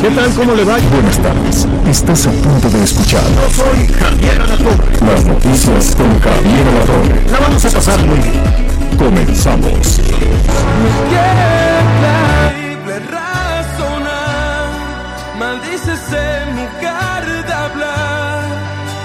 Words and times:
¿Qué 0.00 0.08
tal? 0.08 0.30
¿Cómo 0.34 0.54
le 0.54 0.64
va? 0.64 0.78
Buenas 0.78 1.18
tardes. 1.18 1.68
Estás 1.86 2.26
a 2.26 2.30
punto 2.30 2.70
de 2.70 2.84
escuchar. 2.84 3.22
Yo 3.22 3.62
soy 3.62 3.86
Javier 3.86 4.40
Alatorre. 4.40 4.92
Las 5.06 5.24
noticias 5.26 5.94
con 5.94 6.20
Javier 6.20 6.66
Alatorre. 6.68 7.30
La 7.30 7.38
vamos 7.38 7.64
a 7.66 7.70
pasar 7.70 7.98
muy 8.06 8.18
bien. 8.18 8.42
Comenzamos. 8.98 10.00
en 16.12 16.56
lugar 16.56 17.24
de 17.46 17.52
hablar, 17.52 18.44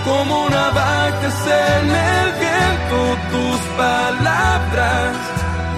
como 0.06 0.46
una 0.46 0.70
vaca 0.70 1.30
en 1.46 1.90
el 1.90 2.32
viento, 2.40 3.18
tus 3.32 3.60
palabras 3.78 5.16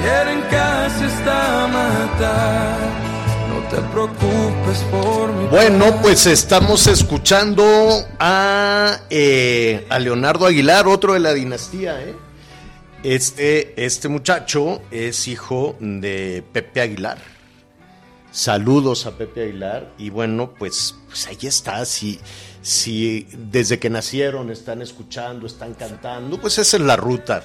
hieren 0.02 0.42
casi 0.50 1.06
hasta 1.06 1.68
matar. 1.68 3.07
Te 3.70 3.82
preocupes 3.82 4.80
por 4.90 5.50
Bueno, 5.50 6.02
pues 6.02 6.26
estamos 6.26 6.88
escuchando 6.88 7.66
a, 8.18 9.02
eh, 9.10 9.86
a 9.90 10.00
Leonardo 10.00 10.46
Aguilar, 10.46 10.88
otro 10.88 11.14
de 11.14 11.20
la 11.20 11.34
dinastía, 11.34 12.02
¿eh? 12.02 12.16
Este, 13.04 13.86
este 13.86 14.08
muchacho 14.08 14.82
es 14.90 15.28
hijo 15.28 15.76
de 15.82 16.46
Pepe 16.54 16.80
Aguilar. 16.80 17.18
Saludos 18.32 19.06
a 19.06 19.18
Pepe 19.18 19.44
Aguilar. 19.44 19.92
Y 19.98 20.12
bueno, 20.12 20.54
pues, 20.58 20.96
pues 21.08 21.28
ahí 21.28 21.40
está. 21.42 21.84
Si, 21.86 22.22
si 22.62 23.28
desde 23.34 23.80
que 23.80 23.90
nacieron 23.90 24.50
están 24.50 24.82
escuchando, 24.82 25.46
están 25.46 25.74
cantando, 25.74 26.40
pues 26.40 26.58
esa 26.58 26.78
es 26.78 26.84
la 26.84 26.96
ruta, 26.96 27.44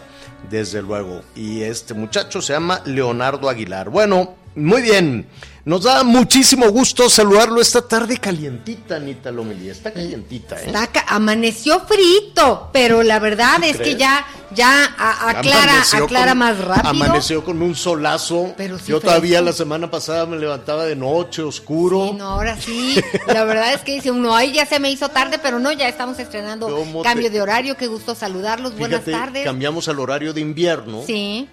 desde 0.49 0.83
luego. 0.83 1.23
Y 1.35 1.63
este 1.63 1.95
muchacho 1.95 2.41
se 2.41 2.53
llama 2.53 2.81
Leonardo 2.85 3.49
Aguilar. 3.49 3.91
Bueno, 3.91 4.37
muy 4.55 4.83
bien. 4.83 5.27
Nos 5.65 5.85
da 5.85 6.03
muchísimo 6.03 6.69
gusto 6.71 7.09
saludarlo 7.09 7.61
esta 7.61 7.87
tarde 7.87 8.19
calientita, 8.19 8.97
Anita 8.97 9.31
Lomelía. 9.31 9.71
Está 9.71 9.93
calientita, 9.93 10.57
¿eh? 10.61 10.65
Está 10.67 10.89
ca- 10.89 11.05
amaneció 11.07 11.79
frito, 11.87 12.69
pero 12.73 13.05
la 13.05 13.21
verdad 13.21 13.59
¿Sí 13.63 13.69
es 13.71 13.77
que 13.77 13.95
ya, 13.95 14.27
ya 14.53 14.87
aclara, 14.87 15.63
Amaneció 15.75 16.05
aclara 16.05 16.31
con- 16.33 16.39
más 16.39 16.59
rápido. 16.59 16.89
Amaneció 16.91 17.45
con 17.45 17.63
un 17.63 17.77
solazo. 17.77 18.53
Pero 18.57 18.77
sí 18.77 18.87
Yo 18.89 19.01
todavía 19.01 19.41
la 19.41 19.53
semana 19.53 19.89
pasada 19.89 20.27
me 20.27 20.37
levantaba 20.37 20.85
de 20.85 20.97
noche, 20.97 21.43
oscuro. 21.43 22.09
Sí, 22.11 22.15
no, 22.19 22.25
ahora 22.31 22.57
sí. 22.61 22.97
La 23.29 23.45
verdad 23.45 23.73
es 23.73 23.83
que 23.83 23.93
dice 23.95 24.11
uno, 24.11 24.35
ay, 24.35 24.53
ya 24.55 24.67
se 24.67 24.81
me 24.81 24.91
hizo 24.91 25.11
tarde, 25.11 25.39
pero 25.41 25.61
no, 25.61 25.71
ya 25.71 25.87
estamos 25.89 26.19
estrenando 26.19 26.67
¿Cómo 26.75 27.03
cambio 27.05 27.29
te- 27.29 27.35
de 27.35 27.41
horario. 27.41 27.77
Qué 27.77 27.87
gusto 27.87 28.17
saludarlos. 28.17 28.77
Buenas 28.77 29.05
tardes. 29.05 29.45
cambiamos 29.45 29.87
al 29.87 30.01
horario 30.01 30.33
de 30.33 30.41
invierno 30.41 31.03
Sí, 31.07 31.49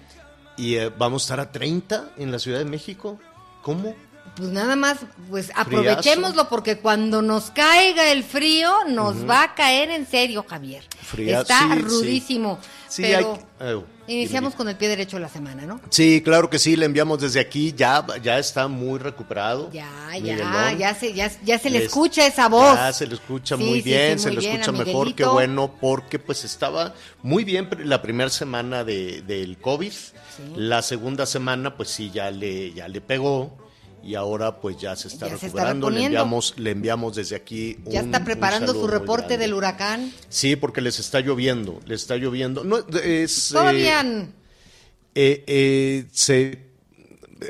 y 0.56 0.74
eh, 0.74 0.90
vamos 0.98 1.22
a 1.22 1.24
estar 1.26 1.38
a 1.40 1.52
30 1.52 2.06
en 2.18 2.32
la 2.32 2.40
Ciudad 2.40 2.58
de 2.58 2.64
México. 2.64 3.20
¿Cómo? 3.62 3.94
pues 4.36 4.50
nada 4.50 4.74
más, 4.76 4.98
pues 5.28 5.50
aprovechémoslo 5.54 6.48
porque 6.48 6.78
cuando 6.78 7.20
nos 7.20 7.50
caiga 7.50 8.10
el 8.10 8.22
frío, 8.24 8.72
nos 8.88 9.28
va 9.28 9.42
a 9.42 9.54
caer 9.54 9.90
en 9.90 10.06
serio, 10.06 10.46
Javier. 10.48 10.84
Fría- 11.02 11.40
Está 11.40 11.58
sí, 11.74 11.80
rudísimo. 11.80 12.58
Sí, 12.88 13.02
pero 13.02 13.38
hay- 13.58 13.84
iniciamos 14.14 14.54
con 14.54 14.68
el 14.68 14.76
pie 14.76 14.88
derecho 14.88 15.16
de 15.16 15.22
la 15.22 15.28
semana, 15.28 15.64
¿no? 15.66 15.80
Sí, 15.90 16.22
claro 16.22 16.50
que 16.50 16.58
sí, 16.58 16.76
le 16.76 16.86
enviamos 16.86 17.20
desde 17.20 17.40
aquí, 17.40 17.72
ya, 17.76 18.04
ya 18.22 18.38
está 18.38 18.68
muy 18.68 18.98
recuperado. 18.98 19.70
Ya, 19.72 19.88
ya, 20.22 20.72
ya 20.72 20.94
se, 20.94 21.12
ya, 21.12 21.30
ya 21.44 21.58
se 21.58 21.70
le 21.70 21.78
Les- 21.78 21.86
escucha 21.88 22.26
esa 22.26 22.48
voz. 22.48 22.74
Ya 22.74 22.92
se 22.92 23.06
le 23.06 23.14
escucha 23.14 23.56
Sí, 23.56 23.62
muy 23.62 23.78
sí, 23.82 23.88
bien, 23.88 24.18
sí, 24.18 24.24
se 24.24 24.28
muy 24.30 24.36
le 24.36 24.40
bien, 24.40 24.60
escucha 24.60 24.72
mejor, 24.84 25.14
qué 25.14 25.24
bueno, 25.24 25.74
porque 25.80 26.18
pues 26.18 26.44
estaba 26.44 26.94
muy 27.22 27.44
bien 27.44 27.68
la 27.84 28.02
primera 28.02 28.30
semana 28.30 28.84
de, 28.84 29.22
del 29.22 29.58
COVID, 29.58 29.92
la 30.56 30.82
segunda 30.82 31.26
semana 31.26 31.76
pues 31.76 31.90
sí 31.90 32.10
ya 32.10 32.30
le, 32.30 32.72
ya 32.72 32.88
le 32.88 33.00
pegó 33.00 33.56
y 34.02 34.14
ahora 34.14 34.60
pues 34.60 34.76
ya 34.78 34.96
se 34.96 35.08
está 35.08 35.26
Ya 35.26 35.30
se 35.30 35.34
está 35.34 35.46
recuperando, 35.46 35.90
le 35.90 36.04
enviamos, 36.04 36.54
le 36.56 36.70
enviamos 36.70 37.14
desde 37.16 37.36
aquí 37.36 37.76
Ya 37.86 38.00
un- 38.00 38.06
está 38.06 38.18
un 38.18 38.24
preparando 38.24 38.72
su 38.72 38.86
reporte 38.86 39.36
del 39.38 39.52
huracán. 39.54 40.12
Sí, 40.28 40.56
porque 40.56 40.80
les 40.80 40.98
está 40.98 41.20
lloviendo, 41.20 41.80
les 41.86 42.02
está 42.02 42.16
lloviendo. 42.16 42.64
No, 42.64 42.78
es, 42.78 43.50
eh, 43.50 43.54
Todavía 43.54 44.00
n- 44.00 44.28
eh, 45.14 45.44
eh, 45.46 46.06
se, 46.12 46.60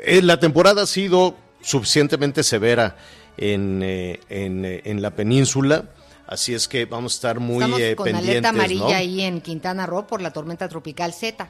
eh, 0.03 0.21
la 0.21 0.39
temporada 0.39 0.83
ha 0.83 0.87
sido 0.87 1.35
suficientemente 1.61 2.43
severa 2.43 2.97
en, 3.37 3.81
eh, 3.83 4.19
en, 4.29 4.65
eh, 4.65 4.81
en 4.85 5.01
la 5.01 5.11
península, 5.15 5.89
así 6.27 6.53
es 6.53 6.67
que 6.67 6.85
vamos 6.85 7.13
a 7.13 7.15
estar 7.15 7.39
muy 7.39 7.57
estamos 7.57 7.79
eh, 7.79 7.95
con 7.95 8.05
pendientes. 8.05 8.29
alerta 8.31 8.49
amarilla 8.49 8.81
¿no? 8.83 8.89
ahí 8.95 9.21
en 9.21 9.41
Quintana 9.41 9.85
Roo 9.85 10.05
por 10.07 10.21
la 10.21 10.31
tormenta 10.33 10.67
tropical 10.67 11.13
Z. 11.13 11.47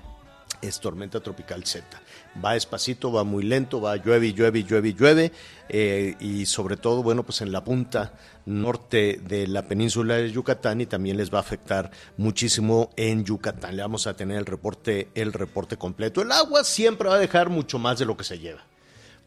Es 0.62 0.80
tormenta 0.80 1.20
tropical 1.22 1.66
Z. 1.66 1.86
Va 2.44 2.54
despacito, 2.54 3.12
va 3.12 3.24
muy 3.26 3.44
lento, 3.44 3.82
va 3.82 3.98
llueve 3.98 4.32
llueve 4.34 4.64
llueve 4.64 4.94
llueve. 4.94 5.32
eh, 5.68 6.16
y 6.20 6.46
sobre 6.46 6.78
todo, 6.78 7.04
bueno, 7.04 7.24
pues 7.24 7.42
en 7.42 7.52
la 7.52 7.64
punta 7.64 8.14
norte 8.46 9.20
de 9.28 9.48
la 9.48 9.68
península 9.68 10.16
de 10.16 10.32
Yucatán 10.32 10.80
y 10.82 10.86
también 10.86 11.18
les 11.18 11.32
va 11.34 11.38
a 11.40 11.42
afectar 11.42 11.92
muchísimo 12.18 12.90
en 12.96 13.26
Yucatán. 13.26 13.76
Le 13.76 13.82
vamos 13.82 14.08
a 14.08 14.16
tener 14.16 14.38
el 14.38 14.46
reporte, 14.46 15.10
el 15.16 15.34
reporte 15.34 15.76
completo. 15.78 16.22
El 16.22 16.32
agua 16.32 16.64
siempre 16.64 17.10
va 17.10 17.16
a 17.16 17.20
dejar 17.20 17.50
mucho 17.50 17.80
más 17.80 18.00
de 18.00 18.06
lo 18.06 18.16
que 18.16 18.24
se 18.24 18.40
lleva. 18.40 18.66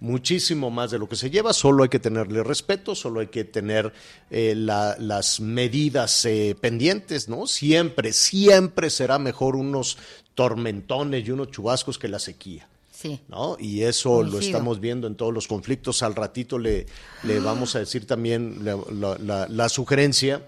Muchísimo 0.00 0.70
más 0.70 0.90
de 0.90 0.98
lo 0.98 1.08
que 1.08 1.16
se 1.16 1.30
lleva, 1.30 1.52
solo 1.52 1.82
hay 1.84 1.88
que 1.88 1.98
tenerle 2.00 2.42
respeto, 2.42 2.94
solo 2.94 3.20
hay 3.20 3.28
que 3.28 3.44
tener 3.44 3.92
eh, 4.30 4.54
la- 4.56 4.96
las 4.98 5.40
medidas 5.40 6.24
eh, 6.24 6.56
pendientes, 6.60 7.28
¿no? 7.28 7.46
Siempre, 7.46 8.12
siempre 8.12 8.90
será 8.90 9.18
mejor 9.18 9.56
unos 9.56 9.96
tormentones 10.34 11.26
y 11.26 11.30
unos 11.30 11.50
chubascos 11.50 11.98
que 11.98 12.08
la 12.08 12.18
sequía. 12.18 12.68
Sí. 12.94 13.20
¿no? 13.28 13.56
Y 13.58 13.82
eso 13.82 14.22
lo 14.22 14.38
estamos 14.38 14.78
viendo 14.80 15.06
en 15.08 15.16
todos 15.16 15.34
los 15.34 15.48
conflictos. 15.48 16.02
Al 16.04 16.14
ratito 16.14 16.58
le, 16.58 16.86
le 17.24 17.40
vamos 17.40 17.74
a 17.74 17.80
decir 17.80 18.06
también 18.06 18.64
la, 18.64 18.78
la- 18.92 19.18
la- 19.18 19.48
la 19.48 19.68
sugerencia 19.68 20.46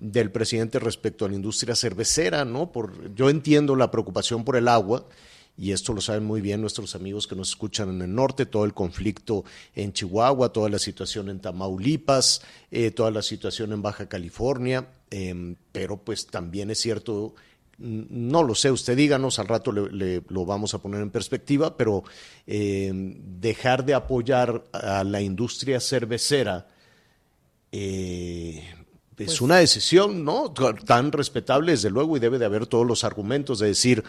del 0.00 0.32
presidente 0.32 0.78
respecto 0.80 1.24
a 1.24 1.28
la 1.28 1.34
industria 1.36 1.76
cervecera, 1.76 2.44
¿no? 2.44 2.72
Por, 2.72 3.14
yo 3.14 3.30
entiendo 3.30 3.76
la 3.76 3.90
preocupación 3.90 4.42
por 4.44 4.56
el 4.56 4.66
agua, 4.68 5.06
y 5.56 5.72
esto 5.72 5.92
lo 5.92 6.00
saben 6.00 6.24
muy 6.24 6.40
bien 6.40 6.60
nuestros 6.62 6.94
amigos 6.96 7.26
que 7.28 7.36
nos 7.36 7.50
escuchan 7.50 7.90
en 7.90 8.00
el 8.02 8.14
norte, 8.14 8.46
todo 8.46 8.64
el 8.64 8.72
conflicto 8.72 9.44
en 9.76 9.92
Chihuahua, 9.92 10.50
toda 10.52 10.70
la 10.70 10.78
situación 10.78 11.28
en 11.28 11.40
Tamaulipas, 11.40 12.40
eh, 12.70 12.90
toda 12.90 13.10
la 13.10 13.22
situación 13.22 13.72
en 13.72 13.82
Baja 13.82 14.08
California, 14.08 14.88
em, 15.10 15.56
pero 15.72 15.98
pues 15.98 16.26
también 16.26 16.70
es 16.70 16.80
cierto 16.80 17.34
no 17.78 18.42
lo 18.42 18.54
sé, 18.54 18.70
usted 18.70 18.96
díganos, 18.96 19.38
al 19.38 19.48
rato 19.48 19.72
le, 19.72 19.90
le- 19.90 20.22
lo 20.28 20.44
vamos 20.46 20.74
a 20.74 20.78
poner 20.78 21.00
en 21.02 21.10
perspectiva, 21.10 21.76
pero 21.76 22.04
eh, 22.46 22.90
dejar 22.94 23.84
de 23.84 23.94
apoyar 23.94 24.62
a 24.72 25.02
la 25.04 25.20
industria 25.20 25.80
cervecera 25.80 26.66
eh, 27.72 28.62
es 29.18 29.26
Pues 29.26 29.40
una 29.40 29.56
decisión, 29.58 30.24
¿no? 30.24 30.52
Tan 30.86 31.12
respetable, 31.12 31.72
desde 31.72 31.90
luego, 31.90 32.16
y 32.16 32.20
debe 32.20 32.38
de 32.38 32.44
haber 32.44 32.66
todos 32.66 32.86
los 32.86 33.04
argumentos 33.04 33.58
de 33.60 33.68
decir, 33.68 34.02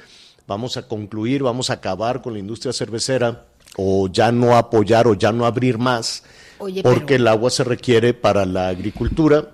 vamos 0.47 0.75
a 0.78 0.88
concluir, 0.88 1.44
vamos 1.44 1.69
a 1.69 1.74
acabar 1.74 2.22
con 2.22 2.34
la 2.34 2.40
industria 2.40 2.74
cervecera, 2.74 3.45
o 3.78 4.07
ya 4.07 4.31
no 4.31 4.56
apoyar, 4.57 5.07
o 5.07 5.13
ya 5.13 5.31
no 5.31 5.45
abrir 5.45 5.77
más, 5.77 6.24
Oye, 6.60 6.81
porque 6.83 7.06
pero- 7.06 7.15
el 7.18 7.27
agua 7.27 7.50
se 7.50 7.63
requiere 7.63 8.13
para 8.13 8.45
la 8.45 8.69
agricultura. 8.69 9.50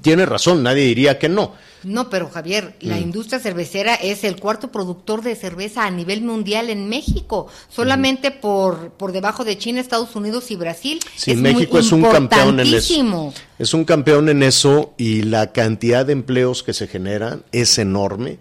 Tiene 0.00 0.24
razón, 0.24 0.62
nadie 0.62 0.84
diría 0.84 1.18
que 1.18 1.28
no. 1.28 1.52
No, 1.84 2.08
pero 2.10 2.28
Javier, 2.28 2.74
la 2.80 2.96
Mm. 2.96 3.02
industria 3.02 3.38
cervecera 3.40 3.94
es 3.94 4.24
el 4.24 4.36
cuarto 4.36 4.72
productor 4.72 5.22
de 5.22 5.36
cerveza 5.36 5.84
a 5.84 5.90
nivel 5.90 6.22
mundial 6.22 6.70
en 6.70 6.88
México, 6.88 7.46
solamente 7.68 8.30
por, 8.30 8.90
por 8.92 9.12
debajo 9.12 9.44
de 9.44 9.58
China, 9.58 9.80
Estados 9.80 10.16
Unidos 10.16 10.50
y 10.50 10.56
Brasil. 10.56 11.00
Sí, 11.16 11.32
es 11.32 11.36
muy 11.36 11.54
México 11.54 11.78
es 11.78 11.92
un 11.92 12.02
campeón 12.02 12.60
en 12.60 12.74
eso. 12.74 13.32
Es 13.58 13.74
un 13.74 13.84
campeón 13.84 14.28
en 14.28 14.42
eso 14.42 14.94
y 14.96 15.22
la 15.22 15.52
cantidad 15.52 16.04
de 16.06 16.12
empleos 16.14 16.62
que 16.62 16.72
se 16.72 16.88
generan 16.88 17.44
es 17.52 17.78
enorme. 17.78 18.38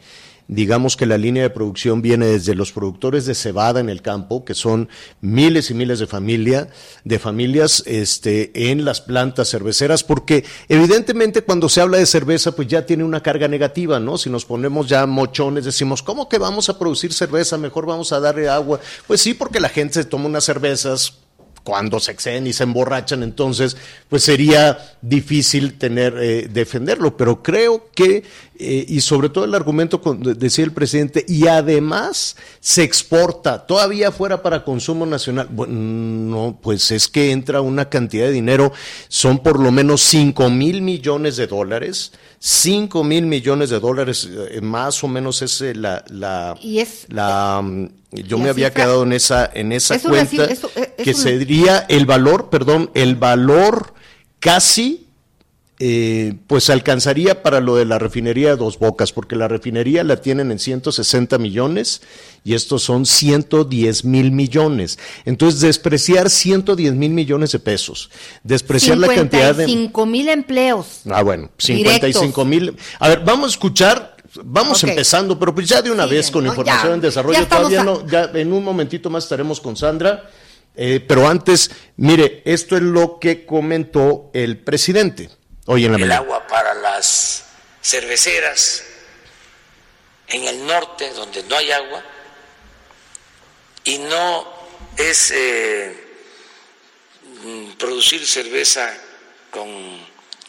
Digamos 0.47 0.97
que 0.97 1.05
la 1.05 1.17
línea 1.17 1.43
de 1.43 1.49
producción 1.49 2.01
viene 2.01 2.25
desde 2.25 2.55
los 2.55 2.71
productores 2.71 3.25
de 3.25 3.35
cebada 3.35 3.79
en 3.79 3.89
el 3.89 4.01
campo, 4.01 4.45
que 4.45 4.53
son 4.53 4.89
miles 5.21 5.71
y 5.71 5.73
miles 5.73 5.99
de 5.99 6.07
familia, 6.07 6.69
de 7.03 7.19
familias 7.19 7.83
este, 7.85 8.71
en 8.71 8.85
las 8.85 9.01
plantas 9.01 9.49
cerveceras, 9.49 10.03
porque 10.03 10.43
evidentemente 10.67 11.41
cuando 11.41 11.69
se 11.69 11.81
habla 11.81 11.97
de 11.97 12.05
cerveza, 12.05 12.55
pues 12.55 12.67
ya 12.67 12.85
tiene 12.85 13.03
una 13.03 13.23
carga 13.23 13.47
negativa, 13.47 13.99
¿no? 13.99 14.17
Si 14.17 14.29
nos 14.29 14.45
ponemos 14.45 14.87
ya 14.87 15.05
mochones, 15.05 15.65
decimos, 15.65 16.03
¿cómo 16.03 16.29
que 16.29 16.37
vamos 16.37 16.69
a 16.69 16.77
producir 16.77 17.13
cerveza? 17.13 17.57
Mejor 17.57 17.85
vamos 17.85 18.11
a 18.11 18.19
darle 18.19 18.49
agua. 18.49 18.79
Pues 19.07 19.21
sí, 19.21 19.33
porque 19.33 19.59
la 19.59 19.69
gente 19.69 19.95
se 19.95 20.05
toma 20.05 20.25
unas 20.25 20.43
cervezas 20.43 21.19
cuando 21.63 21.99
se 21.99 22.11
exceden 22.11 22.47
y 22.47 22.53
se 22.53 22.63
emborrachan, 22.63 23.23
entonces 23.23 23.77
pues 24.09 24.23
sería 24.23 24.95
difícil 25.01 25.77
tener 25.77 26.17
eh, 26.19 26.49
defenderlo, 26.51 27.15
pero 27.15 27.41
creo 27.41 27.89
que 27.95 28.23
eh, 28.59 28.85
y 28.87 29.01
sobre 29.01 29.29
todo 29.29 29.45
el 29.45 29.55
argumento 29.55 30.01
decía 30.35 30.63
el 30.63 30.71
presidente 30.71 31.25
y 31.27 31.47
además 31.47 32.35
se 32.59 32.83
exporta 32.83 33.65
todavía 33.65 34.11
fuera 34.11 34.41
para 34.43 34.63
consumo 34.63 35.05
nacional. 35.05 35.47
Bueno, 35.51 35.73
no, 35.73 36.59
pues 36.61 36.91
es 36.91 37.07
que 37.07 37.31
entra 37.31 37.61
una 37.61 37.89
cantidad 37.89 38.25
de 38.25 38.31
dinero, 38.31 38.71
son 39.07 39.39
por 39.39 39.59
lo 39.59 39.71
menos 39.71 40.01
5 40.01 40.49
mil 40.49 40.81
millones 40.81 41.37
de 41.37 41.47
dólares. 41.47 42.11
5 42.39 43.05
mil 43.05 43.25
millones 43.25 43.69
de 43.69 43.79
dólares, 43.79 44.29
eh, 44.29 44.59
más 44.59 45.01
o 45.01 45.07
menos 45.07 45.41
es 45.41 45.61
la, 45.61 46.03
la, 46.09 46.57
y 46.61 46.79
es, 46.79 47.05
la 47.07 47.61
mm, 47.63 47.87
yo 48.11 48.37
me 48.37 48.49
había 48.49 48.73
quedado 48.73 49.03
en 49.03 49.13
esa, 49.13 49.49
en 49.53 49.71
esa 49.71 49.97
cuenta 49.99 50.47
que 50.97 51.13
sería 51.13 51.85
el 51.89 52.05
valor, 52.05 52.49
perdón, 52.49 52.91
el 52.93 53.15
valor 53.15 53.93
casi, 54.39 55.07
eh, 55.85 56.35
pues 56.47 56.69
alcanzaría 56.69 57.43
para 57.43 57.59
lo 57.59 57.75
de 57.75 57.83
la 57.83 57.99
refinería 57.99 58.51
de 58.51 58.55
Dos 58.55 58.79
Bocas, 58.79 59.11
porque 59.11 59.35
la 59.35 59.49
refinería 59.49 60.05
la 60.05 60.21
tienen 60.21 60.49
en 60.49 60.57
160 60.57 61.37
millones 61.39 62.01
y 62.45 62.53
estos 62.53 62.83
son 62.83 63.05
110 63.05 64.05
mil 64.05 64.31
millones. 64.31 64.97
Entonces, 65.25 65.59
despreciar 65.59 66.29
110 66.29 66.93
mil 66.93 67.11
millones 67.11 67.51
de 67.51 67.59
pesos, 67.59 68.09
despreciar 68.45 68.97
la 68.97 69.09
cantidad 69.09 69.53
de... 69.53 69.65
55 69.65 70.05
mil 70.05 70.29
empleos. 70.29 71.01
Ah, 71.11 71.21
bueno, 71.21 71.49
55 71.57 72.45
mil. 72.45 72.77
A 72.99 73.09
ver, 73.09 73.19
vamos 73.25 73.47
a 73.47 73.49
escuchar 73.51 74.13
Vamos 74.45 74.83
empezando, 74.83 75.37
pero 75.37 75.53
pues 75.53 75.67
ya 75.67 75.83
de 75.83 75.91
una 75.91 76.07
vez 76.07 76.31
con 76.31 76.47
información 76.47 76.93
en 76.93 77.01
desarrollo. 77.01 77.45
Todavía 77.45 77.83
no, 77.83 78.07
ya 78.07 78.31
en 78.33 78.51
un 78.51 78.63
momentito 78.63 79.11
más 79.11 79.25
estaremos 79.25 79.61
con 79.61 79.77
Sandra. 79.77 80.27
Eh, 80.75 81.05
pero 81.07 81.27
antes, 81.27 81.69
mire, 81.97 82.41
esto 82.45 82.75
es 82.75 82.81
lo 82.81 83.19
que 83.19 83.45
comentó 83.45 84.31
el 84.33 84.57
presidente 84.57 85.29
hoy 85.65 85.85
en 85.85 85.93
la 85.93 85.97
El 85.97 86.11
agua 86.11 86.45
para 86.47 86.73
las 86.73 87.45
cerveceras 87.81 88.83
en 90.27 90.47
el 90.47 90.65
norte, 90.65 91.11
donde 91.11 91.43
no 91.43 91.57
hay 91.57 91.71
agua, 91.71 92.03
y 93.83 93.97
no 93.99 94.51
es 94.97 95.31
eh, 95.31 96.07
mm, 97.43 97.71
producir 97.73 98.25
cerveza 98.25 98.97
con 99.51 99.67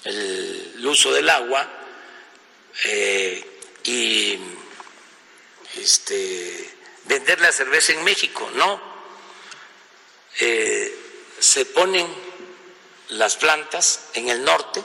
el, 0.05 0.87
uso 0.87 1.13
del 1.13 1.29
agua, 1.29 1.69
eh, 2.85 3.61
y 3.85 4.39
este, 5.77 6.71
vender 7.05 7.41
la 7.41 7.53
cerveza 7.53 7.93
en 7.93 8.05
México, 8.05 8.51
no. 8.55 8.95
Eh, 10.41 11.01
se 11.39 11.67
ponen 11.67 12.07
las 13.11 13.37
plantas 13.37 14.09
en 14.15 14.29
el 14.29 14.43
norte 14.43 14.83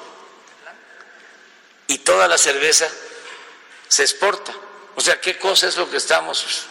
y 1.89 1.97
toda 1.97 2.27
la 2.27 2.38
cerveza 2.38 2.88
se 3.88 4.03
exporta. 4.03 4.53
O 4.95 5.01
sea, 5.01 5.19
¿qué 5.19 5.39
cosa 5.39 5.68
es 5.68 5.75
lo 5.75 5.89
que 5.89 5.97
estamos 5.97 6.68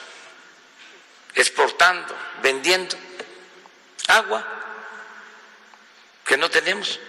exportando, 1.35 2.17
vendiendo? 2.41 2.97
Agua, 4.07 4.47
que 6.25 6.37
no 6.37 6.49
tenemos. 6.49 7.01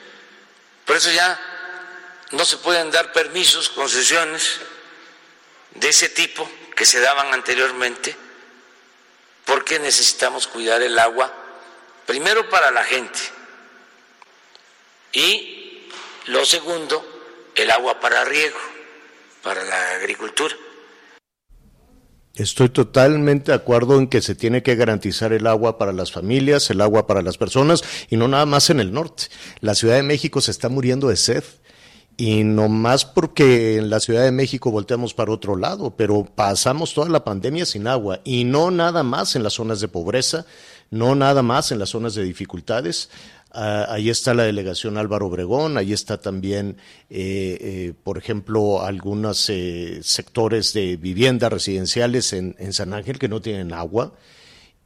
Por 0.86 0.96
eso 0.96 1.12
ya 1.12 1.40
no 2.32 2.44
se 2.46 2.58
pueden 2.58 2.90
dar 2.90 3.14
permisos, 3.14 3.70
concesiones 3.70 4.60
de 5.76 5.90
ese 5.90 6.10
tipo 6.10 6.50
que 6.76 6.88
se 6.88 7.00
daban 7.00 7.32
anteriormente, 7.32 8.16
porque 9.46 9.78
necesitamos 9.78 10.48
cuidar 10.48 10.82
el 10.82 10.98
agua, 10.98 11.32
primero 12.08 12.50
para 12.50 12.72
la 12.72 12.84
gente 12.84 13.20
y 15.12 15.92
lo 16.26 16.44
segundo, 16.44 17.09
el 17.56 17.72
agua 17.72 18.00
para 18.00 18.26
riego, 18.26 18.58
para 19.44 19.64
la 19.64 19.96
agricultura. 20.00 20.56
Estoy 22.36 22.70
totalmente 22.70 23.52
de 23.52 23.58
acuerdo 23.58 24.00
en 24.00 24.08
que 24.08 24.22
se 24.22 24.34
tiene 24.34 24.64
que 24.64 24.76
garantizar 24.76 25.34
el 25.34 25.46
agua 25.46 25.78
para 25.78 25.92
las 25.92 26.12
familias, 26.12 26.70
el 26.70 26.80
agua 26.80 27.06
para 27.06 27.22
las 27.22 27.38
personas 27.38 27.84
y 28.10 28.16
no 28.16 28.30
nada 28.30 28.46
más 28.46 28.70
en 28.70 28.80
el 28.80 28.94
norte. 28.94 29.26
La 29.60 29.76
Ciudad 29.76 29.96
de 29.96 30.04
México 30.04 30.40
se 30.40 30.52
está 30.52 30.70
muriendo 30.70 31.10
de 31.10 31.18
sed 31.18 31.44
y 32.16 32.44
no 32.44 32.70
más 32.70 33.04
porque 33.04 33.78
en 33.78 33.90
la 33.90 34.00
Ciudad 34.00 34.24
de 34.24 34.32
México 34.32 34.72
volteamos 34.72 35.14
para 35.14 35.32
otro 35.32 35.58
lado, 35.58 35.96
pero 35.98 36.24
pasamos 36.24 36.94
toda 36.94 37.10
la 37.10 37.24
pandemia 37.26 37.66
sin 37.66 37.88
agua 37.88 38.22
y 38.24 38.46
no 38.46 38.72
nada 38.72 39.04
más 39.04 39.36
en 39.36 39.44
las 39.44 39.54
zonas 39.54 39.82
de 39.82 39.88
pobreza, 39.90 40.46
no 40.92 41.16
nada 41.16 41.44
más 41.44 41.72
en 41.72 41.80
las 41.80 41.90
zonas 41.90 42.16
de 42.16 42.24
dificultades. 42.24 43.10
Ah, 43.52 43.88
ahí 43.90 44.10
está 44.10 44.36
la 44.36 44.44
delegación 44.44 44.98
Álvaro 44.98 45.26
Obregón, 45.26 45.78
ahí 45.78 45.92
está 45.92 46.22
también, 46.22 46.78
eh, 47.10 47.58
eh, 47.60 47.94
por 48.04 48.20
ejemplo, 48.20 48.84
algunos 48.84 49.50
eh, 49.50 50.00
sectores 50.04 50.74
de 50.74 50.98
viviendas 50.98 51.52
residenciales 51.52 52.34
en, 52.34 52.56
en 52.60 52.74
San 52.74 52.94
Ángel 52.94 53.18
que 53.18 53.28
no 53.28 53.42
tienen 53.42 53.74
agua 53.74 54.14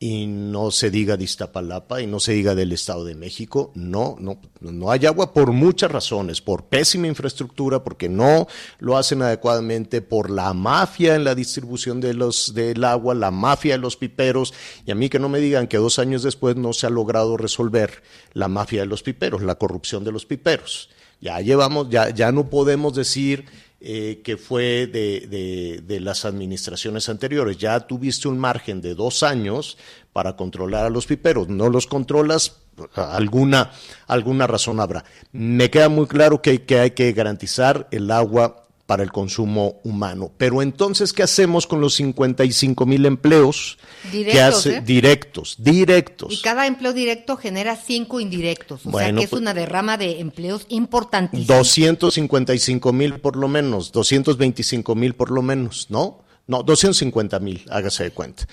y 0.04 0.28
no 0.28 0.70
se 0.70 0.92
diga 0.92 1.16
de 1.16 1.24
Iztapalapa 1.24 2.02
y 2.02 2.08
no 2.08 2.20
se 2.20 2.34
diga 2.34 2.56
del 2.56 2.74
Estado 2.74 3.06
de 3.06 3.16
México. 3.16 3.72
No, 3.74 4.18
no, 4.20 4.38
no 4.60 4.92
hay 4.92 5.06
agua 5.06 5.32
por 5.32 5.54
muchas 5.54 5.90
razones, 5.90 6.42
por 6.42 6.66
pésima 6.66 7.08
infraestructura, 7.08 7.86
porque 7.86 8.10
no 8.10 8.48
lo 8.80 8.98
hacen 8.98 9.22
adecuadamente, 9.22 10.02
por 10.02 10.30
la 10.30 10.54
mafia 10.54 11.16
en 11.16 11.24
la 11.24 11.36
distribución 11.36 12.02
de 12.02 12.14
los, 12.14 12.54
del 12.54 12.84
agua, 12.84 13.16
la 13.16 13.32
mafia 13.32 13.76
de 13.76 13.78
los 13.78 13.96
piperos, 13.96 14.54
y 14.86 14.92
a 14.92 14.96
mí 14.96 15.08
que 15.08 15.20
no 15.20 15.30
me 15.30 15.40
digan 15.40 15.68
que 15.68 15.78
dos 15.78 15.98
años 16.00 16.22
después 16.22 16.58
no 16.58 16.74
se 16.74 16.86
ha 16.86 16.90
logrado 16.90 17.38
resolver 17.38 18.04
la 18.34 18.50
mafia 18.50 18.82
de 18.82 18.88
los 18.88 19.04
piperos, 19.04 19.42
la 19.42 19.56
corrupción 19.56 20.04
de 20.04 20.12
los 20.12 20.26
piperos. 20.26 20.90
Ya 21.22 21.40
llevamos, 21.40 21.88
ya, 21.90 22.10
ya 22.10 22.34
no 22.34 22.50
podemos 22.50 22.94
decir 22.94 23.46
eh, 23.86 24.22
que 24.24 24.38
fue 24.38 24.88
de, 24.88 25.82
de, 25.86 26.00
las 26.00 26.24
administraciones 26.24 27.10
anteriores. 27.10 27.58
Ya 27.58 27.78
tuviste 27.82 28.30
un 28.30 28.38
margen 28.38 28.80
de 28.80 28.96
dos 28.96 29.24
años 29.24 29.78
para 30.14 30.38
controlar 30.38 30.86
a 30.86 30.90
los 30.90 31.06
piperos. 31.06 31.50
No 31.50 31.68
los 31.68 31.86
controlas, 31.86 32.62
alguna, 32.96 33.72
alguna 34.08 34.48
razón 34.48 34.80
habrá. 34.80 35.04
Me 35.34 35.70
queda 35.70 35.90
muy 35.90 36.08
claro 36.08 36.42
que, 36.42 36.64
que 36.64 36.80
hay 36.80 36.92
que 36.92 37.12
garantizar 37.12 37.90
el 37.92 38.10
agua 38.10 38.63
para 38.86 39.04
el 39.04 39.12
consumo 39.12 39.80
humano. 39.84 40.32
Pero 40.38 40.62
entonces, 40.62 41.14
¿qué 41.14 41.24
hacemos 41.24 41.68
con 41.68 41.80
los 41.80 41.96
55 41.96 42.86
mil 42.86 43.06
empleos? 43.06 43.78
Directos, 44.12 44.66
¿eh? 44.66 44.82
directos, 44.86 45.56
directos. 45.58 46.34
Y 46.34 46.42
cada 46.42 46.68
empleo 46.68 46.92
directo 46.92 47.38
genera 47.38 47.78
cinco 47.78 48.20
indirectos. 48.20 48.86
O 48.86 48.98
sea 48.98 49.14
que 49.14 49.24
es 49.24 49.30
pues 49.30 49.42
una 49.42 49.54
derrama 49.54 49.98
de 49.98 50.20
empleos 50.20 50.66
importantísima. 50.68 51.56
255 51.56 52.94
mil 52.94 53.20
por 53.20 53.38
lo 53.38 53.48
menos, 53.48 53.92
225 53.92 54.96
mil 54.96 55.14
por 55.14 55.32
lo 55.32 55.42
menos, 55.42 55.88
¿no? 55.90 56.24
No, 56.46 56.62
250 56.62 57.40
mil, 57.40 57.66
hágase 57.70 58.04
de 58.04 58.12
cuenta. 58.12 58.48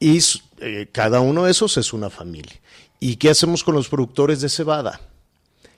Y 0.00 0.18
eh, 0.60 0.88
cada 0.90 1.20
uno 1.20 1.44
de 1.44 1.52
esos 1.52 1.76
es 1.76 1.92
una 1.92 2.10
familia. 2.10 2.58
¿Y 2.98 3.16
qué 3.16 3.30
hacemos 3.30 3.62
con 3.62 3.76
los 3.76 3.88
productores 3.88 4.40
de 4.40 4.48
cebada? 4.48 5.00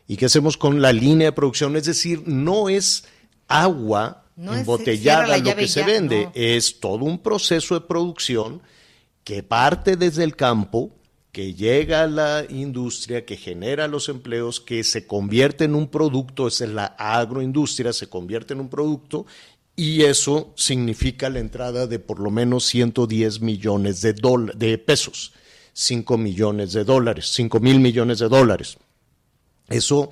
¿Y 0.09 0.17
qué 0.17 0.27
hacemos 0.27 0.57
con 0.57 0.81
la 0.81 0.93
línea 0.93 1.29
de 1.29 1.33
producción? 1.33 1.77
Es 1.77 1.85
decir, 1.85 2.23
no 2.27 2.69
es 2.69 3.05
agua 3.61 4.25
embotellada 4.37 5.39
lo 5.39 5.57
que 5.57 5.69
se 5.69 5.83
vende, 5.85 6.29
es 6.35 6.81
todo 6.81 7.05
un 7.05 7.19
proceso 7.19 7.75
de 7.75 7.83
producción 7.83 8.63
que 9.25 9.43
parte 9.43 9.97
desde 9.97 10.25
el 10.25 10.35
campo, 10.37 10.91
que 11.31 11.55
llega 11.55 12.03
a 12.03 12.07
la 12.07 12.45
industria, 12.49 13.25
que 13.25 13.37
genera 13.37 13.89
los 13.89 14.09
empleos, 14.09 14.61
que 14.61 14.85
se 14.85 15.07
convierte 15.07 15.65
en 15.65 15.75
un 15.75 15.89
producto, 15.89 16.49
es 16.49 16.61
la 16.61 16.87
agroindustria, 16.99 17.93
se 17.93 18.09
convierte 18.09 18.53
en 18.53 18.61
un 18.61 18.69
producto 18.69 19.27
y 19.75 20.03
eso 20.03 20.53
significa 20.57 21.31
la 21.31 21.39
entrada 21.39 21.87
de 21.87 21.99
por 21.99 22.21
lo 22.21 22.31
menos 22.31 22.67
110 22.67 23.41
millones 23.41 24.03
de, 24.03 24.15
de 24.55 24.79
pesos, 24.79 25.33
5 25.73 26.19
millones 26.19 26.73
de 26.73 26.85
dólares, 26.85 27.31
5 27.33 27.61
mil 27.61 27.81
millones 27.81 28.19
de 28.19 28.29
dólares. 28.29 28.77
Eso 29.69 30.11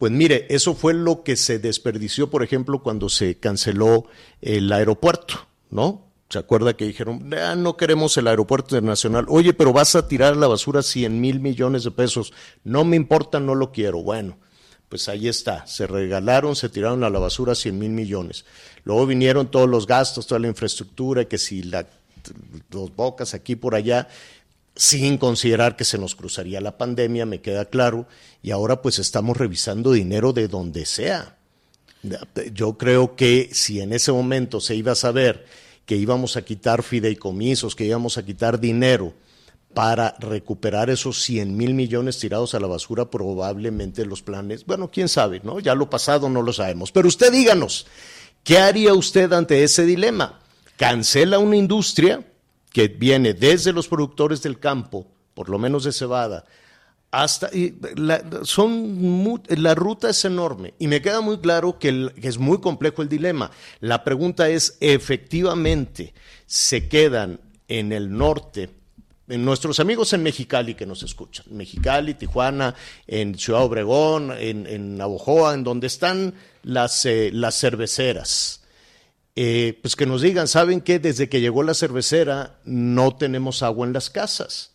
pues 0.00 0.12
mire, 0.12 0.46
eso 0.48 0.74
fue 0.74 0.94
lo 0.94 1.22
que 1.22 1.36
se 1.36 1.58
desperdició, 1.58 2.30
por 2.30 2.42
ejemplo, 2.42 2.82
cuando 2.82 3.10
se 3.10 3.36
canceló 3.38 4.06
el 4.40 4.72
aeropuerto, 4.72 5.46
¿no? 5.68 6.06
¿Se 6.30 6.38
acuerda 6.38 6.74
que 6.74 6.86
dijeron, 6.86 7.28
no 7.58 7.76
queremos 7.76 8.16
el 8.16 8.26
aeropuerto 8.26 8.74
internacional? 8.76 9.26
Oye, 9.28 9.52
pero 9.52 9.74
vas 9.74 9.94
a 9.96 10.08
tirar 10.08 10.32
a 10.32 10.36
la 10.36 10.46
basura 10.46 10.82
100 10.82 11.20
mil 11.20 11.40
millones 11.40 11.84
de 11.84 11.90
pesos. 11.90 12.32
No 12.64 12.82
me 12.82 12.96
importa, 12.96 13.40
no 13.40 13.54
lo 13.54 13.72
quiero. 13.72 14.02
Bueno, 14.02 14.38
pues 14.88 15.06
ahí 15.10 15.28
está, 15.28 15.66
se 15.66 15.86
regalaron, 15.86 16.56
se 16.56 16.70
tiraron 16.70 17.04
a 17.04 17.10
la 17.10 17.18
basura 17.18 17.54
100 17.54 17.78
mil 17.78 17.90
millones. 17.90 18.46
Luego 18.84 19.04
vinieron 19.04 19.50
todos 19.50 19.68
los 19.68 19.86
gastos, 19.86 20.26
toda 20.26 20.38
la 20.38 20.48
infraestructura, 20.48 21.26
que 21.26 21.36
si 21.36 21.62
la, 21.62 21.86
dos 22.70 22.96
bocas 22.96 23.34
aquí 23.34 23.54
por 23.54 23.74
allá, 23.74 24.08
sin 24.74 25.18
considerar 25.18 25.76
que 25.76 25.84
se 25.84 25.98
nos 25.98 26.14
cruzaría 26.14 26.58
la 26.62 26.78
pandemia, 26.78 27.26
me 27.26 27.42
queda 27.42 27.66
claro, 27.66 28.06
y 28.42 28.50
ahora 28.50 28.82
pues 28.82 28.98
estamos 28.98 29.36
revisando 29.36 29.92
dinero 29.92 30.32
de 30.32 30.48
donde 30.48 30.86
sea. 30.86 31.38
Yo 32.52 32.78
creo 32.78 33.14
que 33.16 33.50
si 33.52 33.80
en 33.80 33.92
ese 33.92 34.12
momento 34.12 34.60
se 34.60 34.74
iba 34.74 34.92
a 34.92 34.96
saber 34.96 35.46
que 35.84 35.96
íbamos 35.96 36.36
a 36.36 36.42
quitar 36.42 36.82
fideicomisos, 36.82 37.74
que 37.74 37.84
íbamos 37.84 38.16
a 38.16 38.24
quitar 38.24 38.58
dinero, 38.58 39.12
para 39.74 40.16
recuperar 40.18 40.90
esos 40.90 41.22
100 41.22 41.56
mil 41.56 41.74
millones 41.74 42.18
tirados 42.18 42.54
a 42.54 42.60
la 42.60 42.66
basura, 42.66 43.10
probablemente 43.10 44.04
los 44.04 44.22
planes, 44.22 44.66
bueno, 44.66 44.90
quién 44.90 45.08
sabe, 45.08 45.40
¿no? 45.44 45.60
Ya 45.60 45.74
lo 45.74 45.88
pasado 45.88 46.28
no 46.28 46.42
lo 46.42 46.52
sabemos. 46.52 46.90
Pero 46.90 47.08
usted 47.08 47.30
díganos, 47.30 47.86
¿qué 48.42 48.58
haría 48.58 48.94
usted 48.94 49.32
ante 49.32 49.62
ese 49.62 49.84
dilema? 49.84 50.40
¿Cancela 50.76 51.38
una 51.38 51.56
industria 51.56 52.26
que 52.72 52.88
viene 52.88 53.34
desde 53.34 53.72
los 53.72 53.86
productores 53.86 54.42
del 54.42 54.58
campo, 54.58 55.06
por 55.34 55.48
lo 55.48 55.58
menos 55.58 55.84
de 55.84 55.92
cebada, 55.92 56.44
hasta 57.10 57.50
la, 57.96 58.22
son 58.42 59.40
la 59.48 59.74
ruta 59.74 60.10
es 60.10 60.24
enorme 60.24 60.74
y 60.78 60.86
me 60.86 61.02
queda 61.02 61.20
muy 61.20 61.38
claro 61.38 61.78
que, 61.78 62.10
que, 62.20 62.28
es 62.28 62.38
muy 62.38 62.60
complejo 62.60 63.02
el 63.02 63.08
dilema. 63.08 63.50
La 63.80 64.04
pregunta 64.04 64.48
es 64.48 64.76
efectivamente 64.80 66.14
se 66.46 66.88
quedan 66.88 67.40
en 67.68 67.92
el 67.92 68.16
norte 68.16 68.70
nuestros 69.38 69.78
amigos 69.78 70.12
en 70.12 70.22
Mexicali 70.22 70.74
que 70.74 70.86
nos 70.86 71.02
escuchan, 71.02 71.46
Mexicali, 71.50 72.14
Tijuana, 72.14 72.74
en 73.06 73.38
Ciudad 73.38 73.62
Obregón, 73.62 74.32
en, 74.36 74.66
en 74.66 74.96
Navojoa, 74.96 75.54
en 75.54 75.62
donde 75.62 75.86
están 75.86 76.34
las, 76.62 77.04
eh, 77.06 77.30
las 77.32 77.58
cerveceras, 77.58 78.62
eh, 79.36 79.78
pues 79.80 79.94
que 79.94 80.06
nos 80.06 80.22
digan, 80.22 80.48
¿saben 80.48 80.80
qué? 80.80 80.98
Desde 80.98 81.28
que 81.28 81.40
llegó 81.40 81.62
la 81.62 81.74
cervecera 81.74 82.58
no 82.64 83.14
tenemos 83.14 83.62
agua 83.62 83.86
en 83.86 83.92
las 83.92 84.10
casas. 84.10 84.72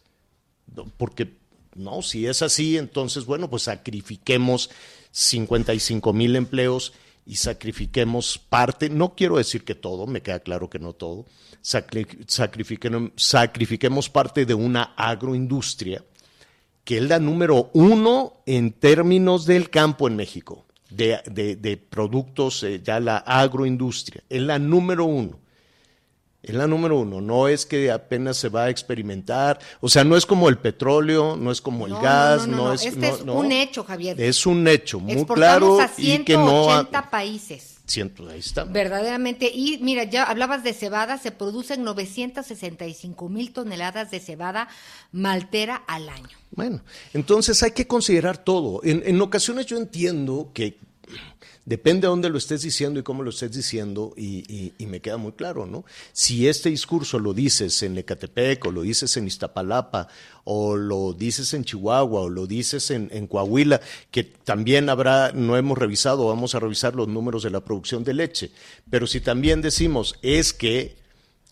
Porque, 0.98 1.34
no, 1.75 2.01
si 2.01 2.25
es 2.25 2.41
así, 2.41 2.77
entonces, 2.77 3.25
bueno, 3.25 3.50
pues 3.50 3.63
sacrifiquemos 3.63 4.70
55 5.12 6.13
mil 6.13 6.38
empleos 6.38 6.94
y 7.25 7.36
sacrifiquemos 7.36 8.38
parte, 8.38 8.89
no 8.89 9.13
quiero 9.15 9.36
decir 9.38 9.65
que 9.65 9.75
todo, 9.75 10.08
me 10.08 10.22
queda 10.22 10.39
claro 10.39 10.70
que 10.70 10.79
no 10.79 10.94
todo, 10.94 11.25
sacrifiquemos, 11.62 14.10
parte 14.10 14.46
de 14.46 14.53
una 14.53 14.94
agroindustria 14.96 16.01
que 16.84 16.98
es 17.00 17.03
la 17.03 17.20
número 17.20 17.72
uno 17.74 18.34
en 18.46 18.72
términos 18.72 19.46
del 19.46 19.70
campo 19.72 20.08
en 20.08 20.15
México, 20.15 20.65
de, 20.91 21.84
productos, 21.89 22.63
eh, 22.63 22.79
ya 22.84 23.00
la 23.00 23.17
agroindustria, 23.17 24.24
es 24.29 24.41
la 24.41 24.60
número 24.60 25.05
uno. 25.05 25.39
Es 26.46 26.54
la 26.54 26.68
número 26.68 27.00
uno, 27.00 27.22
no 27.22 27.48
es 27.48 27.66
que 27.66 27.90
apenas 27.90 28.38
se 28.38 28.50
va 28.50 28.66
a 28.66 28.70
experimentar, 28.70 29.60
o 29.82 29.90
sea, 29.90 30.04
no 30.04 30.16
es 30.16 30.28
como 30.28 30.48
el 30.48 30.60
petróleo, 30.60 31.36
no 31.36 31.52
es 31.52 31.60
como 31.60 31.88
el 31.88 31.94
gas, 31.94 32.48
no, 32.48 32.72
es... 32.72 32.86
Este 32.86 33.10
es 33.10 33.22
un 33.22 33.52
hecho, 33.52 33.84
Javier. 33.84 34.22
Es 34.22 34.46
un 34.46 34.68
hecho 34.68 35.00
muy 35.00 35.25
claro 35.25 35.80
y 35.98 36.20
que 36.20 36.38
no... 36.38 36.88
países. 37.10 37.75
Ciento, 37.88 38.28
ahí 38.30 38.40
está. 38.40 38.64
Verdaderamente. 38.64 39.52
Y 39.54 39.80
mira, 39.82 40.04
ya 40.04 40.24
hablabas 40.24 40.64
de 40.64 40.74
cebada, 40.74 41.18
se 41.18 41.32
producen 41.32 41.84
965 41.84 43.30
mil 43.30 43.52
toneladas 43.52 44.10
de 44.12 44.20
cebada 44.20 44.68
maltera 45.12 45.84
al 45.88 46.10
año. 46.10 46.38
Bueno, 46.52 46.82
entonces 47.14 47.62
hay 47.64 47.72
que 47.72 47.86
considerar 47.86 48.38
todo. 48.40 48.82
En, 48.84 49.04
en 49.06 49.22
ocasiones 49.22 49.66
yo 49.68 49.78
entiendo 49.78 50.52
que 50.54 50.78
Depende 51.66 52.02
de 52.02 52.10
dónde 52.10 52.30
lo 52.30 52.38
estés 52.38 52.62
diciendo 52.62 53.00
y 53.00 53.04
cómo 53.04 53.24
lo 53.24 53.32
estés 53.32 53.52
diciendo, 53.52 54.14
y, 54.16 54.74
me 54.86 55.02
queda 55.02 55.18
muy 55.18 55.32
claro, 55.32 55.66
¿no? 55.66 55.84
Si 56.14 56.48
este 56.48 56.70
discurso 56.70 57.18
lo 57.18 57.34
dices 57.34 57.82
en 57.82 57.98
Ecatepec, 57.98 58.64
o 58.66 58.72
lo 58.72 58.84
dices 58.84 59.18
en 59.18 59.26
Iztapalapa, 59.26 60.08
o 60.44 60.76
lo 60.76 61.14
dices 61.14 61.56
en 61.56 61.66
Chihuahua, 61.66 62.22
o 62.22 62.30
lo 62.30 62.46
dices 62.46 62.92
en, 62.92 63.10
en 63.12 63.26
Coahuila, 63.26 63.82
que 64.12 64.24
también 64.24 64.90
habrá, 64.90 65.32
no 65.32 65.58
hemos 65.58 65.78
revisado, 65.80 66.28
vamos 66.28 66.54
a 66.54 66.60
revisar 66.60 66.96
los 66.96 67.08
números 67.08 67.42
de 67.42 67.50
la 67.50 67.66
producción 67.66 68.04
de 68.04 68.14
leche, 68.14 68.52
pero 68.92 69.08
si 69.08 69.20
también 69.20 69.62
decimos 69.62 70.20
es 70.22 70.54
que 70.54 70.98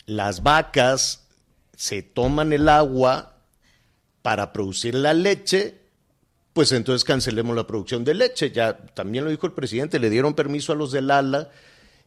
las 0.06 0.44
vacas 0.44 1.28
se 1.76 2.04
toman 2.04 2.54
el 2.54 2.70
agua 2.70 3.38
para 4.22 4.54
producir 4.54 4.94
la 4.94 5.16
leche, 5.16 5.83
pues 6.54 6.72
entonces 6.72 7.04
cancelemos 7.04 7.56
la 7.56 7.68
producción 7.68 8.04
de 8.04 8.14
leche. 8.14 8.52
Ya 8.52 8.78
también 8.78 9.26
lo 9.26 9.32
dijo 9.32 9.48
el 9.48 9.54
presidente, 9.54 10.00
le 10.00 10.10
dieron 10.10 10.34
permiso 10.36 10.72
a 10.72 10.76
los 10.76 10.92
del 10.92 11.12
ALA 11.12 11.50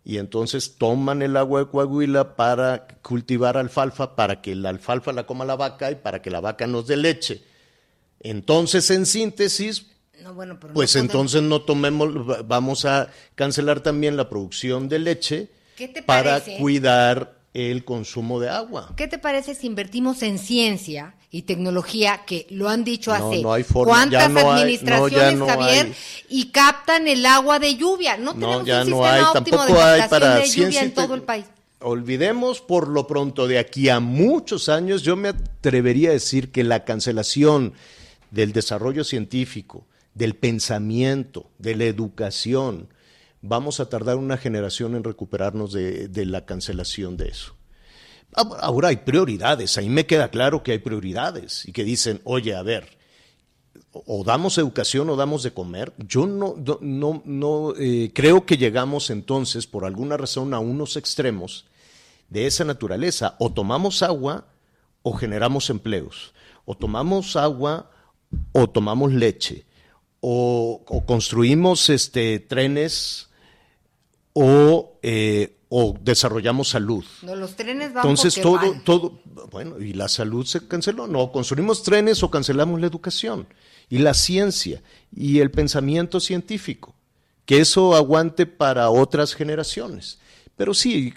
y 0.05 0.19
entonces 0.19 0.77
toman 0.79 1.21
el 1.21 1.37
agua 1.37 1.61
de 1.61 1.67
Coahuila 1.67 2.37
para 2.37 2.87
cultivar 3.03 3.57
alfalfa, 3.57 4.15
para 4.15 4.41
que 4.41 4.55
la 4.55 4.69
alfalfa 4.69 5.13
la 5.13 5.27
coma 5.27 5.45
la 5.45 5.57
vaca 5.57 5.91
y 5.91 5.97
para 5.97 6.23
que 6.23 6.31
la 6.31 6.41
vaca 6.41 6.69
nos 6.69 6.87
dé 6.87 6.97
leche. 6.97 7.43
Entonces, 8.21 8.89
en 8.91 9.05
síntesis, 9.05 9.87
pues 10.73 10.97
entonces 10.97 11.43
no 11.43 11.63
tomemos, 11.63 12.47
vamos 12.47 12.85
a 12.85 13.11
cancelar 13.35 13.81
también 13.81 14.17
la 14.17 14.29
producción 14.29 14.89
de 14.89 14.99
leche 15.01 15.51
para 16.07 16.41
cuidar 16.59 17.36
el 17.57 17.87
consumo 17.87 18.39
de 18.39 18.51
agua. 18.51 18.93
¿Qué 18.97 19.09
te 19.09 19.17
parece 19.17 19.55
si 19.55 19.67
invertimos 19.67 20.23
en 20.23 20.39
ciencia 20.39 21.15
y 21.31 21.43
tecnología, 21.43 22.27
que 22.27 22.47
lo 22.51 22.69
han 22.69 22.85
dicho 22.85 23.13
hace 23.13 23.41
no 23.41 23.55
cuántas 23.73 24.25
administraciones, 24.25 25.41
Javier, 25.41 25.95
y 26.29 26.51
captan 26.51 27.09
el 27.09 27.25
agua 27.25 27.59
de 27.59 27.77
lluvia? 27.77 28.19
No 28.19 28.35
tenemos 28.35 28.59
un 28.59 28.67
sistema 28.67 29.33
óptimo 29.33 29.65
de 29.65 29.73
captación 29.73 30.21
de 30.21 30.49
lluvia 30.49 30.83
en 30.83 30.93
todo 30.93 31.15
el 31.15 31.23
país. 31.23 31.47
Olvidemos 31.81 32.61
por 32.61 32.89
lo 32.89 33.07
pronto 33.07 33.47
de 33.49 33.59
aquí 33.59 33.89
a 33.89 34.01
muchos 34.01 34.69
años, 34.69 35.03
yo 35.03 35.17
me 35.17 35.29
atrevería 35.29 36.11
a 36.11 36.13
decir 36.13 36.53
que 36.53 36.63
la 36.63 36.85
cancelación 36.85 37.73
del 38.31 38.53
desarrollo 38.53 39.03
científico, 39.03 39.87
del 40.13 40.35
pensamiento, 40.35 41.49
de 41.59 41.75
la 41.75 41.85
educación, 41.85 42.89
vamos 43.47 43.81
a 43.81 43.89
tardar 43.89 44.17
una 44.17 44.37
generación 44.37 44.95
en 44.95 45.05
recuperarnos 45.05 45.73
de, 45.73 46.27
la 46.27 46.45
cancelación 46.45 47.17
de 47.17 47.29
eso. 47.29 47.55
Ahora 48.35 48.89
hay 48.89 48.97
prioridades, 48.97 49.79
ahí 49.79 49.89
me 49.89 50.07
queda 50.07 50.31
claro 50.31 50.63
que 50.63 50.73
hay 50.73 50.79
prioridades 50.79 51.67
y 51.67 51.73
que 51.73 51.85
dicen, 51.85 52.21
oye, 52.25 52.55
a 52.55 52.63
ver, 52.63 52.99
o 53.93 54.25
damos 54.25 54.59
educación 54.59 55.09
o 55.09 55.17
damos 55.17 55.43
de 55.43 55.53
comer. 55.53 55.93
Yo 55.97 56.27
no, 56.27 56.55
no, 56.81 57.23
no 57.25 57.75
eh, 57.79 58.11
creo 58.15 58.45
que 58.45 58.59
llegamos 58.59 59.11
entonces, 59.11 59.67
por 59.67 59.85
alguna 59.85 60.17
razón, 60.17 60.53
a 60.53 60.59
unos 60.59 60.97
extremos 60.97 61.67
de 62.29 62.47
esa 62.47 62.65
naturaleza. 62.65 63.37
O 63.39 63.53
tomamos 63.53 64.03
agua 64.03 64.47
o 65.03 65.13
generamos 65.13 65.71
empleos. 65.71 66.35
O 66.65 66.77
tomamos 66.77 67.37
agua 67.37 67.91
o 68.53 68.69
tomamos 68.69 69.13
leche. 69.13 69.65
O, 70.21 70.83
construimos 71.07 71.89
este, 71.89 72.41
trenes 72.41 73.26
o, 74.39 74.99
eh, 75.03 75.57
o 75.71 75.97
desarrollamos 75.99 76.69
salud. 76.69 77.03
No, 77.23 77.35
los 77.35 77.57
trenes 77.57 77.95
van 77.95 78.07
Entonces 78.07 78.39
todo, 78.39 78.77
todo, 78.85 79.19
bueno, 79.51 79.81
y 79.81 79.95
la 79.95 80.09
salud 80.09 80.45
se 80.45 80.69
canceló. 80.69 81.07
No, 81.07 81.33
construimos 81.33 81.83
trenes 81.83 82.23
o 82.23 82.31
cancelamos 82.31 82.79
la 82.79 82.87
educación 82.87 83.47
y 83.89 83.97
la 83.97 84.13
ciencia 84.13 84.83
y 85.11 85.39
el 85.39 85.51
pensamiento 85.51 86.21
científico, 86.21 86.95
que 87.47 87.61
eso 87.61 87.97
aguante 87.97 88.45
para 88.45 88.91
otras 88.91 89.35
generaciones. 89.35 90.19
Pero 90.55 90.75
sí, 90.75 91.15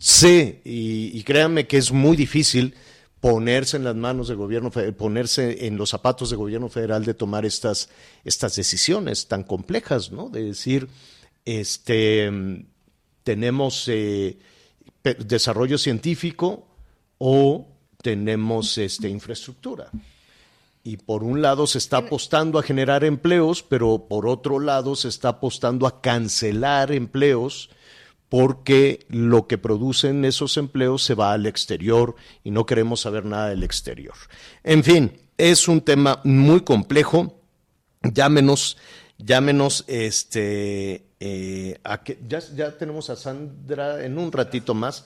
sé, 0.00 0.62
y, 0.64 1.16
y 1.16 1.22
créanme 1.22 1.68
que 1.68 1.76
es 1.76 1.92
muy 1.92 2.16
difícil 2.16 2.74
ponerse 3.20 3.76
en 3.76 3.84
las 3.84 3.94
manos 3.94 4.26
del 4.26 4.36
gobierno, 4.36 4.72
ponerse 4.72 5.68
en 5.68 5.76
los 5.76 5.90
zapatos 5.90 6.30
del 6.30 6.40
gobierno 6.40 6.68
federal 6.68 7.04
de 7.04 7.14
tomar 7.14 7.46
estas, 7.46 7.88
estas 8.24 8.56
decisiones 8.56 9.28
tan 9.28 9.44
complejas, 9.44 10.10
¿no? 10.10 10.28
De 10.28 10.42
decir, 10.42 10.88
este, 11.44 12.30
tenemos 13.24 13.88
eh, 13.88 14.38
desarrollo 15.02 15.78
científico 15.78 16.66
o 17.18 17.68
tenemos 18.02 18.78
este, 18.78 19.08
infraestructura. 19.08 19.90
Y 20.84 20.96
por 20.96 21.22
un 21.22 21.42
lado 21.42 21.66
se 21.66 21.78
está 21.78 21.98
apostando 21.98 22.58
a 22.58 22.62
generar 22.62 23.04
empleos, 23.04 23.62
pero 23.62 24.06
por 24.08 24.26
otro 24.26 24.58
lado 24.58 24.96
se 24.96 25.08
está 25.08 25.28
apostando 25.28 25.86
a 25.86 26.00
cancelar 26.00 26.90
empleos 26.90 27.70
porque 28.28 29.06
lo 29.08 29.46
que 29.46 29.58
producen 29.58 30.24
esos 30.24 30.56
empleos 30.56 31.02
se 31.02 31.14
va 31.14 31.34
al 31.34 31.46
exterior 31.46 32.16
y 32.42 32.50
no 32.50 32.66
queremos 32.66 33.00
saber 33.00 33.26
nada 33.26 33.50
del 33.50 33.62
exterior. 33.62 34.14
En 34.64 34.82
fin, 34.82 35.12
es 35.36 35.68
un 35.68 35.82
tema 35.82 36.20
muy 36.24 36.62
complejo. 36.62 37.40
Llámenos, 38.02 38.78
llámenos 39.18 39.84
este, 39.86 41.11
eh, 41.24 41.78
ya, 42.26 42.40
ya 42.56 42.76
tenemos 42.76 43.08
a 43.08 43.14
Sandra 43.14 44.04
en 44.04 44.18
un 44.18 44.32
ratito 44.32 44.74
más. 44.74 45.04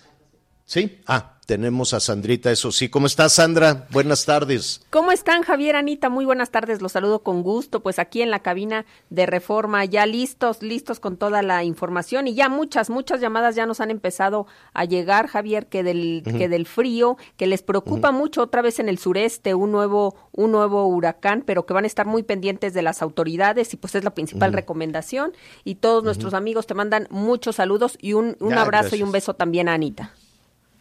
Sí, 0.66 0.98
ah, 1.06 1.36
tenemos 1.46 1.94
a 1.94 2.00
Sandrita, 2.00 2.50
eso 2.50 2.72
sí. 2.72 2.88
¿Cómo 2.88 3.06
estás, 3.06 3.34
Sandra? 3.34 3.86
Buenas 3.92 4.26
tardes. 4.26 4.84
¿Cómo 4.90 5.12
están, 5.12 5.42
Javier, 5.42 5.76
Anita? 5.76 6.10
Muy 6.10 6.24
buenas 6.24 6.50
tardes, 6.50 6.82
los 6.82 6.90
saludo 6.90 7.22
con 7.22 7.44
gusto. 7.44 7.84
Pues 7.84 8.00
aquí 8.00 8.20
en 8.20 8.32
la 8.32 8.40
cabina 8.40 8.84
de 9.08 9.26
Reforma, 9.26 9.84
ya 9.84 10.06
listos, 10.06 10.62
listos 10.62 10.98
con 10.98 11.16
toda 11.16 11.42
la 11.42 11.62
información 11.62 12.26
y 12.26 12.34
ya 12.34 12.48
muchas, 12.48 12.90
muchas 12.90 13.20
llamadas 13.20 13.54
ya 13.54 13.64
nos 13.64 13.80
han 13.80 13.92
empezado 13.92 14.48
a 14.72 14.84
llegar, 14.84 15.28
Javier, 15.28 15.68
que 15.68 15.84
del, 15.84 16.24
que 16.24 16.48
del 16.48 16.66
frío, 16.66 17.16
que 17.36 17.46
les 17.46 17.62
preocupa 17.62 18.10
mucho 18.10 18.42
otra 18.42 18.60
vez 18.60 18.80
en 18.80 18.88
el 18.88 18.98
sureste 18.98 19.54
un 19.54 19.70
nuevo, 19.70 20.16
un 20.32 20.50
nuevo 20.50 20.84
huracán, 20.86 21.44
pero 21.46 21.64
que 21.64 21.74
van 21.74 21.84
a 21.84 21.86
estar 21.86 22.06
muy 22.06 22.24
pendientes 22.24 22.74
de 22.74 22.82
las 22.82 23.02
autoridades 23.02 23.72
y 23.72 23.76
pues 23.76 23.94
es 23.94 24.02
la 24.02 24.14
principal 24.14 24.52
recomendación. 24.52 25.32
Y 25.62 25.76
todos 25.76 26.02
nuestros 26.02 26.34
amigos 26.34 26.66
te 26.66 26.74
mandan 26.74 27.06
muchos 27.08 27.54
saludos 27.54 27.96
y 28.00 28.14
un, 28.14 28.36
un 28.40 28.54
abrazo 28.54 28.96
y 28.96 29.04
un 29.04 29.12
beso 29.12 29.34
también 29.34 29.68
a 29.68 29.74
Anita. 29.74 30.12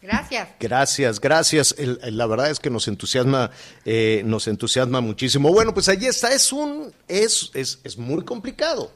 Gracias. 0.05 0.49
Gracias, 0.59 1.19
gracias. 1.19 1.75
la 1.77 2.25
verdad 2.27 2.51
es 2.51 2.59
que 2.59 2.69
nos 2.69 2.87
entusiasma, 2.87 3.51
eh, 3.85 4.21
nos 4.25 4.47
entusiasma 4.47 5.01
muchísimo. 5.01 5.51
Bueno, 5.51 5.73
pues 5.73 5.89
allí 5.89 6.05
está. 6.05 6.31
Es 6.31 6.53
un, 6.53 6.93
es, 7.07 7.49
es, 7.53 7.79
es 7.83 7.97
muy 7.97 8.23
complicado. 8.23 8.91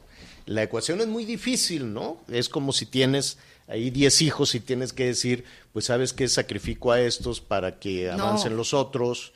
La 0.46 0.62
ecuación 0.62 1.00
es 1.00 1.06
muy 1.06 1.24
difícil, 1.24 1.92
¿no? 1.92 2.20
Es 2.28 2.48
como 2.48 2.72
si 2.72 2.86
tienes 2.86 3.38
ahí 3.68 3.90
10 3.90 4.22
hijos 4.22 4.54
y 4.54 4.60
tienes 4.60 4.92
que 4.92 5.06
decir, 5.06 5.44
pues 5.72 5.86
sabes 5.86 6.12
que 6.12 6.28
sacrifico 6.28 6.92
a 6.92 7.00
estos 7.00 7.40
para 7.40 7.78
que 7.78 8.10
avancen 8.10 8.56
los 8.56 8.74
otros. 8.74 9.32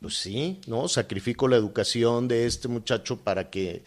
Pues 0.00 0.18
sí, 0.18 0.60
¿no? 0.66 0.88
Sacrifico 0.88 1.46
la 1.46 1.56
educación 1.56 2.26
de 2.26 2.46
este 2.46 2.68
muchacho 2.68 3.18
para 3.18 3.50
que 3.50 3.84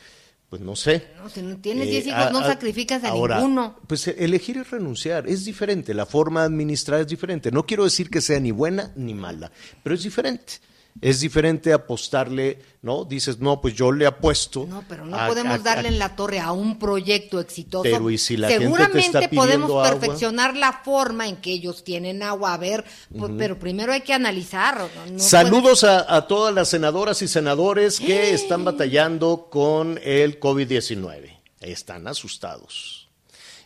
pues 0.49 0.61
no 0.61 0.75
sé. 0.75 1.07
No, 1.17 1.29
si 1.29 1.41
no 1.41 1.57
tienes 1.57 1.89
10 1.89 2.05
eh, 2.05 2.09
hijos, 2.09 2.31
no 2.31 2.43
sacrificas 2.43 3.03
a 3.03 3.11
ninguno. 3.11 3.79
Pues 3.87 4.07
elegir 4.07 4.57
y 4.57 4.63
renunciar 4.63 5.27
es 5.27 5.45
diferente, 5.45 5.93
la 5.93 6.05
forma 6.05 6.41
de 6.41 6.47
administrar 6.47 7.01
es 7.01 7.07
diferente. 7.07 7.51
No 7.51 7.65
quiero 7.65 7.83
decir 7.83 8.09
que 8.09 8.21
sea 8.21 8.39
ni 8.39 8.51
buena 8.51 8.91
ni 8.95 9.13
mala, 9.13 9.51
pero 9.83 9.95
es 9.95 10.03
diferente. 10.03 10.53
Es 11.01 11.19
diferente 11.19 11.73
apostarle, 11.73 12.59
¿no? 12.81 13.03
Dices, 13.03 13.39
no, 13.39 13.59
pues 13.59 13.73
yo 13.73 13.91
le 13.91 14.05
apuesto. 14.05 14.65
No, 14.65 14.83
pero 14.87 15.05
no 15.05 15.17
podemos 15.27 15.61
darle 15.61 15.89
en 15.89 15.99
la 15.99 16.15
torre 16.15 16.39
a 16.39 16.53
un 16.53 16.79
proyecto 16.79 17.41
exitoso. 17.41 17.83
Pero 17.83 18.09
y 18.09 18.17
si 18.17 18.37
la 18.37 18.47
Seguramente 18.47 19.27
podemos 19.27 19.87
perfeccionar 19.87 20.55
la 20.55 20.81
forma 20.85 21.27
en 21.27 21.37
que 21.37 21.51
ellos 21.51 21.83
tienen 21.83 22.23
agua. 22.23 22.53
A 22.53 22.57
ver, 22.57 22.85
pues, 23.17 23.33
pero 23.37 23.59
primero 23.59 23.91
hay 23.91 24.01
que 24.01 24.13
analizar. 24.13 24.89
Saludos 25.17 25.83
a, 25.83 26.27
todas 26.27 26.55
las 26.55 26.69
senadoras 26.69 27.21
y 27.21 27.27
senadores 27.27 27.99
que 27.99 28.33
están 28.33 28.63
batallando 28.63 29.49
con 29.51 29.99
el 30.01 30.39
COVID-19. 30.39 31.39
Están 31.59 32.07
asustados. 32.07 33.09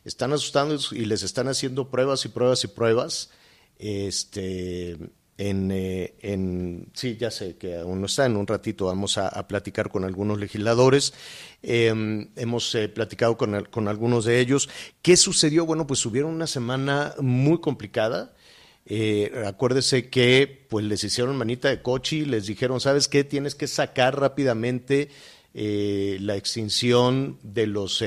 Están 0.04 0.34
asustados 0.34 0.92
y 0.94 1.06
les 1.06 1.22
están 1.22 1.48
haciendo 1.48 1.92
pruebas 1.92 2.26
y 2.26 2.30
pruebas 2.30 2.64
y 2.64 2.68
pruebas. 2.68 3.30
Este 3.78 4.98
en, 5.39 5.72
eh, 5.72 6.15
en, 6.19 6.89
sí, 6.93 7.15
ya 7.15 7.31
sé 7.31 7.55
que 7.55 7.77
aún 7.77 8.01
no 8.01 8.08
está, 8.08 8.25
en 8.25 8.36
un 8.36 8.46
ratito 8.46 8.88
vamos 8.88 9.17
a, 9.17 9.48
platicar 9.48 9.89
con 9.89 10.03
algunos 10.03 10.38
legisladores, 10.38 11.13
em, 11.63 12.27
hemos 12.36 12.75
eh, 12.75 12.89
platicado 12.89 13.38
con, 13.38 13.63
con, 13.72 13.88
algunos 13.88 14.25
de 14.25 14.41
ellos. 14.41 14.67
¿Qué 15.01 15.15
sucedió? 15.15 15.65
Bueno, 15.65 15.88
pues 15.88 16.01
tuvieron 16.01 16.34
una 16.34 16.46
semana 16.46 17.15
muy 17.22 17.62
complicada. 17.62 18.34
Eh, 18.86 19.31
acuérdese 19.48 20.10
que 20.10 20.65
pues 20.69 20.84
les 20.84 21.05
hicieron 21.05 21.38
manita 21.38 21.69
de 21.69 21.81
coche 21.81 22.25
les 22.25 22.48
dijeron, 22.48 22.81
¿sabes 22.81 23.08
qué? 23.08 23.24
Tienes 23.24 23.55
que 23.55 23.67
sacar 23.67 24.19
rápidamente 24.19 25.10
la 25.53 26.36
extinción 26.36 27.38
de 27.43 27.65
los 27.67 28.03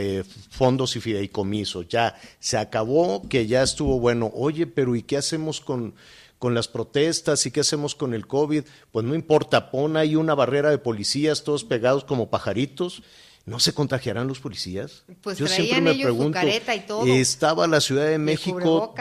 fondos 0.51 0.97
y 0.97 1.01
fideicomisos. 1.01 1.89
Ya 1.89 2.15
se 2.41 2.57
acabó, 2.57 3.27
que 3.29 3.47
ya 3.47 3.63
estuvo 3.63 3.99
bueno. 3.99 4.31
Oye, 4.35 4.67
pero 4.67 4.95
¿y 4.97 5.03
qué 5.03 5.17
hacemos 5.17 5.61
con 5.61 5.95
con 6.43 6.55
las 6.55 6.67
protestas 6.67 7.47
y 7.47 7.53
qué 7.53 7.61
hacemos 7.61 7.95
con 7.95 8.15
el 8.15 8.27
COVID, 8.27 8.65
pues 8.91 9.07
no 9.07 9.15
importa, 9.15 9.71
pon 9.71 9.97
ahí 9.97 10.17
una 10.17 10.35
barrera 10.35 10.71
de 10.71 10.79
policías 10.79 11.45
todos 11.45 11.63
pegados 11.63 12.03
como 12.03 12.31
pajaritos. 12.31 13.05
¿No 13.47 13.61
se 13.61 13.73
contagiarán 13.73 14.27
los 14.27 14.41
policías? 14.41 15.05
Pues 15.21 15.39
Yo 15.39 15.47
siempre 15.47 15.81
me 15.81 15.95
pregunto, 15.95 16.41
y 16.45 16.81
todo. 16.81 17.07
estaba 17.07 17.69
la 17.69 17.81
Ciudad 17.81 18.09
de 18.09 18.19
México, 18.19 18.93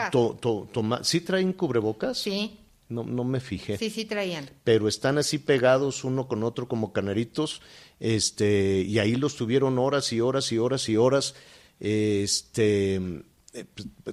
¿sí 1.02 1.20
traen 1.22 1.52
cubrebocas? 1.52 2.16
Sí. 2.18 2.60
No, 2.88 3.02
no 3.02 3.24
me 3.24 3.40
fijé. 3.40 3.76
Sí, 3.76 3.90
sí 3.90 4.04
traían. 4.04 4.48
Pero 4.62 4.86
están 4.86 5.18
así 5.18 5.38
pegados 5.38 6.04
uno 6.04 6.28
con 6.28 6.44
otro 6.44 6.68
como 6.68 6.92
canaritos, 6.92 7.60
este, 7.98 8.82
y 8.86 9.00
ahí 9.00 9.16
los 9.16 9.34
tuvieron 9.34 9.80
horas 9.80 10.12
y 10.12 10.20
horas 10.20 10.52
y 10.52 10.58
horas 10.58 10.88
y 10.88 10.96
horas, 10.96 11.34
este, 11.80 13.24
eh, 13.52 13.66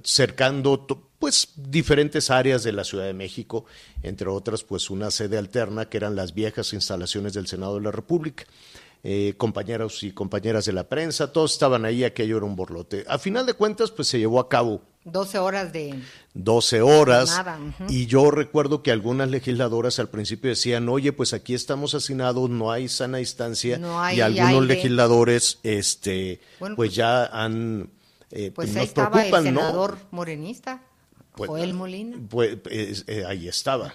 cercando 0.04 0.86
pues 1.18 1.52
diferentes 1.56 2.30
áreas 2.30 2.62
de 2.62 2.72
la 2.72 2.84
Ciudad 2.84 3.04
de 3.04 3.14
México, 3.14 3.66
entre 4.02 4.28
otras 4.28 4.64
pues 4.64 4.90
una 4.90 5.10
sede 5.10 5.38
alterna 5.38 5.88
que 5.88 5.98
eran 5.98 6.16
las 6.16 6.34
viejas 6.34 6.72
instalaciones 6.72 7.34
del 7.34 7.46
Senado 7.46 7.76
de 7.76 7.82
la 7.82 7.90
República. 7.90 8.44
Eh, 9.02 9.32
compañeros 9.38 10.02
y 10.02 10.12
compañeras 10.12 10.66
de 10.66 10.74
la 10.74 10.84
prensa, 10.84 11.32
todos 11.32 11.54
estaban 11.54 11.86
ahí, 11.86 12.04
aquello 12.04 12.36
era 12.36 12.44
un 12.44 12.54
borlote. 12.54 13.06
A 13.08 13.18
final 13.18 13.46
de 13.46 13.54
cuentas, 13.54 13.90
pues 13.90 14.08
se 14.08 14.18
llevó 14.18 14.40
a 14.40 14.48
cabo. 14.50 14.82
12 15.04 15.38
horas 15.38 15.72
de... 15.72 15.98
12 16.34 16.82
horas. 16.82 17.40
Y 17.88 18.04
yo 18.04 18.30
recuerdo 18.30 18.82
que 18.82 18.90
algunas 18.90 19.30
legisladoras 19.30 19.98
al 19.98 20.10
principio 20.10 20.50
decían, 20.50 20.86
oye, 20.90 21.14
pues 21.14 21.32
aquí 21.32 21.54
estamos 21.54 21.94
hacinados, 21.94 22.50
no 22.50 22.70
hay 22.70 22.88
sana 22.88 23.18
distancia. 23.18 23.80
y 24.14 24.20
algunos 24.20 24.66
legisladores, 24.66 25.58
este, 25.62 26.40
pues, 26.58 26.74
pues, 26.76 26.94
ya 26.94 27.24
han... 27.24 27.88
Eh, 28.30 28.50
pues, 28.52 28.74
ahí 28.76 28.84
estaba 28.84 29.24
el 29.24 29.42
senador 29.42 29.98
morenista. 30.10 30.82
Pues, 31.34 31.48
Joel 31.48 31.74
Molina. 31.74 32.16
Pues, 32.28 32.58
eh, 32.70 33.24
ahí 33.26 33.48
estaba. 33.48 33.94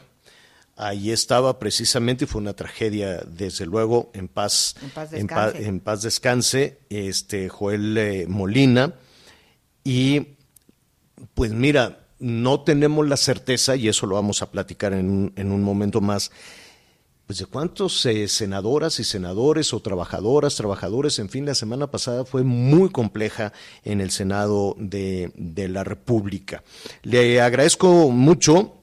Ahí 0.78 1.12
estaba 1.12 1.58
precisamente 1.58 2.28
fue 2.28 2.42
una 2.42 2.54
tragedia, 2.54 3.22
desde 3.26 3.66
luego, 3.66 4.12
en 4.14 4.28
paz, 4.28 4.76
en 5.14 5.80
paz, 5.80 6.02
descanse. 6.02 6.80
este 6.90 7.48
Joel 7.48 7.98
eh, 7.98 8.26
Molina. 8.28 8.94
Y 9.86 10.36
pues 11.34 11.54
mira, 11.54 12.00
no 12.20 12.62
tenemos 12.62 13.08
la 13.08 13.16
certeza, 13.16 13.78
y 13.78 13.88
eso 13.88 14.06
lo 14.06 14.16
vamos 14.16 14.42
a 14.42 14.52
platicar 14.52 14.92
en 14.94 15.10
un, 15.10 15.34
en 15.38 15.52
un 15.52 15.64
momento 15.64 16.02
más, 16.02 16.32
pues 17.28 17.40
de 17.40 17.46
cuántos 17.48 18.06
eh, 18.06 18.28
senadoras 18.28 19.00
y 19.00 19.04
senadores 19.04 19.74
o 19.74 19.80
trabajadoras, 19.80 20.56
trabajadores, 20.56 21.18
en 21.18 21.30
fin, 21.30 21.46
la 21.46 21.56
semana 21.56 21.88
pasada 21.88 22.24
fue 22.24 22.44
muy 22.44 22.90
compleja 22.90 23.52
en 23.84 24.00
el 24.00 24.12
Senado 24.12 24.76
de, 24.78 25.32
la 25.70 25.84
República. 25.84 26.64
Le 27.02 27.42
agradezco 27.42 28.12
mucho 28.12 28.74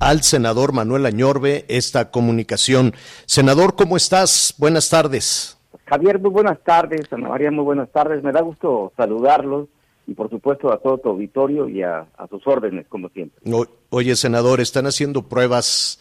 al 0.00 0.22
senador 0.22 0.72
Manuel 0.72 1.06
Añorbe 1.06 1.64
esta 1.68 2.10
comunicación. 2.10 2.94
Senador, 3.26 3.76
¿cómo 3.76 3.96
estás? 3.96 4.54
Buenas 4.58 4.90
tardes. 4.90 5.56
Javier, 5.86 6.18
muy 6.18 6.30
buenas 6.30 6.58
tardes. 6.64 7.12
Ana 7.12 7.28
María, 7.28 7.52
muy 7.52 7.64
buenas 7.64 7.90
tardes. 7.92 8.24
Me 8.24 8.32
da 8.32 8.40
gusto 8.40 8.92
saludarlos 8.96 9.68
y 10.08 10.14
por 10.14 10.30
supuesto 10.30 10.72
a 10.72 10.78
todo 10.78 10.98
tu 10.98 11.10
auditorio 11.10 11.68
y 11.68 11.82
a, 11.82 12.06
sus 12.28 12.44
órdenes, 12.46 12.86
como 12.88 13.08
siempre. 13.10 13.40
oye, 13.90 14.16
senador, 14.16 14.60
están 14.60 14.86
haciendo 14.86 15.22
pruebas 15.22 16.00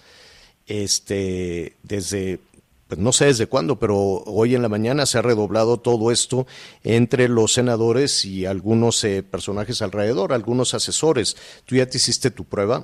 este, 0.67 1.73
desde, 1.83 2.39
pues 2.87 2.99
no 2.99 3.11
sé 3.11 3.25
desde 3.25 3.47
cuándo, 3.47 3.77
pero 3.77 3.95
hoy 3.95 4.55
en 4.55 4.61
la 4.61 4.69
mañana 4.69 5.05
se 5.05 5.17
ha 5.17 5.21
redoblado 5.21 5.77
todo 5.77 6.11
esto 6.11 6.45
entre 6.83 7.27
los 7.29 7.53
senadores 7.53 8.25
y 8.25 8.45
algunos 8.45 9.03
eh, 9.03 9.23
personajes 9.23 9.81
alrededor, 9.81 10.33
algunos 10.33 10.73
asesores. 10.73 11.63
¿Tú 11.65 11.75
ya 11.75 11.85
te 11.87 11.97
hiciste 11.97 12.31
tu 12.31 12.45
prueba? 12.45 12.83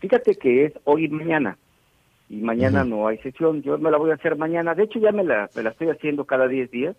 Fíjate 0.00 0.34
que 0.34 0.64
es 0.66 0.72
hoy 0.84 1.04
y 1.04 1.08
mañana, 1.08 1.56
y 2.28 2.36
mañana 2.36 2.82
no 2.82 3.06
hay 3.06 3.18
sesión, 3.18 3.62
yo 3.62 3.78
me 3.78 3.90
la 3.90 3.98
voy 3.98 4.10
a 4.10 4.14
hacer 4.14 4.36
mañana, 4.36 4.74
de 4.74 4.84
hecho 4.84 4.98
ya 4.98 5.12
me 5.12 5.22
la, 5.22 5.48
me 5.54 5.62
la 5.62 5.70
estoy 5.70 5.90
haciendo 5.90 6.24
cada 6.24 6.48
10 6.48 6.70
días, 6.72 6.96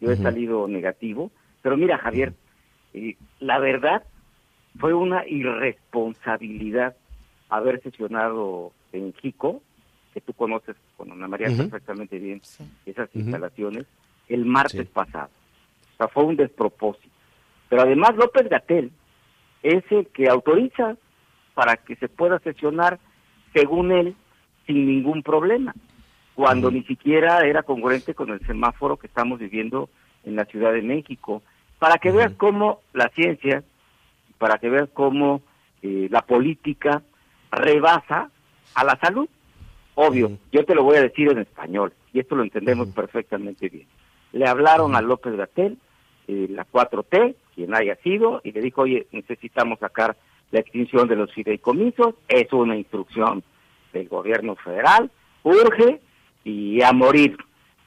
yo 0.00 0.10
he 0.10 0.16
salido 0.16 0.66
negativo, 0.66 1.30
pero 1.60 1.76
mira 1.76 1.98
Javier, 1.98 2.32
eh, 2.94 3.16
la 3.40 3.58
verdad 3.58 4.04
fue 4.78 4.94
una 4.94 5.26
irresponsabilidad 5.28 6.96
haber 7.50 7.82
sesionado 7.82 8.72
en 8.92 9.12
Jico, 9.14 9.60
que 10.14 10.20
tú 10.20 10.32
conoces 10.32 10.76
con 10.96 11.12
Ana 11.12 11.28
María 11.28 11.48
perfectamente 11.48 12.18
bien, 12.18 12.40
esas 12.86 13.08
instalaciones, 13.14 13.86
el 14.28 14.44
martes 14.46 14.88
pasado. 14.88 15.30
O 15.94 15.96
sea, 15.96 16.08
fue 16.08 16.24
un 16.24 16.36
despropósito. 16.36 17.08
Pero 17.68 17.82
además 17.82 18.16
López 18.16 18.48
Gatel 18.48 18.90
es 19.62 19.84
el 19.90 20.06
que 20.08 20.28
autoriza 20.28 20.96
para 21.54 21.76
que 21.76 21.96
se 21.96 22.08
pueda 22.08 22.38
sesionar, 22.38 22.98
según 23.52 23.92
él, 23.92 24.14
sin 24.66 24.86
ningún 24.86 25.22
problema, 25.22 25.74
cuando 26.34 26.70
ni 26.70 26.82
siquiera 26.84 27.46
era 27.46 27.62
congruente 27.62 28.14
con 28.14 28.30
el 28.30 28.40
semáforo 28.46 28.96
que 28.96 29.08
estamos 29.08 29.38
viviendo 29.38 29.90
en 30.24 30.36
la 30.36 30.44
Ciudad 30.46 30.72
de 30.72 30.82
México. 30.82 31.42
Para 31.78 31.98
que 31.98 32.10
veas 32.10 32.32
cómo 32.32 32.80
la 32.92 33.08
ciencia, 33.10 33.62
para 34.38 34.58
que 34.58 34.70
veas 34.70 34.88
cómo 34.92 35.42
eh, 35.82 36.08
la 36.10 36.22
política 36.22 37.02
rebasa 37.50 38.30
a 38.74 38.84
la 38.84 38.98
salud. 39.00 39.28
Obvio, 39.94 40.38
yo 40.52 40.64
te 40.64 40.74
lo 40.74 40.84
voy 40.84 40.96
a 40.96 41.02
decir 41.02 41.30
en 41.30 41.38
español, 41.38 41.92
y 42.12 42.20
esto 42.20 42.36
lo 42.36 42.42
entendemos 42.42 42.88
perfectamente 42.88 43.68
bien. 43.68 43.86
Le 44.32 44.48
hablaron 44.48 44.94
a 44.94 45.02
López 45.02 45.36
Gatel, 45.36 45.78
eh, 46.28 46.46
la 46.48 46.64
4T, 46.64 47.34
quien 47.54 47.74
haya 47.74 47.96
sido, 47.96 48.40
y 48.44 48.52
le 48.52 48.60
dijo, 48.60 48.82
oye, 48.82 49.06
necesitamos 49.12 49.78
sacar 49.80 50.16
la 50.52 50.60
extinción 50.60 51.08
de 51.08 51.16
los 51.16 51.32
fideicomisos, 51.32 52.14
es 52.28 52.52
una 52.52 52.76
instrucción 52.76 53.42
del 53.92 54.08
gobierno 54.08 54.56
federal, 54.56 55.10
urge 55.42 56.00
y 56.44 56.82
a 56.82 56.92
morir. 56.92 57.36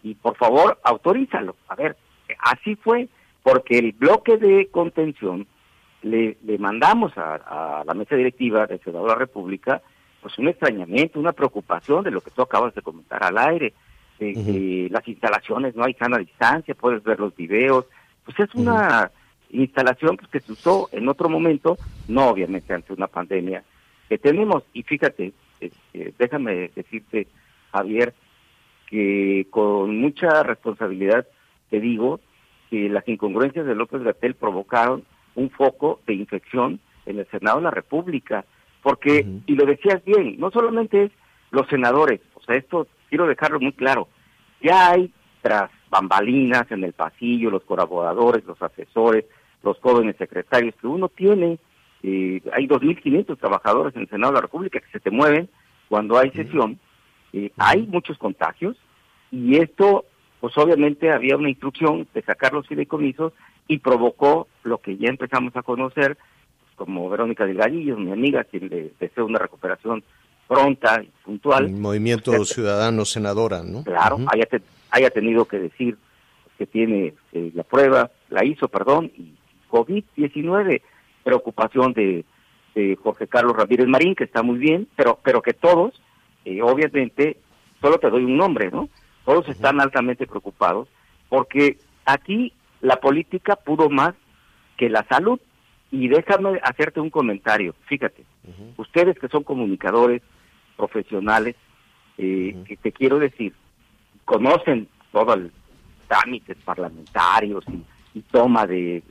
Y 0.02 0.16
por 0.16 0.36
favor, 0.36 0.80
autorízalo. 0.84 1.56
A 1.68 1.76
ver, 1.76 1.96
así 2.40 2.76
fue, 2.76 3.08
porque 3.42 3.78
el 3.80 3.94
bloque 3.94 4.38
de 4.38 4.68
contención 4.68 5.48
le, 6.04 6.38
le 6.44 6.58
mandamos 6.58 7.12
a, 7.18 7.84
la 7.86 7.94
mesa 7.94 8.16
directiva 8.16 8.68
del 8.68 8.80
Senado 8.82 9.06
de 9.06 9.10
la 9.10 9.18
República 9.18 9.82
pues 10.22 10.38
un 10.38 10.48
extrañamiento, 10.48 11.20
una 11.20 11.34
preocupación 11.34 12.04
de 12.04 12.12
lo 12.12 12.22
que 12.22 12.32
tú 12.32 12.42
acabas 12.42 12.74
de 12.74 12.82
comentar 12.82 13.22
al 13.24 13.38
aire, 13.38 13.74
de 14.20 14.34
que 14.34 14.88
las 14.90 15.06
instalaciones 15.06 15.76
no 15.76 15.84
hay 15.84 15.94
sana 15.96 16.18
distancia, 16.18 16.76
puedes 16.76 17.04
ver 17.04 17.20
los 17.20 17.36
videos, 17.36 17.86
pues 18.24 18.40
es 18.40 18.56
una 18.56 19.12
instalación 19.50 20.16
pues, 20.16 20.30
que 20.30 20.40
se 20.40 20.54
usó 20.54 20.88
en 20.94 21.10
otro 21.10 21.28
momento, 21.28 21.78
no 22.08 22.30
obviamente 22.30 22.74
ante 22.74 22.94
una 22.94 23.08
pandemia 23.08 23.64
que 24.08 24.18
tenemos. 24.18 24.64
Y 24.72 24.84
fíjate, 24.84 25.34
este, 25.60 26.14
déjame 26.18 26.72
decirte, 26.74 27.28
Javier, 27.74 28.14
que 28.88 29.48
con 29.50 29.98
mucha 29.98 30.44
responsabilidad 30.44 31.28
te 31.70 31.82
digo 31.82 32.22
que 32.70 32.88
las 32.88 33.06
incongruencias 33.10 33.66
de 33.66 33.76
López 33.76 34.04
Gatel 34.04 34.36
provocaron 34.36 35.04
un 35.36 35.50
foco 35.50 36.02
de 36.06 36.14
infección 36.14 36.80
en 37.06 37.20
el 37.20 37.28
Senado 37.28 37.58
de 37.58 37.64
la 37.64 37.72
República, 37.72 38.46
porque, 38.82 39.26
y 39.46 39.56
lo 39.56 39.66
decías 39.66 40.04
bien, 40.06 40.40
no 40.40 40.52
solamente 40.52 41.06
es 41.06 41.12
los 41.52 41.68
senadores, 41.68 42.22
o 42.34 42.42
sea, 42.42 42.56
esto 42.56 42.88
quiero 43.10 43.28
dejarlo 43.28 43.60
muy 43.60 43.74
claro, 43.74 44.08
ya 44.62 44.92
hay 44.92 45.12
tras 45.42 45.70
bambalinas 45.90 46.70
en 46.72 46.84
el 46.84 46.94
pasillo, 46.94 47.52
los 47.52 47.64
colaboradores, 47.64 48.46
los 48.46 48.62
asesores, 48.62 49.26
los 49.62 49.78
jóvenes 49.80 50.16
secretarios 50.18 50.76
que 50.80 50.88
uno 50.88 51.10
tiene, 51.10 51.60
eh, 52.02 52.42
hay 52.52 52.68
2.500 52.68 53.38
trabajadores 53.38 53.96
en 53.96 54.02
el 54.04 54.10
Senado 54.10 54.34
de 54.34 54.38
la 54.38 54.42
República 54.42 54.80
que 54.80 54.92
se 54.92 55.00
te 55.00 55.12
mueven 55.12 55.50
cuando 55.88 56.18
hay 56.18 56.32
sesión, 56.32 56.80
eh, 57.34 57.52
hay 57.58 57.88
muchos 57.88 58.18
contagios 58.18 58.76
y 59.32 59.58
esto, 59.58 60.06
pues 60.40 60.58
obviamente 60.58 61.12
había 61.12 61.38
una 61.38 61.50
instrucción 61.50 62.08
de 62.14 62.22
sacar 62.24 62.54
los 62.54 62.68
fideicomisos 62.68 63.34
y 63.68 63.80
provocó 63.80 64.48
lo 64.64 64.80
que 64.80 64.98
ya 64.98 65.10
empezamos 65.10 65.56
a 65.56 65.64
conocer, 65.64 66.18
como 66.76 67.10
Verónica 67.10 67.46
Delgadillo, 67.46 67.98
mi 67.98 68.12
amiga, 68.12 68.44
quien 68.44 68.70
le 68.70 68.92
deseo 69.00 69.26
una 69.26 69.40
recuperación 69.40 70.04
pronta 70.48 71.02
y 71.02 71.10
puntual. 71.24 71.66
El 71.66 71.74
movimiento 71.74 72.44
ciudadano 72.46 73.06
senadora, 73.06 73.64
¿no? 73.64 73.84
Claro, 73.84 74.18
haya, 74.28 74.48
haya 74.92 75.10
tenido 75.10 75.46
que 75.46 75.60
decir 75.60 75.98
que 76.58 76.66
tiene 76.66 77.14
eh, 77.32 77.52
la 77.54 77.64
prueba, 77.64 78.12
la 78.30 78.46
hizo, 78.46 78.68
perdón, 78.68 79.12
y 79.18 79.34
COVID-19, 79.70 80.82
preocupación 81.24 81.94
de, 81.94 82.26
Jorge 83.04 83.28
Carlos 83.28 83.56
Ramírez 83.56 83.86
Marín, 83.88 84.16
que 84.16 84.24
está 84.24 84.42
muy 84.42 84.58
bien, 84.58 84.88
pero, 84.96 85.20
pero 85.24 85.44
que 85.44 85.54
todos, 85.54 86.02
eh, 86.44 86.60
obviamente, 86.64 87.38
solo 87.80 88.00
te 88.00 88.10
doy 88.10 88.24
un 88.24 88.36
nombre, 88.36 88.72
¿no? 88.72 88.90
Todos 89.26 89.48
están 89.48 89.80
altamente 89.80 90.26
preocupados 90.26 90.88
porque 91.30 91.78
aquí 92.06 92.52
la 92.84 92.98
política 92.98 93.56
pudo 93.56 93.90
más 93.90 94.14
que 94.78 94.90
la 94.90 95.04
salud. 95.10 95.40
Y 95.90 96.08
déjame 96.08 96.60
hacerte 96.64 97.00
un 97.00 97.10
comentario. 97.10 97.76
Fíjate, 97.86 98.24
ustedes 98.78 99.18
que 99.20 99.28
son 99.28 99.44
comunicadores 99.44 100.22
profesionales, 100.76 101.56
eh, 102.18 102.56
que 102.68 102.78
te 102.78 102.92
quiero 102.92 103.20
decir, 103.20 103.54
conocen 104.26 104.88
todo 105.12 105.36
el 105.36 105.52
trámites 106.08 106.58
parlamentarios 106.66 107.64
y 107.68 107.84
y 108.14 108.22
toma 108.22 108.68
de, 108.68 109.04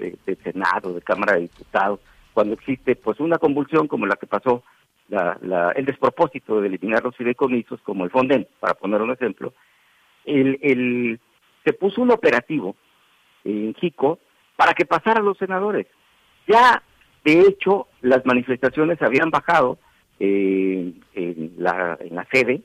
Senado, 0.42 0.92
de 0.94 1.02
Cámara 1.02 1.34
de 1.34 1.42
Diputados, 1.42 2.00
cuando 2.32 2.54
existe 2.54 2.96
pues 2.96 3.20
una 3.20 3.38
convulsión 3.38 3.88
como 3.88 4.06
la 4.06 4.16
que 4.16 4.26
pasó, 4.26 4.62
la, 5.08 5.72
el 5.76 5.84
despropósito 5.84 6.60
de 6.60 6.68
eliminar 6.68 7.02
los 7.02 7.16
fideicomisos, 7.16 7.80
como 7.82 8.04
el 8.04 8.10
Fonden, 8.10 8.46
para 8.60 8.74
poner 8.74 9.02
un 9.02 9.10
ejemplo, 9.10 9.52
el, 10.24 10.58
el, 10.62 11.20
se 11.64 11.72
puso 11.72 12.00
un 12.00 12.12
operativo 12.12 12.76
en 13.44 13.74
Jico 13.74 14.18
para 14.56 14.74
que 14.74 14.84
pasaran 14.84 15.24
los 15.24 15.38
senadores. 15.38 15.86
Ya, 16.46 16.82
de 17.24 17.40
hecho, 17.40 17.88
las 18.00 18.24
manifestaciones 18.26 19.00
habían 19.02 19.30
bajado 19.30 19.78
eh, 20.20 20.92
en, 21.14 21.54
la, 21.58 21.96
en 22.00 22.14
la 22.14 22.26
sede, 22.32 22.62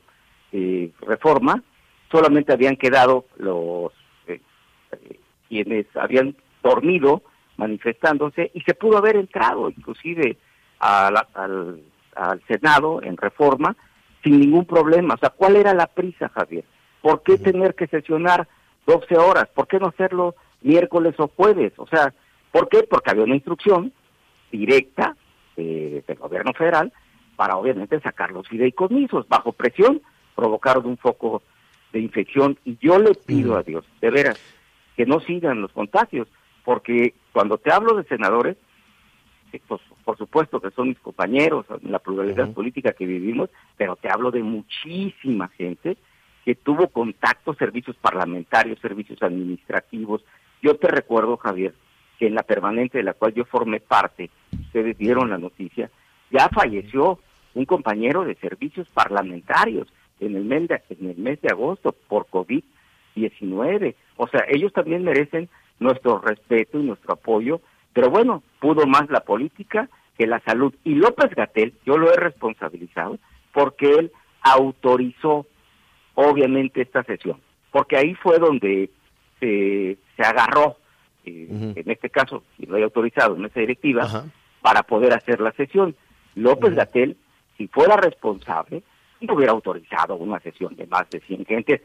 eh, 0.52 0.90
reforma, 1.00 1.62
solamente 2.10 2.52
habían 2.52 2.76
quedado 2.76 3.26
los 3.36 3.92
eh, 4.26 4.40
quienes 5.48 5.86
habían 5.96 6.36
dormido 6.62 7.22
manifestándose 7.56 8.50
y 8.54 8.60
se 8.62 8.74
pudo 8.74 8.98
haber 8.98 9.16
entrado 9.16 9.68
inclusive 9.70 10.36
al, 10.78 11.16
al, 11.34 11.82
Senado 12.48 13.00
en 13.02 13.16
reforma 13.16 13.76
sin 14.24 14.40
ningún 14.40 14.64
problema. 14.64 15.14
O 15.14 15.18
sea, 15.18 15.30
¿cuál 15.30 15.56
era 15.56 15.72
la 15.74 15.86
prisa, 15.86 16.28
Javier? 16.30 16.64
¿Por 17.00 17.22
qué 17.22 17.38
tener 17.38 17.74
que 17.74 17.86
sesionar 17.86 18.48
12 18.86 19.16
horas? 19.16 19.48
¿Por 19.54 19.68
qué 19.68 19.78
no 19.78 19.88
hacerlo 19.88 20.34
miércoles 20.62 21.14
o 21.18 21.28
jueves? 21.28 21.72
O 21.76 21.86
sea, 21.86 22.12
¿por 22.52 22.68
qué? 22.68 22.82
Porque 22.82 23.10
había 23.10 23.24
una 23.24 23.34
instrucción 23.34 23.92
directa 24.50 25.16
del 25.56 26.18
gobierno 26.18 26.52
federal 26.52 26.92
para 27.36 27.56
obviamente 27.56 28.00
sacar 28.00 28.30
los 28.30 28.48
fideicomisos. 28.48 29.28
Bajo 29.28 29.52
presión 29.52 30.00
provocaron 30.36 30.86
un 30.86 30.96
foco 30.96 31.42
de 31.92 32.00
infección 32.00 32.58
y 32.64 32.76
yo 32.80 32.98
le 32.98 33.14
pido 33.14 33.56
a 33.56 33.62
Dios, 33.62 33.84
de 34.00 34.10
veras, 34.10 34.40
que 34.96 35.06
no 35.06 35.20
sigan 35.20 35.60
los 35.62 35.72
contagios, 35.72 36.28
porque 36.64 37.14
cuando 37.32 37.58
te 37.58 37.72
hablo 37.72 37.94
de 37.94 38.04
senadores, 38.04 38.56
pues, 39.66 39.80
por 40.04 40.18
supuesto 40.18 40.60
que 40.60 40.70
son 40.70 40.88
mis 40.88 40.98
compañeros 40.98 41.66
en 41.82 41.90
la 41.90 41.98
pluralidad 41.98 42.52
política 42.52 42.92
que 42.92 43.06
vivimos, 43.06 43.48
pero 43.76 43.96
te 43.96 44.10
hablo 44.10 44.30
de 44.30 44.42
muchísima 44.42 45.48
gente 45.48 45.96
que 46.44 46.54
tuvo 46.54 46.88
contactos, 46.88 47.56
servicios 47.56 47.96
parlamentarios, 47.96 48.78
servicios 48.80 49.22
administrativos. 49.22 50.24
Yo 50.62 50.76
te 50.76 50.88
recuerdo, 50.88 51.36
Javier, 51.36 51.74
que 52.18 52.26
en 52.26 52.34
la 52.34 52.42
permanente 52.42 52.98
de 52.98 53.04
la 53.04 53.14
cual 53.14 53.34
yo 53.34 53.44
formé 53.44 53.80
parte, 53.80 54.30
ustedes 54.52 54.98
dieron 54.98 55.30
la 55.30 55.38
noticia, 55.38 55.90
ya 56.30 56.48
falleció 56.48 57.20
un 57.54 57.64
compañero 57.64 58.24
de 58.24 58.34
servicios 58.36 58.88
parlamentarios 58.88 59.88
en 60.20 60.36
el 60.36 60.44
mes 60.44 60.68
de, 60.68 60.82
en 60.90 61.10
el 61.10 61.16
mes 61.16 61.40
de 61.40 61.48
agosto 61.48 61.94
por 62.08 62.26
COVID 62.26 62.62
19. 63.14 63.96
O 64.16 64.28
sea, 64.28 64.44
ellos 64.48 64.72
también 64.72 65.04
merecen 65.04 65.48
nuestro 65.78 66.20
respeto 66.20 66.78
y 66.78 66.84
nuestro 66.84 67.14
apoyo, 67.14 67.60
pero 67.92 68.10
bueno, 68.10 68.42
pudo 68.60 68.86
más 68.86 69.08
la 69.10 69.20
política 69.20 69.88
que 70.16 70.26
la 70.26 70.40
salud. 70.40 70.74
Y 70.84 70.94
López 70.94 71.34
Gatel, 71.34 71.74
yo 71.84 71.96
lo 71.96 72.12
he 72.12 72.16
responsabilizado 72.16 73.18
porque 73.52 73.90
él 73.90 74.12
autorizó 74.42 75.46
obviamente 76.14 76.82
esta 76.82 77.02
sesión, 77.04 77.40
porque 77.70 77.96
ahí 77.96 78.14
fue 78.14 78.38
donde 78.38 78.90
se, 79.40 79.98
se 80.16 80.22
agarró, 80.22 80.76
eh, 81.24 81.74
en 81.76 81.90
este 81.90 82.10
caso, 82.10 82.42
si 82.56 82.66
lo 82.66 82.76
haya 82.76 82.86
autorizado 82.86 83.36
en 83.36 83.44
esa 83.44 83.60
directiva, 83.60 84.24
para 84.60 84.82
poder 84.82 85.12
hacer 85.12 85.40
la 85.40 85.52
sesión. 85.52 85.94
López 86.34 86.74
Gatel, 86.74 87.16
si 87.56 87.68
fuera 87.68 87.96
responsable, 87.96 88.82
no 89.20 89.34
hubiera 89.34 89.52
autorizado 89.52 90.16
una 90.16 90.40
sesión 90.40 90.76
de 90.76 90.86
más 90.86 91.08
de 91.10 91.20
100 91.20 91.44
gentes 91.44 91.80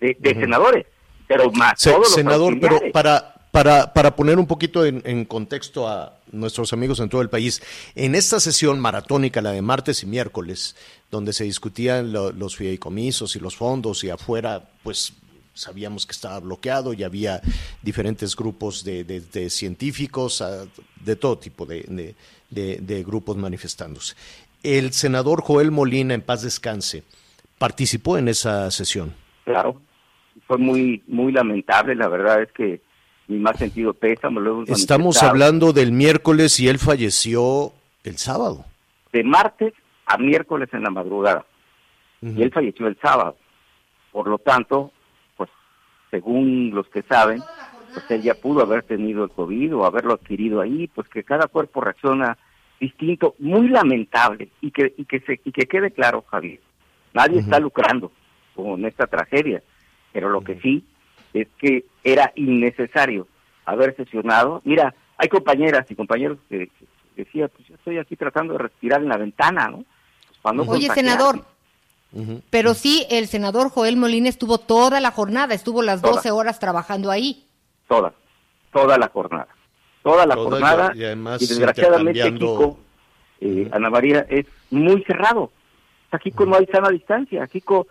de, 0.00 0.34
senadores, 0.34 0.86
pero 1.26 1.50
más 1.52 1.80
Senador, 1.80 2.58
pero 2.60 2.80
para, 2.92 3.34
para, 3.50 3.92
para 3.92 4.14
poner 4.14 4.38
un 4.38 4.46
poquito 4.46 4.84
en, 4.84 5.24
contexto 5.24 5.88
a 5.88 6.18
nuestros 6.30 6.72
amigos 6.72 7.00
en 7.00 7.08
todo 7.08 7.22
el 7.22 7.30
país, 7.30 7.62
en 7.94 8.14
esta 8.14 8.38
sesión 8.38 8.78
maratónica, 8.78 9.40
la 9.40 9.52
de 9.52 9.62
martes 9.62 10.02
y 10.02 10.06
miércoles, 10.06 10.76
donde 11.10 11.32
se 11.32 11.44
discutían 11.44 12.12
los 12.12 12.56
fideicomisos 12.56 13.34
y 13.36 13.40
los 13.40 13.56
fondos 13.56 14.04
y 14.04 14.10
afuera, 14.10 14.68
pues 14.82 15.14
sabíamos 15.56 16.06
que 16.06 16.12
estaba 16.12 16.38
bloqueado 16.38 16.92
y 16.92 17.02
había 17.02 17.40
diferentes 17.82 18.36
grupos 18.36 18.84
de, 18.84 19.50
científicos, 19.50 20.42
ah, 20.42 20.66
de 21.00 21.16
todo 21.16 21.38
tipo 21.38 21.66
de, 21.66 22.14
de, 22.50 23.04
grupos 23.04 23.36
manifestándose. 23.36 24.14
El 24.62 24.92
senador 24.92 25.42
Joel 25.42 25.70
Molina, 25.70 26.14
en 26.14 26.22
paz 26.22 26.42
descanse, 26.42 27.02
participó 27.58 28.18
en 28.18 28.28
esa 28.28 28.70
sesión. 28.70 29.14
Claro, 29.44 29.80
fue 30.46 30.58
muy 30.58 31.02
muy 31.06 31.32
lamentable, 31.32 31.94
la 31.94 32.08
verdad 32.08 32.42
es 32.42 32.52
que 32.52 32.80
mi 33.28 33.38
más 33.38 33.56
sentido 33.56 33.92
pésamo. 33.94 34.64
Estamos 34.66 35.22
hablando 35.22 35.72
del 35.72 35.92
miércoles 35.92 36.60
y 36.60 36.68
él 36.68 36.78
falleció 36.78 37.72
el 38.04 38.18
sábado. 38.18 38.64
De 39.12 39.24
martes 39.24 39.72
a 40.06 40.18
miércoles 40.18 40.68
en 40.72 40.82
la 40.82 40.90
madrugada. 40.90 41.44
Y 42.22 42.42
él 42.42 42.50
falleció 42.52 42.86
el 42.86 42.98
sábado. 43.00 43.36
Por 44.12 44.28
lo 44.28 44.38
tanto, 44.38 44.92
según 46.16 46.70
los 46.72 46.88
que 46.88 47.02
saben, 47.02 47.42
pues 47.92 48.10
él 48.10 48.22
ya 48.22 48.34
pudo 48.34 48.62
haber 48.62 48.84
tenido 48.84 49.24
el 49.24 49.30
COVID 49.30 49.76
o 49.76 49.84
haberlo 49.84 50.14
adquirido 50.14 50.62
ahí, 50.62 50.88
pues 50.88 51.06
que 51.08 51.24
cada 51.24 51.46
cuerpo 51.46 51.82
reacciona 51.82 52.38
distinto, 52.80 53.34
muy 53.38 53.68
lamentable 53.68 54.48
y 54.62 54.70
que 54.70 54.94
y 54.96 55.04
que 55.04 55.20
se 55.20 55.40
y 55.44 55.52
que 55.52 55.66
quede 55.66 55.90
claro, 55.90 56.24
Javier, 56.30 56.60
nadie 57.12 57.40
está 57.40 57.60
lucrando 57.60 58.10
con 58.54 58.84
esta 58.86 59.06
tragedia 59.06 59.62
pero 60.10 60.30
lo 60.30 60.40
que 60.40 60.58
sí 60.60 60.82
es 61.34 61.46
que 61.58 61.84
era 62.02 62.32
innecesario 62.36 63.28
haber 63.66 63.94
sesionado. 63.94 64.62
Mira, 64.64 64.94
hay 65.18 65.28
compañeras 65.28 65.84
y 65.90 65.94
compañeros 65.94 66.38
que, 66.48 66.70
decía, 67.14 67.48
pues 67.48 67.68
yo 67.68 67.74
estoy 67.74 67.98
aquí 67.98 68.16
tratando 68.16 68.54
de 68.54 68.60
respirar 68.60 69.02
en 69.02 69.10
la 69.10 69.18
ventana, 69.18 69.68
¿no? 69.68 69.84
Oye, 70.68 70.88
senador, 70.88 71.44
pero 72.50 72.74
sí, 72.74 73.06
el 73.10 73.26
senador 73.26 73.70
Joel 73.70 73.96
Molina 73.96 74.28
estuvo 74.28 74.58
toda 74.58 75.00
la 75.00 75.10
jornada, 75.10 75.54
estuvo 75.54 75.82
las 75.82 76.00
12 76.00 76.30
horas 76.30 76.58
trabajando 76.58 77.10
ahí. 77.10 77.44
Toda, 77.88 78.12
toda 78.72 78.96
la 78.96 79.08
jornada. 79.08 79.48
Toda 80.02 80.24
la 80.24 80.34
jornada. 80.34 80.92
Y, 80.94 81.04
además 81.04 81.40
desgraciadamente, 81.40 82.32
Kiko, 82.32 82.78
eh, 83.40 83.68
Ana 83.72 83.90
María, 83.90 84.26
es 84.28 84.46
muy 84.70 85.02
cerrado. 85.04 85.50
Kiko 86.22 86.46
no 86.46 86.56
hay 86.56 86.66
sana 86.66 86.88
distancia. 86.88 87.46
Kiko 87.46 87.86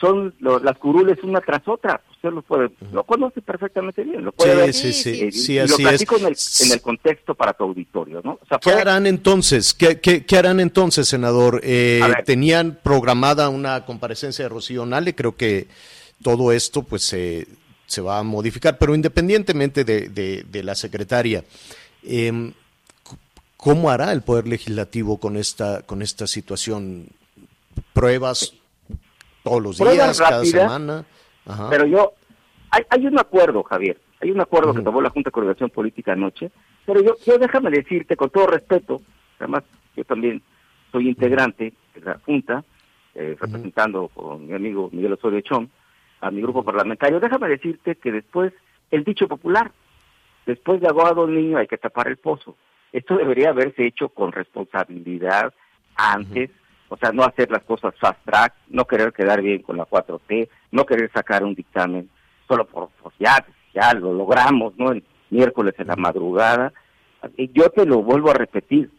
son 0.00 0.34
las 0.40 0.78
curules 0.78 1.22
una 1.22 1.40
tras 1.40 1.66
otra. 1.68 2.00
Usted 2.18 2.30
lo 2.32 2.42
puede, 2.42 2.72
lo 2.90 3.04
conoce 3.04 3.40
perfectamente 3.40 4.02
bien, 4.02 4.24
lo 4.24 4.32
puede 4.32 4.56
ver. 4.56 4.74
Sí, 4.74 4.92
sí, 4.92 5.30
sí, 5.30 5.52
y, 5.52 5.58
así 5.58 5.80
lo 5.80 5.88
es. 5.88 6.02
En 6.02 6.26
el, 6.26 6.36
en 6.66 6.72
el, 6.72 6.80
contexto 6.80 7.36
para 7.36 7.52
tu 7.52 7.62
auditorio, 7.62 8.20
¿no? 8.24 8.40
¿Qué 8.60 8.72
harán 8.72 9.06
entonces? 9.06 9.72
¿Qué, 9.72 10.00
qué, 10.00 10.36
harán 10.36 10.58
entonces, 10.58 11.06
senador? 11.06 11.60
Eh, 11.62 12.00
¿Tenían 12.26 12.76
programada 12.82 13.48
una 13.50 13.84
comparecencia 13.84 14.44
de 14.44 14.48
Rocío 14.48 14.84
Nale? 14.84 15.14
Creo 15.14 15.36
que 15.36 15.68
todo 16.20 16.50
esto 16.50 16.82
pues 16.82 17.04
se, 17.04 17.46
se 17.86 18.00
va 18.00 18.18
a 18.18 18.24
modificar, 18.24 18.78
pero 18.78 18.96
independientemente 18.96 19.84
de, 19.84 20.08
de, 20.08 20.62
la 20.64 20.74
secretaria, 20.74 21.44
eh, 22.02 22.52
¿cómo 23.56 23.90
hará 23.90 24.10
el 24.10 24.22
Poder 24.22 24.48
Legislativo 24.48 25.18
con 25.18 25.36
esta, 25.36 25.82
con 25.82 26.02
esta 26.02 26.26
situación? 26.26 27.10
¿Pruebas 27.92 28.54
todos 29.44 29.62
los 29.62 29.78
días, 29.78 30.18
cada 30.18 30.44
semana. 30.44 31.04
Pero 31.70 31.86
yo, 31.86 32.12
hay, 32.70 32.82
hay 32.90 33.06
un 33.06 33.18
acuerdo, 33.18 33.62
Javier, 33.62 33.98
hay 34.20 34.30
un 34.30 34.40
acuerdo 34.40 34.74
que 34.74 34.82
tomó 34.82 35.00
la 35.00 35.10
Junta 35.10 35.28
de 35.28 35.32
Coordinación 35.32 35.70
Política 35.70 36.12
anoche, 36.12 36.50
pero 36.84 37.00
yo, 37.02 37.14
yo 37.26 37.38
déjame 37.38 37.70
decirte 37.70 38.16
con 38.16 38.30
todo 38.30 38.48
respeto, 38.48 39.00
además 39.38 39.64
yo 39.96 40.04
también 40.04 40.42
soy 40.90 41.08
integrante 41.08 41.72
de 41.94 42.00
la 42.00 42.18
Junta, 42.24 42.64
eh, 43.14 43.36
representando 43.38 44.08
con 44.08 44.46
mi 44.46 44.54
amigo 44.54 44.90
Miguel 44.92 45.14
Osorio 45.14 45.40
Chón, 45.40 45.70
a 46.20 46.30
mi 46.30 46.40
grupo 46.42 46.64
parlamentario, 46.64 47.20
déjame 47.20 47.48
decirte 47.48 47.96
que 47.96 48.12
después, 48.12 48.52
el 48.90 49.04
dicho 49.04 49.28
popular, 49.28 49.72
después 50.46 50.80
de 50.80 50.88
aguado 50.88 51.24
al 51.24 51.34
niño 51.34 51.58
hay 51.58 51.66
que 51.66 51.78
tapar 51.78 52.08
el 52.08 52.16
pozo. 52.16 52.56
Esto 52.92 53.16
debería 53.16 53.50
haberse 53.50 53.86
hecho 53.86 54.08
con 54.08 54.32
responsabilidad 54.32 55.52
antes, 55.94 56.50
o 56.88 56.96
sea, 56.96 57.12
no 57.12 57.22
hacer 57.22 57.50
las 57.50 57.62
cosas 57.64 57.94
fast 57.98 58.18
track, 58.24 58.54
no 58.68 58.86
querer 58.86 59.12
quedar 59.12 59.42
bien 59.42 59.62
con 59.62 59.76
la 59.76 59.86
4T, 59.86 60.48
no 60.72 60.86
querer 60.86 61.10
sacar 61.12 61.44
un 61.44 61.54
dictamen 61.54 62.08
solo 62.46 62.66
por, 62.66 62.88
ya, 63.18 63.44
ya 63.74 63.92
lo 63.94 64.12
logramos, 64.12 64.76
¿no? 64.78 64.92
El 64.92 65.04
miércoles 65.30 65.74
en 65.78 65.88
la 65.88 65.96
madrugada. 65.96 66.72
Y 67.36 67.50
yo 67.52 67.68
te 67.70 67.84
lo 67.84 68.02
vuelvo 68.02 68.30
a 68.30 68.34
repetir, 68.34 68.90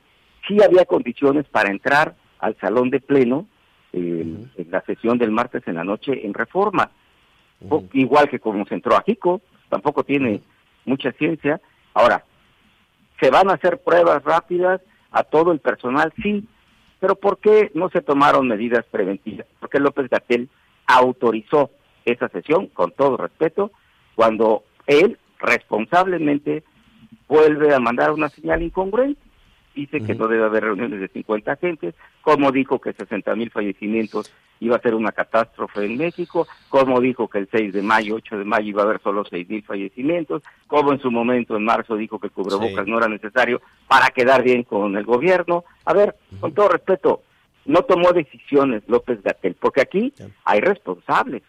sí 0.48 0.58
había 0.64 0.86
condiciones 0.86 1.46
para 1.48 1.72
entrar 1.72 2.16
al 2.40 2.56
salón 2.58 2.90
de 2.90 3.00
pleno 3.00 3.48
en 3.92 4.52
la 4.70 4.82
sesión 4.82 5.18
del 5.18 5.32
martes 5.32 5.64
en 5.68 5.76
la 5.76 5.84
noche 5.84 6.26
en 6.26 6.34
reforma, 6.34 6.92
igual 7.94 8.30
que 8.30 8.40
como 8.40 8.66
se 8.66 8.76
entró 8.76 8.96
a 8.96 9.02
Jico, 9.02 9.42
tampoco 9.70 10.04
tiene 10.04 10.42
mucha 10.86 11.12
ciencia. 11.14 11.60
Ahora, 11.94 12.24
¿se 13.20 13.30
van 13.32 13.50
a 13.50 13.54
hacer 13.54 13.80
pruebas 13.80 14.24
rápidas 14.24 14.82
a 15.12 15.24
todo 15.24 15.52
el 15.52 15.60
personal? 15.60 16.14
Sí, 16.22 16.48
pero 17.00 17.16
¿por 17.16 17.38
qué 17.40 17.72
no 17.74 17.90
se 17.90 18.02
tomaron 18.02 18.48
medidas 18.48 18.86
preventivas? 18.92 19.48
Porque 19.60 19.80
López 19.80 20.10
Gatel 20.10 20.50
autorizó 20.86 21.72
esa 22.06 22.30
sesión, 22.30 22.68
con 22.68 22.92
todo 22.92 23.18
respeto, 23.18 23.72
cuando 24.16 24.64
él 24.88 25.18
responsablemente 25.40 26.64
vuelve 27.28 27.74
a 27.74 27.80
mandar 27.80 28.12
una 28.12 28.30
señal 28.30 28.62
incongruente 28.62 29.22
dice 29.76 30.02
que 30.02 30.16
no 30.16 30.28
debe 30.28 30.46
haber 30.46 30.64
reuniones 30.64 31.00
de 31.00 31.08
50 31.08 31.52
agentes, 31.52 31.96
como 32.22 32.52
dijo 32.52 32.80
que 32.80 32.94
60 32.94 33.36
mil 33.36 33.50
fallecimientos 33.50 34.32
iba 34.60 34.76
a 34.76 34.82
ser 34.82 34.96
una 34.96 35.12
catástrofe 35.12 35.86
en 35.86 35.98
México, 35.98 36.48
como 36.70 37.00
dijo 37.00 37.28
que 37.28 37.40
el 37.40 37.50
6 37.52 37.74
de 37.74 37.82
mayo, 37.82 38.16
8 38.16 38.40
de 38.40 38.46
mayo 38.46 38.68
iba 38.68 38.82
a 38.82 38.86
haber 38.86 39.02
solo 39.02 39.24
6 39.30 39.50
mil 39.50 39.64
fallecimientos, 39.64 40.44
como 40.68 40.92
en 40.92 41.00
su 41.00 41.12
momento 41.12 41.56
en 41.56 41.64
marzo 41.64 41.96
dijo 41.96 42.20
que 42.20 42.28
el 42.28 42.34
cubrebocas 42.34 42.86
no 42.88 42.98
era 42.98 43.08
necesario 43.08 43.62
para 43.88 44.08
quedar 44.10 44.44
bien 44.44 44.64
con 44.64 44.96
el 44.98 45.06
gobierno. 45.06 45.64
A 45.86 45.94
ver, 45.94 46.16
con 46.40 46.54
todo 46.54 46.70
respeto, 46.70 47.24
no 47.66 47.84
tomó 47.84 48.12
decisiones 48.12 48.84
López 48.88 49.22
Gatel, 49.24 49.56
porque 49.56 49.82
aquí 49.82 50.14
hay 50.44 50.60
responsables. 50.60 51.44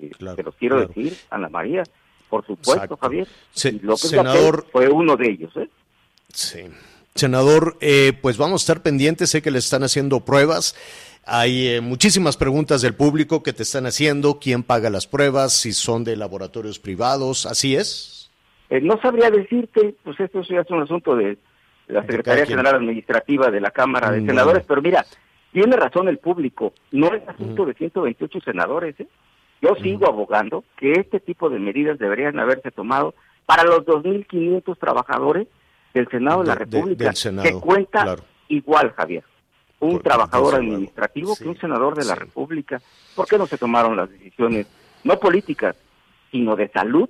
Eh, 0.00 0.10
te 0.18 0.42
los 0.42 0.54
quiero 0.56 0.86
decir, 0.86 1.16
Ana 1.30 1.48
María, 1.48 1.82
por 2.28 2.46
supuesto, 2.46 2.96
Javier. 2.96 3.26
López 3.82 4.12
Gatel 4.12 4.64
fue 4.70 4.88
uno 4.88 5.16
de 5.16 5.30
ellos, 5.30 5.56
¿eh? 5.56 5.68
Sí. 6.32 6.64
Senador, 7.14 7.78
eh, 7.80 8.12
pues 8.20 8.36
vamos 8.36 8.60
a 8.60 8.64
estar 8.64 8.82
pendientes, 8.82 9.30
sé 9.30 9.40
que 9.40 9.50
le 9.50 9.58
están 9.58 9.82
haciendo 9.82 10.20
pruebas. 10.20 10.76
Hay 11.28 11.66
eh, 11.66 11.80
muchísimas 11.80 12.36
preguntas 12.36 12.82
del 12.82 12.94
público 12.94 13.42
que 13.42 13.52
te 13.52 13.64
están 13.64 13.84
haciendo, 13.86 14.38
quién 14.38 14.62
paga 14.62 14.90
las 14.90 15.08
pruebas, 15.08 15.52
si 15.52 15.72
son 15.72 16.04
de 16.04 16.14
laboratorios 16.14 16.78
privados, 16.78 17.46
¿así 17.46 17.74
es? 17.74 18.30
Eh, 18.70 18.80
no 18.80 19.00
sabría 19.00 19.28
decirte, 19.30 19.96
pues 20.04 20.20
esto 20.20 20.42
ya 20.42 20.60
es 20.60 20.70
un 20.70 20.82
asunto 20.82 21.16
de 21.16 21.36
la 21.88 22.02
Secretaría 22.02 22.46
General 22.46 22.76
Administrativa 22.76 23.50
de 23.50 23.60
la 23.60 23.72
Cámara 23.72 24.12
de 24.12 24.24
Senadores, 24.24 24.64
pero 24.68 24.80
mira, 24.80 25.04
tiene 25.52 25.76
razón 25.76 26.06
el 26.06 26.18
público, 26.18 26.72
no 26.92 27.12
es 27.12 27.28
asunto 27.28 27.66
de 27.66 27.74
128 27.74 28.40
senadores. 28.44 28.94
Yo 29.60 29.74
sigo 29.82 30.06
abogando 30.06 30.62
que 30.76 30.92
este 30.92 31.18
tipo 31.18 31.50
de 31.50 31.58
medidas 31.58 31.98
deberían 31.98 32.38
haberse 32.38 32.70
tomado 32.70 33.14
para 33.46 33.64
los 33.64 33.80
2.500 33.80 34.78
trabajadores 34.78 35.48
del 35.92 36.08
Senado 36.08 36.42
de, 36.42 36.48
la 36.48 36.54
República, 36.54 37.12
que 37.42 37.52
cuenta 37.54 38.16
igual, 38.48 38.92
Javier, 38.96 39.24
un 39.80 40.00
trabajador 40.00 40.56
administrativo 40.56 41.36
que 41.36 41.48
un 41.48 41.58
senador 41.58 41.96
de 41.96 42.04
la 42.04 42.14
República. 42.14 42.80
¿Por 43.14 43.26
qué 43.26 43.38
no 43.38 43.46
se 43.46 43.58
tomaron 43.58 43.96
las 43.96 44.10
decisiones, 44.10 44.66
no 45.04 45.18
políticas, 45.18 45.76
sino 46.30 46.56
de 46.56 46.68
salud, 46.68 47.08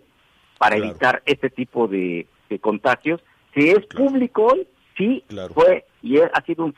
para 0.59 0.77
evitar 0.77 1.23
este 1.27 1.51
tipo 1.51 1.87
de, 1.89 2.27
contagios? 2.61 3.21
Si 3.55 3.71
es 3.71 3.87
público 3.87 4.47
hoy, 4.47 4.67
sí, 4.97 5.25
fue 5.55 5.85
y 6.03 6.19
ha 6.19 6.41
sido 6.45 6.65
un 6.65 6.75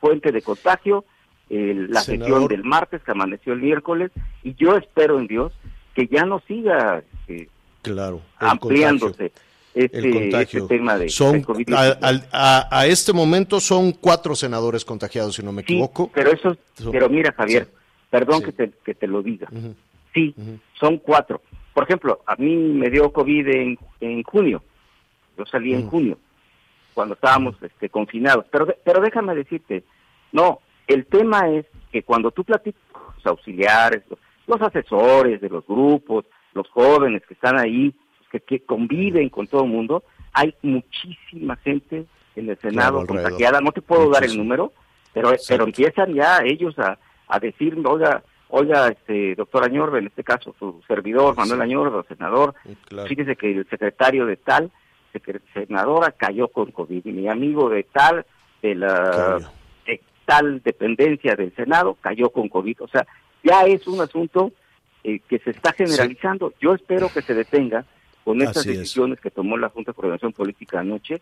fuente 0.00 0.32
de 0.32 0.42
contagio 0.42 1.04
la 1.48 2.00
sesión 2.00 2.48
del 2.48 2.64
martes 2.64 3.02
que 3.02 3.10
amaneció 3.10 3.52
el 3.52 3.60
miércoles 3.60 4.10
y 4.42 4.54
yo 4.54 4.76
espero 4.76 5.18
en 5.18 5.26
Dios 5.26 5.52
que 5.94 6.06
ya 6.06 6.24
no 6.24 6.40
siga 6.48 7.02
eh, 7.28 7.48
claro, 7.82 8.22
ampliándose 8.38 9.32
este, 9.74 9.98
el 9.98 10.34
este 10.34 10.60
tema 10.62 10.98
de, 10.98 11.08
son, 11.08 11.44
a, 12.32 12.86
este 12.86 13.12
momento 13.12 13.58
son 13.58 13.92
cuatro 13.92 14.34
senadores 14.34 14.84
contagiados, 14.84 15.36
si 15.36 15.42
no 15.42 15.52
me 15.52 15.62
equivoco. 15.62 16.10
pero 16.12 16.30
eso, 16.30 16.56
pero 16.90 17.08
mira, 17.08 17.32
Javier, 17.32 17.68
perdón 18.10 18.42
que, 18.42 18.52
te, 18.52 18.72
que 18.84 18.94
te 18.94 19.06
lo 19.06 19.22
diga. 19.22 19.48
Sí, 20.12 20.34
son 20.78 20.98
cuatro. 20.98 21.40
Por 21.72 21.84
ejemplo, 21.84 22.20
a 22.26 22.36
mí 22.36 22.54
me 22.54 22.90
dio 22.90 23.10
COVID 23.12 23.48
en, 23.48 23.78
en 24.00 24.22
junio. 24.24 24.62
Yo 25.38 25.46
salí 25.46 25.72
en 25.72 25.88
junio, 25.88 26.18
cuando 26.92 27.14
estábamos 27.14 27.56
este, 27.62 27.88
confinados. 27.88 28.44
Pero, 28.50 28.66
pero 28.84 29.00
déjame 29.00 29.34
decirte, 29.34 29.84
no, 30.32 30.60
el 30.86 31.06
tema 31.06 31.48
es 31.48 31.64
que 31.90 32.02
cuando 32.02 32.30
tú 32.30 32.44
platicas 32.44 32.82
con 32.92 33.02
los 33.16 33.26
auxiliares, 33.26 34.02
los 34.46 34.60
asesores 34.60 35.40
de 35.40 35.48
los 35.48 35.66
grupos, 35.66 36.26
los 36.52 36.68
jóvenes 36.68 37.22
que 37.26 37.32
están 37.32 37.58
ahí, 37.58 37.94
que, 38.40 38.60
conviven 38.60 39.28
con 39.28 39.46
todo 39.46 39.64
el 39.64 39.70
mundo, 39.70 40.04
hay 40.32 40.54
muchísima 40.62 41.56
gente 41.56 42.06
en 42.36 42.48
el 42.48 42.58
Senado 42.58 43.06
contagiada, 43.06 43.60
no 43.60 43.72
te 43.72 43.82
puedo 43.82 44.10
dar 44.10 44.24
el 44.24 44.36
número, 44.36 44.72
pero, 45.12 45.32
pero 45.46 45.64
empiezan 45.64 46.14
ya 46.14 46.40
ellos 46.44 46.78
a, 46.78 46.98
a 47.28 47.38
decir, 47.38 47.78
oiga, 47.84 48.22
oiga, 48.48 48.88
este, 48.88 49.34
doctor 49.34 49.64
Añorbe, 49.64 49.98
en 49.98 50.06
este 50.06 50.24
caso 50.24 50.54
su 50.58 50.80
servidor, 50.86 51.36
Manuel 51.36 51.62
Añorbe, 51.62 52.02
senador, 52.08 52.54
fíjese 53.06 53.36
que 53.36 53.52
el 53.52 53.68
secretario 53.68 54.26
de 54.26 54.36
tal, 54.36 54.70
senadora 55.52 56.12
cayó 56.12 56.48
con 56.48 56.70
COVID, 56.70 57.04
y 57.04 57.12
mi 57.12 57.28
amigo 57.28 57.68
de 57.68 57.82
tal, 57.84 58.24
de 58.62 58.74
la 58.74 59.38
de 59.86 60.00
tal 60.24 60.62
dependencia 60.62 61.34
del 61.34 61.54
Senado, 61.54 61.96
cayó 62.00 62.30
con 62.30 62.48
COVID. 62.48 62.82
O 62.82 62.88
sea, 62.88 63.06
ya 63.42 63.62
es 63.64 63.86
un 63.86 64.00
asunto 64.00 64.52
eh, 65.04 65.20
que 65.28 65.38
se 65.40 65.50
está 65.50 65.72
generalizando. 65.72 66.54
Yo 66.60 66.74
espero 66.74 67.08
que 67.12 67.22
se 67.22 67.34
detenga 67.34 67.84
con 68.24 68.40
estas 68.40 68.64
decisiones 68.64 69.20
que 69.20 69.30
tomó 69.30 69.56
la 69.56 69.68
Junta 69.68 69.90
de 69.92 69.96
Coordinación 69.96 70.32
Política 70.32 70.80
anoche 70.80 71.20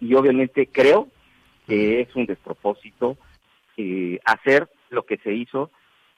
y 0.00 0.14
obviamente 0.14 0.66
creo 0.66 1.08
que 1.66 2.00
es 2.00 2.16
un 2.16 2.26
despropósito 2.26 3.16
eh, 3.76 4.18
hacer 4.24 4.68
lo 4.90 5.04
que 5.04 5.18
se 5.18 5.32
hizo 5.32 5.70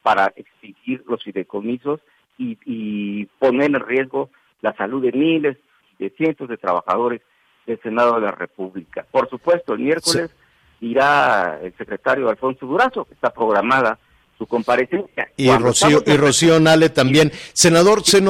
para 0.03 0.33
exigir 0.37 1.05
los 1.07 1.23
fideicomisos 1.23 2.01
y, 2.39 3.27
poner 3.39 3.71
en 3.71 3.81
riesgo 3.81 4.31
la 4.63 4.75
salud 4.75 5.01
de 5.01 5.13
miles, 5.13 5.59
de 5.99 6.11
cientos 6.11 6.49
de 6.49 6.57
trabajadores 6.57 7.21
del 7.67 7.81
Senado 7.83 8.17
de 8.17 8.23
la 8.23 8.33
República. 8.33 9.07
Por 9.09 9.29
supuesto, 9.31 9.75
el 9.75 9.81
miércoles 9.81 10.35
irá 10.81 11.61
el 11.63 11.73
secretario 11.77 12.29
Alfonso 12.29 12.67
Durazo, 12.67 13.05
que 13.05 13.15
está 13.15 13.33
programada 13.33 13.99
su 14.43 14.47
comparecencia. 14.49 15.29
Y 15.37 15.49
Rocío, 15.51 16.03
y 16.05 16.17
Rocío 16.17 16.59
Nale 16.59 16.91
también. 16.91 17.31
Senador, 17.53 18.03
se, 18.05 18.21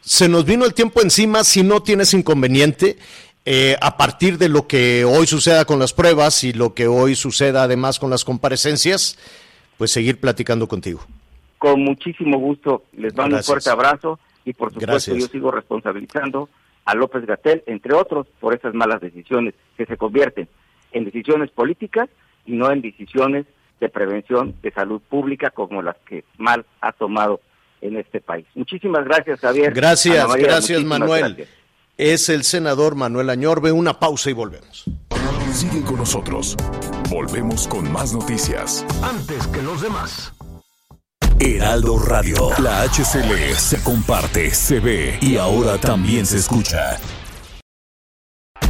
se, 0.00 0.28
nos 0.28 0.44
vino 0.44 0.64
el 0.64 0.74
tiempo 0.74 1.02
encima, 1.02 1.44
si 1.44 1.62
no 1.62 1.82
tienes 1.82 2.14
inconveniente, 2.14 2.96
eh, 3.44 3.76
a 3.80 3.96
partir 3.96 4.38
de 4.38 4.48
lo 4.48 4.66
que 4.66 5.04
hoy 5.04 5.26
suceda 5.28 5.64
con 5.64 5.78
las 5.78 5.92
pruebas 5.92 6.42
y 6.42 6.52
lo 6.52 6.74
que 6.74 6.88
hoy 6.88 7.14
suceda 7.14 7.62
además 7.62 8.00
con 8.00 8.10
las 8.10 8.24
comparecencias, 8.24 9.18
pues 9.78 9.92
seguir 9.92 10.18
platicando 10.18 10.66
contigo. 10.66 11.00
Con 11.58 11.80
muchísimo 11.82 12.38
gusto, 12.38 12.82
les 12.96 13.14
mando 13.14 13.36
un 13.36 13.44
fuerte 13.44 13.70
abrazo 13.70 14.18
y 14.44 14.52
por 14.52 14.72
supuesto 14.72 15.14
yo 15.14 15.28
sigo 15.28 15.52
responsabilizando 15.52 16.48
a 16.84 16.94
López 16.94 17.24
Gatel, 17.24 17.62
entre 17.66 17.94
otros, 17.94 18.26
por 18.40 18.52
esas 18.52 18.74
malas 18.74 19.00
decisiones 19.00 19.54
que 19.76 19.86
se 19.86 19.96
convierten 19.96 20.48
en 20.92 21.04
decisiones 21.04 21.50
políticas 21.50 22.08
y 22.46 22.52
no 22.52 22.70
en 22.70 22.80
decisiones 22.80 23.46
de 23.80 23.88
prevención 23.88 24.54
de 24.62 24.70
salud 24.70 25.00
pública 25.08 25.50
como 25.50 25.82
las 25.82 25.96
que 26.08 26.24
mal 26.38 26.64
ha 26.80 26.92
tomado 26.92 27.40
en 27.80 27.96
este 27.96 28.20
país. 28.20 28.46
Muchísimas 28.54 29.04
gracias, 29.04 29.40
Javier. 29.40 29.72
Gracias, 29.72 30.34
gracias, 30.36 30.84
Manuel. 30.84 31.46
Es 31.96 32.28
el 32.28 32.44
senador 32.44 32.94
Manuel 32.94 33.30
Añorbe. 33.30 33.72
Una 33.72 33.98
pausa 33.98 34.30
y 34.30 34.34
volvemos. 34.34 34.84
Sigue 35.52 35.82
con 35.82 35.96
nosotros. 35.96 36.56
Volvemos 37.10 37.66
con 37.68 37.90
más 37.90 38.12
noticias. 38.12 38.84
Antes 39.02 39.46
que 39.46 39.62
los 39.62 39.80
demás. 39.80 40.32
Heraldo 41.38 41.98
Radio. 41.98 42.50
La 42.62 42.82
HCL 42.82 43.54
se 43.56 43.82
comparte, 43.82 44.50
se 44.50 44.80
ve 44.80 45.18
y 45.20 45.36
ahora 45.36 45.78
también 45.78 46.26
se 46.26 46.38
escucha. 46.38 46.98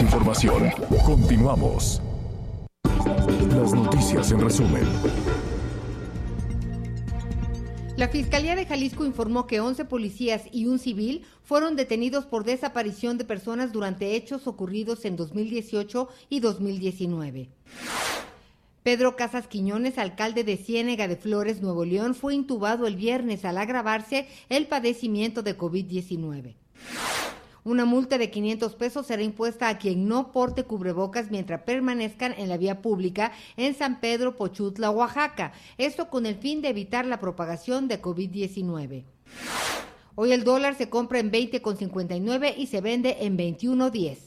Información. 0.00 0.70
Continuamos. 1.04 2.00
Las 2.84 3.72
noticias 3.74 4.30
en 4.30 4.40
resumen. 4.40 4.84
La 7.96 8.08
Fiscalía 8.08 8.56
de 8.56 8.64
Jalisco 8.64 9.04
informó 9.04 9.46
que 9.46 9.60
11 9.60 9.84
policías 9.84 10.42
y 10.50 10.66
un 10.66 10.78
civil 10.78 11.24
fueron 11.42 11.76
detenidos 11.76 12.24
por 12.24 12.44
desaparición 12.44 13.18
de 13.18 13.24
personas 13.24 13.72
durante 13.72 14.16
hechos 14.16 14.46
ocurridos 14.46 15.04
en 15.04 15.16
2018 15.16 16.08
y 16.30 16.40
2019. 16.40 17.50
Pedro 18.82 19.14
Casas 19.14 19.46
Quiñones, 19.46 19.98
alcalde 19.98 20.42
de 20.42 20.56
Ciénega 20.56 21.06
de 21.06 21.16
Flores, 21.16 21.60
Nuevo 21.60 21.84
León, 21.84 22.14
fue 22.14 22.34
intubado 22.34 22.86
el 22.86 22.96
viernes 22.96 23.44
al 23.44 23.58
agravarse 23.58 24.26
el 24.48 24.66
padecimiento 24.66 25.42
de 25.42 25.56
COVID-19. 25.56 26.54
Una 27.64 27.84
multa 27.84 28.18
de 28.18 28.28
500 28.28 28.74
pesos 28.74 29.06
será 29.06 29.22
impuesta 29.22 29.68
a 29.68 29.78
quien 29.78 30.08
no 30.08 30.32
porte 30.32 30.64
cubrebocas 30.64 31.30
mientras 31.30 31.62
permanezcan 31.62 32.34
en 32.36 32.48
la 32.48 32.56
vía 32.56 32.82
pública 32.82 33.30
en 33.56 33.76
San 33.76 34.00
Pedro 34.00 34.36
Pochutla, 34.36 34.90
Oaxaca. 34.90 35.52
Esto 35.78 36.10
con 36.10 36.26
el 36.26 36.34
fin 36.34 36.60
de 36.60 36.70
evitar 36.70 37.06
la 37.06 37.20
propagación 37.20 37.86
de 37.86 38.02
COVID-19. 38.02 39.04
Hoy 40.16 40.32
el 40.32 40.42
dólar 40.42 40.74
se 40.74 40.90
compra 40.90 41.20
en 41.20 41.30
20,59 41.30 42.54
y 42.56 42.66
se 42.66 42.80
vende 42.80 43.18
en 43.20 43.38
21,10. 43.38 44.18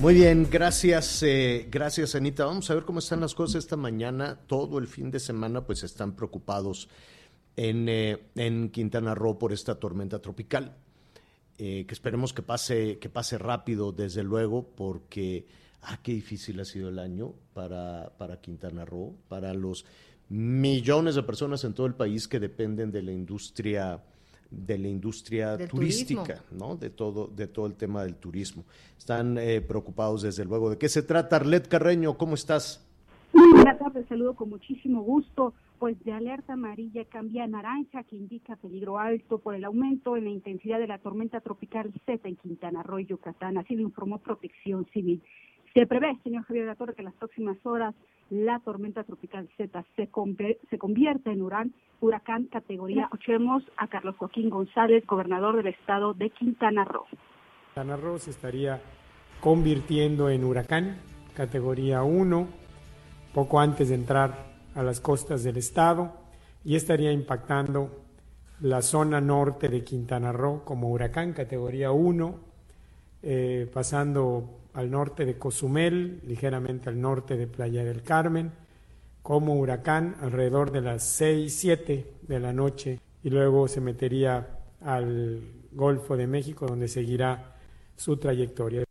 Muy 0.00 0.14
bien, 0.14 0.46
gracias, 0.50 1.22
eh, 1.22 1.68
gracias 1.70 2.14
Anita. 2.14 2.44
Vamos 2.44 2.70
a 2.70 2.74
ver 2.74 2.84
cómo 2.84 2.98
están 2.98 3.20
las 3.20 3.34
cosas 3.34 3.56
esta 3.56 3.76
mañana. 3.76 4.38
Todo 4.46 4.78
el 4.78 4.86
fin 4.86 5.10
de 5.10 5.20
semana 5.20 5.62
pues 5.64 5.84
están 5.84 6.14
preocupados 6.16 6.88
en, 7.56 7.88
eh, 7.88 8.18
en 8.34 8.70
Quintana 8.70 9.14
Roo 9.14 9.38
por 9.38 9.52
esta 9.52 9.74
tormenta 9.76 10.20
tropical. 10.20 10.76
Eh, 11.58 11.84
que 11.86 11.92
esperemos 11.92 12.32
que 12.32 12.42
pase, 12.42 12.98
que 12.98 13.10
pase 13.10 13.36
rápido, 13.36 13.92
desde 13.92 14.22
luego, 14.22 14.66
porque 14.74 15.46
ah, 15.82 15.98
qué 16.02 16.12
difícil 16.12 16.58
ha 16.60 16.64
sido 16.64 16.88
el 16.88 16.98
año 16.98 17.34
para, 17.52 18.12
para 18.16 18.40
Quintana 18.40 18.86
Roo, 18.86 19.14
para 19.28 19.52
los 19.52 19.84
millones 20.30 21.16
de 21.16 21.22
personas 21.22 21.62
en 21.64 21.74
todo 21.74 21.86
el 21.86 21.94
país 21.94 22.28
que 22.28 22.40
dependen 22.40 22.90
de 22.90 23.02
la 23.02 23.12
industria 23.12 24.02
de 24.50 24.78
la 24.78 24.88
industria 24.88 25.56
turística, 25.68 26.42
¿no? 26.50 26.76
De 26.76 26.90
todo, 26.90 27.28
de 27.28 27.46
todo 27.46 27.66
el 27.66 27.74
tema 27.74 28.02
del 28.02 28.16
turismo. 28.16 28.64
Están 28.98 29.38
eh, 29.38 29.60
preocupados 29.60 30.22
desde 30.22 30.44
luego. 30.44 30.70
¿De 30.70 30.78
qué 30.78 30.88
se 30.88 31.02
trata? 31.02 31.36
Arlet 31.36 31.68
Carreño, 31.68 32.18
¿cómo 32.18 32.34
estás? 32.34 32.84
Muy 33.32 33.48
buenas 33.52 33.78
tardes, 33.78 34.06
saludo 34.08 34.34
con 34.34 34.50
muchísimo 34.50 35.02
gusto. 35.02 35.54
Pues 35.80 35.98
de 36.04 36.12
alerta 36.12 36.52
amarilla 36.52 37.06
cambia 37.06 37.44
a 37.44 37.46
naranja, 37.46 38.04
que 38.04 38.14
indica 38.14 38.54
peligro 38.56 38.98
alto 38.98 39.38
por 39.38 39.54
el 39.54 39.64
aumento 39.64 40.14
en 40.14 40.24
la 40.24 40.30
intensidad 40.30 40.78
de 40.78 40.86
la 40.86 40.98
tormenta 40.98 41.40
tropical 41.40 41.90
Z 42.04 42.28
en 42.28 42.36
Quintana 42.36 42.82
Roo 42.82 42.98
y 42.98 43.06
Yucatán. 43.06 43.56
Así 43.56 43.74
lo 43.76 43.80
informó 43.80 44.18
Protección 44.18 44.84
Civil. 44.92 45.22
Se 45.72 45.86
prevé, 45.86 46.18
señor 46.22 46.44
Javier 46.44 46.66
de 46.66 46.72
la 46.72 46.74
Torre, 46.74 46.94
que 46.94 47.00
en 47.00 47.06
las 47.06 47.14
próximas 47.14 47.56
horas 47.64 47.94
la 48.28 48.58
tormenta 48.58 49.04
tropical 49.04 49.48
Z 49.56 49.82
se, 49.96 50.10
se 50.68 50.78
convierta 50.78 51.32
en 51.32 51.40
huracán, 51.40 51.72
huracán 52.02 52.44
categoría. 52.44 53.04
Escuchemos 53.04 53.62
a 53.78 53.88
Carlos 53.88 54.16
Joaquín 54.18 54.50
González, 54.50 55.06
gobernador 55.06 55.56
del 55.56 55.68
estado 55.68 56.12
de 56.12 56.28
Quintana 56.28 56.84
Roo. 56.84 57.06
Quintana 57.68 57.96
Roo 57.96 58.18
se 58.18 58.32
estaría 58.32 58.82
convirtiendo 59.40 60.28
en 60.28 60.44
huracán 60.44 60.98
categoría 61.34 62.02
1 62.02 62.48
poco 63.32 63.60
antes 63.60 63.88
de 63.88 63.94
entrar 63.94 64.49
a 64.74 64.82
las 64.82 65.00
costas 65.00 65.42
del 65.42 65.56
estado 65.56 66.12
y 66.64 66.76
estaría 66.76 67.12
impactando 67.12 67.90
la 68.60 68.82
zona 68.82 69.20
norte 69.20 69.68
de 69.68 69.82
Quintana 69.82 70.32
Roo 70.32 70.64
como 70.64 70.90
huracán 70.90 71.32
categoría 71.32 71.92
1, 71.92 72.38
eh, 73.22 73.70
pasando 73.72 74.60
al 74.74 74.90
norte 74.90 75.24
de 75.24 75.38
Cozumel, 75.38 76.20
ligeramente 76.26 76.88
al 76.88 77.00
norte 77.00 77.36
de 77.36 77.46
Playa 77.46 77.84
del 77.84 78.02
Carmen, 78.02 78.52
como 79.22 79.54
huracán 79.54 80.16
alrededor 80.20 80.70
de 80.70 80.80
las 80.80 81.04
6, 81.04 81.54
7 81.54 82.14
de 82.22 82.40
la 82.40 82.52
noche 82.52 83.00
y 83.22 83.30
luego 83.30 83.68
se 83.68 83.80
metería 83.80 84.58
al 84.82 85.40
Golfo 85.72 86.16
de 86.16 86.26
México 86.26 86.66
donde 86.66 86.88
seguirá 86.88 87.56
su 87.96 88.16
trayectoria. 88.16 88.84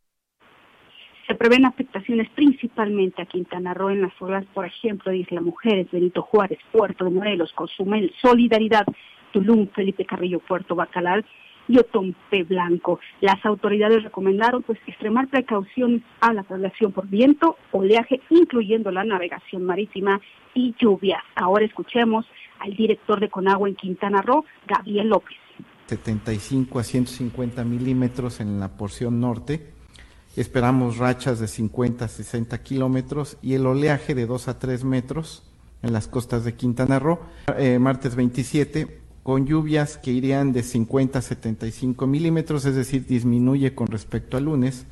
Se 1.28 1.36
prevén 1.36 1.66
afectaciones 2.10 2.30
principalmente 2.34 3.22
a 3.22 3.26
Quintana 3.26 3.74
Roo 3.74 3.92
en 3.92 4.02
las 4.02 4.14
zonas, 4.18 4.46
por 4.54 4.66
ejemplo, 4.66 5.12
de 5.12 5.20
Isla 5.20 5.42
Mujeres, 5.42 5.92
Benito 5.92 6.24
Juárez, 6.24 6.58
Puerto 6.72 7.06
de 7.06 7.12
Morelos, 7.12 7.54
Cozumel, 7.54 8.12
Solidaridad, 8.22 8.86
Tulum, 9.32 9.68
Felipe 9.68 10.06
Carrillo, 10.06 10.40
Puerto 10.40 10.76
Bacalar 10.76 11.24
y 11.68 11.78
Otompe 11.78 12.44
Blanco. 12.44 13.00
Las 13.22 13.46
autoridades 13.46 14.04
recomendaron 14.04 14.64
pues 14.64 14.80
extremar 14.88 15.28
precauciones 15.28 16.02
a 16.20 16.34
la 16.34 16.44
traslación 16.44 16.92
por 16.92 17.08
viento, 17.08 17.58
oleaje, 17.72 18.22
incluyendo 18.32 18.92
la 18.92 19.04
navegación 19.04 19.64
marítima 19.64 20.20
y 20.56 20.74
lluvias. 20.80 21.22
Ahora 21.36 21.66
escuchemos 21.66 22.26
al 22.60 22.76
director 22.76 23.20
de 23.20 23.30
Conagua 23.30 23.70
en 23.70 23.76
Quintana 23.76 24.24
Roo, 24.24 24.46
Gabriel 24.68 25.10
López. 25.10 25.38
75 25.86 26.80
a 26.80 26.84
150 26.84 27.64
milímetros 27.64 28.40
en 28.40 28.60
la 28.60 28.70
porción 28.78 29.20
norte 29.20 29.79
Esperamos 30.40 31.00
rachas 31.00 31.42
de 31.42 31.50
50 31.50 32.06
a 32.06 32.08
60 32.08 32.64
kilómetros 32.64 33.36
y 33.42 33.56
el 33.56 33.66
oleaje 33.66 34.16
de 34.16 34.26
2 34.26 34.48
a 34.48 34.58
3 34.58 34.86
metros 34.86 35.44
en 35.82 35.92
las 35.92 36.08
costas 36.08 36.46
de 36.46 36.54
Quintana 36.54 36.98
Roo. 36.98 37.20
Eh, 37.58 37.78
martes 37.78 38.16
27, 38.16 39.02
con 39.22 39.46
lluvias 39.46 39.98
que 39.98 40.12
irían 40.12 40.54
de 40.54 40.64
50 40.64 41.20
a 41.20 41.22
75 41.22 42.08
milímetros, 42.08 42.64
es 42.64 42.76
decir, 42.76 43.06
disminuye 43.06 43.76
con 43.76 43.88
respecto 43.88 44.38
al 44.38 44.46
lunes. 44.46 44.86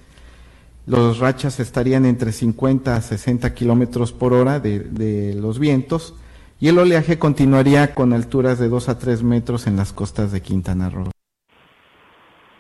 Los 0.85 1.19
rachas 1.19 1.61
estarían 1.61 2.05
entre 2.05 2.33
50 2.33 2.97
a 2.97 3.01
60 3.01 3.53
kilómetros 3.53 4.11
por 4.11 4.33
hora 4.33 4.59
de, 4.59 4.79
de 4.81 5.33
los 5.33 5.59
vientos 5.59 6.15
y 6.59 6.67
el 6.67 6.77
oleaje 6.77 7.17
continuaría 7.19 7.95
con 7.95 8.11
alturas 8.11 8.59
de 8.59 8.67
2 8.67 8.89
a 8.89 8.99
3 8.99 9.23
metros 9.23 9.65
en 9.65 9.77
las 9.77 9.93
costas 9.93 10.33
de 10.33 10.41
Quintana 10.41 10.89
Roo. 10.89 11.11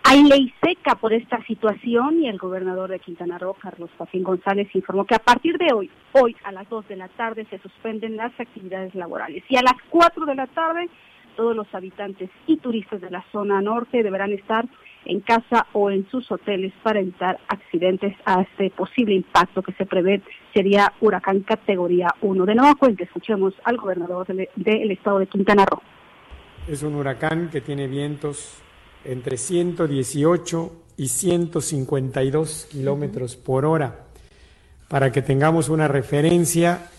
Hay 0.09 0.23
ley 0.23 0.53
seca 0.63 0.95
por 0.95 1.11
esta 1.11 1.43
situación 1.43 2.23
y 2.23 2.29
el 2.29 2.37
gobernador 2.37 2.89
de 2.89 2.99
Quintana 2.99 3.37
Roo, 3.37 3.55
Carlos 3.55 3.89
Joaquín 3.97 4.23
González, 4.23 4.73
informó 4.73 5.03
que 5.03 5.15
a 5.15 5.19
partir 5.19 5.57
de 5.57 5.73
hoy, 5.73 5.91
hoy 6.13 6.33
a 6.45 6.53
las 6.53 6.69
2 6.69 6.87
de 6.87 6.95
la 6.95 7.09
tarde, 7.09 7.45
se 7.49 7.59
suspenden 7.59 8.15
las 8.15 8.31
actividades 8.39 8.95
laborales 8.95 9.43
y 9.49 9.57
a 9.57 9.61
las 9.61 9.73
4 9.89 10.25
de 10.25 10.35
la 10.35 10.47
tarde 10.47 10.89
todos 11.35 11.53
los 11.53 11.67
habitantes 11.75 12.29
y 12.47 12.55
turistas 12.55 13.01
de 13.01 13.11
la 13.11 13.21
zona 13.33 13.61
norte 13.61 14.01
deberán 14.01 14.31
estar 14.31 14.65
en 15.03 15.19
casa 15.19 15.67
o 15.73 15.91
en 15.91 16.09
sus 16.09 16.31
hoteles 16.31 16.71
para 16.83 17.01
evitar 17.01 17.41
accidentes 17.49 18.15
a 18.23 18.43
este 18.43 18.69
posible 18.69 19.13
impacto 19.13 19.61
que 19.61 19.73
se 19.73 19.85
prevé 19.85 20.21
sería 20.53 20.93
huracán 21.01 21.41
categoría 21.41 22.15
1. 22.21 22.45
De 22.45 22.55
nuevo 22.55 22.77
cuenta, 22.77 23.03
escuchemos 23.03 23.53
al 23.65 23.75
gobernador 23.75 24.25
del 24.25 24.91
estado 24.91 25.19
de 25.19 25.27
Quintana 25.27 25.65
Roo 25.65 25.81
es 26.67 26.83
un 26.83 26.95
huracán 26.95 27.49
que 27.49 27.61
tiene 27.61 27.87
vientos 27.87 28.61
entre 29.05 29.37
118 29.37 30.71
y 30.97 31.07
152 31.07 32.67
kilómetros 32.71 33.35
por 33.35 33.65
hora. 33.65 34.05
Para 34.87 35.11
que 35.11 35.21
tengamos 35.21 35.69
una 35.69 35.87
referencia, 35.87 36.89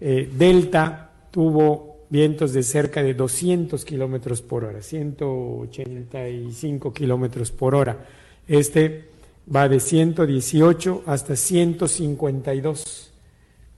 eh, 0.00 0.30
Delta 0.32 1.10
tuvo 1.30 2.06
vientos 2.08 2.52
de 2.52 2.62
cerca 2.62 3.02
de 3.02 3.14
200 3.14 3.84
kilómetros 3.84 4.40
por 4.42 4.64
hora, 4.64 4.80
185 4.82 6.92
kilómetros 6.92 7.52
por 7.52 7.74
hora. 7.74 8.06
Este 8.46 9.08
va 9.54 9.68
de 9.68 9.80
118 9.80 11.02
hasta 11.06 11.36
152 11.36 13.12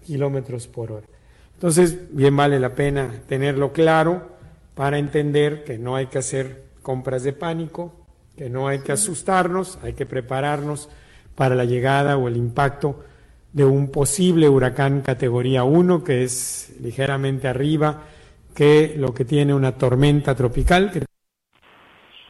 kilómetros 0.04 0.66
por 0.66 0.92
hora. 0.92 1.06
Entonces, 1.54 1.96
bien 2.10 2.36
vale 2.36 2.60
la 2.60 2.74
pena 2.74 3.22
tenerlo 3.28 3.72
claro 3.72 4.34
para 4.74 4.98
entender 4.98 5.64
que 5.64 5.78
no 5.78 5.96
hay 5.96 6.06
que 6.06 6.18
hacer 6.18 6.63
compras 6.84 7.24
de 7.24 7.32
pánico, 7.32 7.92
que 8.36 8.48
no 8.48 8.68
hay 8.68 8.80
que 8.80 8.92
asustarnos, 8.92 9.80
hay 9.82 9.94
que 9.94 10.06
prepararnos 10.06 10.88
para 11.34 11.56
la 11.56 11.64
llegada 11.64 12.16
o 12.16 12.28
el 12.28 12.36
impacto 12.36 13.02
de 13.52 13.64
un 13.64 13.90
posible 13.90 14.48
huracán 14.48 15.00
categoría 15.00 15.64
1, 15.64 16.04
que 16.04 16.22
es 16.22 16.76
ligeramente 16.80 17.48
arriba 17.48 18.02
que 18.54 18.94
lo 18.96 19.12
que 19.12 19.24
tiene 19.24 19.54
una 19.54 19.72
tormenta 19.72 20.34
tropical. 20.34 20.92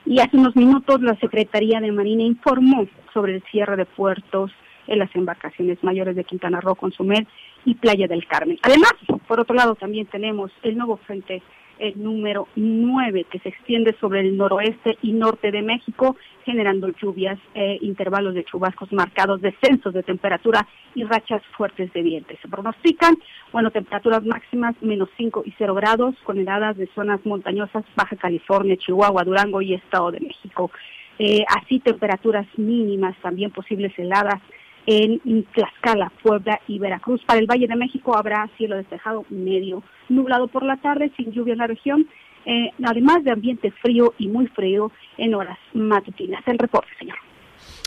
Y 0.06 0.20
hace 0.20 0.36
unos 0.36 0.56
minutos 0.56 1.02
la 1.02 1.18
Secretaría 1.18 1.80
de 1.80 1.92
Marina 1.92 2.22
informó 2.22 2.86
sobre 3.12 3.36
el 3.36 3.42
cierre 3.50 3.76
de 3.76 3.86
puertos 3.86 4.50
en 4.86 4.98
las 4.98 5.14
embarcaciones 5.14 5.82
mayores 5.82 6.14
de 6.14 6.24
Quintana 6.24 6.60
Roo, 6.60 6.74
Consumel 6.74 7.26
y 7.64 7.74
Playa 7.74 8.06
del 8.06 8.26
Carmen. 8.26 8.58
Además, 8.62 8.92
por 9.26 9.40
otro 9.40 9.54
lado, 9.54 9.74
también 9.74 10.06
tenemos 10.06 10.50
el 10.62 10.76
nuevo 10.76 10.98
frente 10.98 11.42
el 11.78 12.02
número 12.02 12.48
9 12.56 13.26
que 13.30 13.38
se 13.40 13.48
extiende 13.48 13.94
sobre 14.00 14.20
el 14.20 14.36
noroeste 14.36 14.96
y 15.02 15.12
norte 15.12 15.50
de 15.50 15.62
México, 15.62 16.16
generando 16.44 16.88
lluvias, 16.88 17.38
e 17.54 17.78
intervalos 17.82 18.34
de 18.34 18.44
chubascos 18.44 18.92
marcados, 18.92 19.40
descensos 19.40 19.94
de 19.94 20.02
temperatura 20.02 20.66
y 20.94 21.04
rachas 21.04 21.42
fuertes 21.56 21.92
de 21.92 22.02
viento. 22.02 22.34
Se 22.40 22.48
pronostican, 22.48 23.16
bueno, 23.52 23.70
temperaturas 23.70 24.24
máximas 24.24 24.74
menos 24.82 25.08
5 25.16 25.42
y 25.46 25.54
0 25.56 25.74
grados, 25.74 26.14
con 26.24 26.38
heladas 26.38 26.76
de 26.76 26.86
zonas 26.94 27.24
montañosas, 27.24 27.84
Baja 27.96 28.16
California, 28.16 28.76
Chihuahua, 28.76 29.24
Durango 29.24 29.62
y 29.62 29.74
Estado 29.74 30.10
de 30.10 30.20
México. 30.20 30.70
Eh, 31.18 31.44
así 31.48 31.78
temperaturas 31.78 32.46
mínimas, 32.56 33.16
también 33.22 33.50
posibles 33.50 33.96
heladas 33.98 34.40
en 34.86 35.44
Tlaxcala, 35.52 36.12
Puebla 36.22 36.60
y 36.68 36.78
Veracruz. 36.78 37.22
Para 37.24 37.40
el 37.40 37.46
Valle 37.46 37.66
de 37.66 37.76
México 37.76 38.16
habrá 38.16 38.48
cielo 38.56 38.76
despejado 38.76 39.24
medio, 39.30 39.82
nublado 40.08 40.48
por 40.48 40.64
la 40.64 40.76
tarde, 40.76 41.12
sin 41.16 41.32
lluvia 41.32 41.52
en 41.52 41.58
la 41.58 41.66
región, 41.66 42.06
eh, 42.46 42.70
además 42.84 43.24
de 43.24 43.30
ambiente 43.30 43.70
frío 43.70 44.14
y 44.18 44.28
muy 44.28 44.46
frío 44.48 44.92
en 45.16 45.34
horas 45.34 45.58
matutinas. 45.72 46.42
El 46.46 46.58
reporte, 46.58 46.90
señor. 46.98 47.16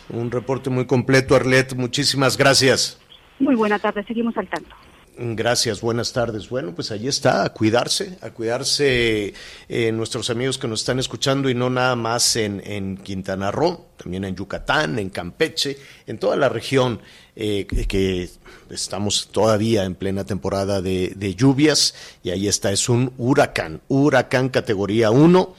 Un 0.10 0.32
reporte 0.32 0.70
muy 0.70 0.88
completo, 0.88 1.36
Arlet. 1.36 1.76
Muchísimas 1.76 2.38
gracias. 2.38 3.02
Muy 3.39 3.56
buena 3.56 3.78
tarde, 3.78 4.04
seguimos 4.08 4.36
al 4.38 4.48
tanto. 4.48 4.76
Gracias, 5.20 5.82
buenas 5.82 6.13
tardes. 6.13 6.47
Bueno, 6.47 6.76
pues 6.76 6.91
ahí 6.91 7.07
está, 7.07 7.43
a 7.43 7.49
cuidarse, 7.49 8.20
a 8.22 8.30
cuidarse 8.30 9.34
eh, 9.68 9.91
nuestros 9.91 10.30
amigos 10.30 10.59
que 10.59 10.68
nos 10.68 10.82
están 10.82 10.99
escuchando 10.99 11.49
y 11.49 11.55
no 11.55 11.72
nada 11.72 11.95
más 11.95 12.36
en, 12.36 12.61
en, 12.63 12.97
Quintana 12.97 13.49
Roo, 13.49 13.88
también 13.97 14.26
en 14.26 14.36
Yucatán, 14.36 14.99
en 14.99 15.09
Campeche, 15.09 15.80
en 16.05 16.20
toda 16.20 16.36
la 16.36 16.49
región 16.49 17.01
eh, 17.36 17.65
que 17.65 18.30
estamos 18.70 19.30
todavía 19.32 19.86
en 19.86 19.95
plena 19.95 20.24
temporada 20.24 20.84
de, 20.84 21.13
de, 21.15 21.34
lluvias 21.34 21.95
y 22.22 22.30
ahí 22.30 22.47
está, 22.47 22.72
es 22.72 22.88
un 22.88 23.11
huracán, 23.18 23.82
huracán 23.88 24.49
categoría 24.49 25.09
1. 25.09 25.55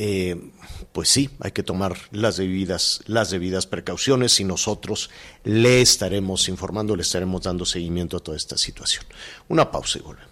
Eh, 0.00 0.52
pues 0.92 1.08
sí, 1.08 1.28
hay 1.40 1.50
que 1.50 1.64
tomar 1.64 1.96
las 2.12 2.36
debidas, 2.36 3.00
las 3.06 3.30
debidas 3.30 3.66
precauciones 3.66 4.38
y 4.38 4.44
nosotros 4.44 5.10
le 5.42 5.80
estaremos 5.80 6.48
informando, 6.48 6.94
le 6.94 7.02
estaremos 7.02 7.42
dando 7.42 7.66
seguimiento 7.66 8.16
a 8.16 8.20
toda 8.20 8.36
esta 8.36 8.56
situación. 8.56 9.04
Una 9.48 9.70
pausa 9.70 9.98
y 9.98 10.02
volvemos. 10.02 10.28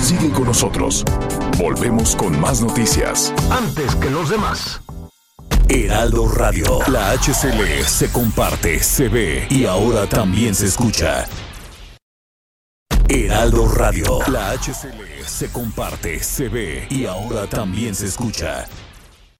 Sigue 0.00 0.30
con 0.30 0.44
nosotros. 0.44 1.04
Volvemos 1.58 2.14
con 2.14 2.40
más 2.40 2.62
noticias. 2.62 3.34
Antes 3.50 3.96
que 3.96 4.10
los 4.10 4.30
demás. 4.30 4.80
Heraldo 5.68 6.28
Radio. 6.28 6.78
La 6.88 7.10
HCL 7.12 7.84
se 7.84 8.10
comparte, 8.10 8.80
se 8.80 9.08
ve 9.08 9.46
y 9.50 9.66
ahora 9.66 10.08
también 10.08 10.54
se 10.54 10.66
escucha. 10.66 11.26
Heraldo 13.10 13.66
Radio. 13.74 14.18
La 14.30 14.50
HCL 14.50 15.22
se 15.24 15.50
comparte, 15.50 16.18
se 16.18 16.50
ve 16.50 16.86
y 16.90 17.06
ahora 17.06 17.46
también 17.46 17.94
se 17.94 18.04
escucha. 18.04 18.66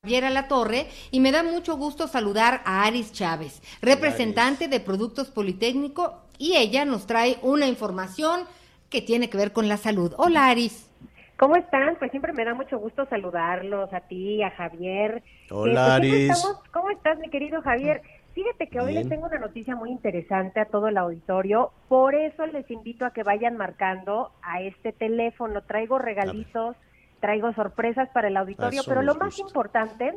Javier 0.02 0.30
La 0.30 0.48
Torre 0.48 0.86
y 1.10 1.20
me 1.20 1.32
da 1.32 1.42
mucho 1.42 1.76
gusto 1.76 2.08
saludar 2.08 2.62
a 2.64 2.84
Aris 2.84 3.12
Chávez, 3.12 3.60
representante 3.82 4.68
de 4.68 4.80
Productos 4.80 5.28
Politécnico 5.28 6.22
y 6.38 6.56
ella 6.56 6.86
nos 6.86 7.06
trae 7.06 7.36
una 7.42 7.66
información 7.66 8.40
que 8.88 9.02
tiene 9.02 9.28
que 9.28 9.36
ver 9.36 9.52
con 9.52 9.68
la 9.68 9.76
salud. 9.76 10.14
Hola 10.16 10.46
Aris. 10.46 10.88
¿Cómo 11.36 11.54
están? 11.54 11.96
Pues 11.98 12.10
siempre 12.10 12.32
me 12.32 12.46
da 12.46 12.54
mucho 12.54 12.78
gusto 12.78 13.04
saludarlos 13.10 13.92
a 13.92 14.00
ti, 14.00 14.42
a 14.42 14.50
Javier. 14.50 15.22
Hola 15.50 15.98
eh, 15.98 16.26
pues, 16.26 16.40
Aris. 16.40 16.58
¿Cómo 16.72 16.88
estás, 16.88 17.18
mi 17.18 17.28
querido 17.28 17.60
Javier? 17.60 18.00
Fíjate 18.38 18.68
que 18.68 18.78
hoy 18.78 18.92
les 18.92 19.08
tengo 19.08 19.26
una 19.26 19.40
noticia 19.40 19.74
muy 19.74 19.90
interesante 19.90 20.60
a 20.60 20.66
todo 20.66 20.86
el 20.86 20.96
auditorio, 20.96 21.72
por 21.88 22.14
eso 22.14 22.46
les 22.46 22.70
invito 22.70 23.04
a 23.04 23.10
que 23.12 23.24
vayan 23.24 23.56
marcando 23.56 24.30
a 24.42 24.62
este 24.62 24.92
teléfono. 24.92 25.62
Traigo 25.62 25.98
regalitos 25.98 26.76
traigo 27.18 27.52
sorpresas 27.54 28.08
para 28.10 28.28
el 28.28 28.36
auditorio, 28.36 28.82
pero 28.86 29.02
lo 29.02 29.16
más 29.16 29.40
importante, 29.40 30.14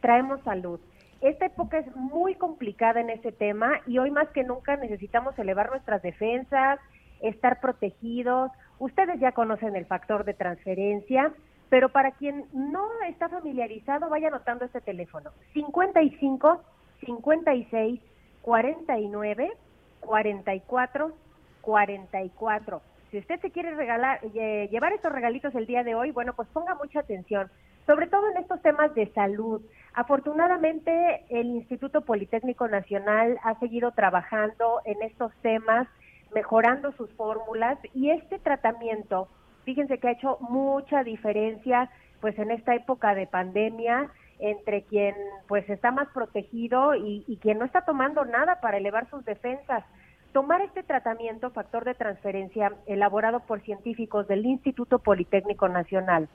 traemos 0.00 0.40
salud. 0.42 0.78
Esta 1.20 1.46
época 1.46 1.78
es 1.78 1.96
muy 1.96 2.36
complicada 2.36 3.00
en 3.00 3.10
este 3.10 3.32
tema 3.32 3.80
y 3.88 3.98
hoy 3.98 4.12
más 4.12 4.28
que 4.28 4.44
nunca 4.44 4.76
necesitamos 4.76 5.36
elevar 5.36 5.70
nuestras 5.70 6.00
defensas, 6.00 6.78
estar 7.22 7.58
protegidos. 7.60 8.52
Ustedes 8.78 9.18
ya 9.18 9.32
conocen 9.32 9.74
el 9.74 9.86
factor 9.86 10.24
de 10.24 10.34
transferencia, 10.34 11.32
pero 11.70 11.88
para 11.88 12.12
quien 12.12 12.44
no 12.52 12.86
está 13.08 13.28
familiarizado, 13.28 14.08
vaya 14.08 14.28
anotando 14.28 14.64
este 14.64 14.80
teléfono. 14.80 15.32
55 15.54 16.60
56 17.00 18.00
49 18.42 19.52
44 20.00 21.12
44 21.60 22.82
si 23.14 23.18
usted 23.18 23.38
se 23.42 23.52
quiere 23.52 23.72
regalar, 23.76 24.20
llevar 24.22 24.92
estos 24.92 25.12
regalitos 25.12 25.54
el 25.54 25.66
día 25.66 25.84
de 25.84 25.94
hoy, 25.94 26.10
bueno, 26.10 26.32
pues 26.32 26.48
ponga 26.48 26.74
mucha 26.74 26.98
atención, 26.98 27.48
sobre 27.86 28.08
todo 28.08 28.28
en 28.28 28.38
estos 28.38 28.60
temas 28.60 28.92
de 28.96 29.06
salud. 29.12 29.62
Afortunadamente, 29.92 31.24
el 31.28 31.46
Instituto 31.46 32.00
Politécnico 32.00 32.66
Nacional 32.66 33.38
ha 33.44 33.56
seguido 33.60 33.92
trabajando 33.92 34.80
en 34.84 35.00
estos 35.02 35.32
temas, 35.42 35.86
mejorando 36.34 36.90
sus 36.96 37.08
fórmulas 37.12 37.78
y 37.94 38.10
este 38.10 38.40
tratamiento, 38.40 39.28
fíjense 39.62 39.98
que 39.98 40.08
ha 40.08 40.12
hecho 40.14 40.38
mucha 40.40 41.04
diferencia, 41.04 41.88
pues 42.20 42.36
en 42.40 42.50
esta 42.50 42.74
época 42.74 43.14
de 43.14 43.28
pandemia, 43.28 44.10
entre 44.38 44.82
quien 44.82 45.14
pues 45.48 45.68
está 45.68 45.90
más 45.90 46.08
protegido 46.08 46.94
y, 46.94 47.24
y 47.26 47.36
quien 47.38 47.58
no 47.58 47.64
está 47.64 47.82
tomando 47.82 48.24
nada 48.24 48.60
para 48.60 48.78
elevar 48.78 49.08
sus 49.10 49.24
defensas. 49.24 49.84
Tomar 50.32 50.62
este 50.62 50.82
tratamiento, 50.82 51.50
factor 51.50 51.84
de 51.84 51.94
transferencia, 51.94 52.72
elaborado 52.86 53.40
por 53.40 53.60
científicos 53.60 54.26
del 54.26 54.44
Instituto 54.44 54.98
Politécnico 54.98 55.68
Nacional, 55.68 56.28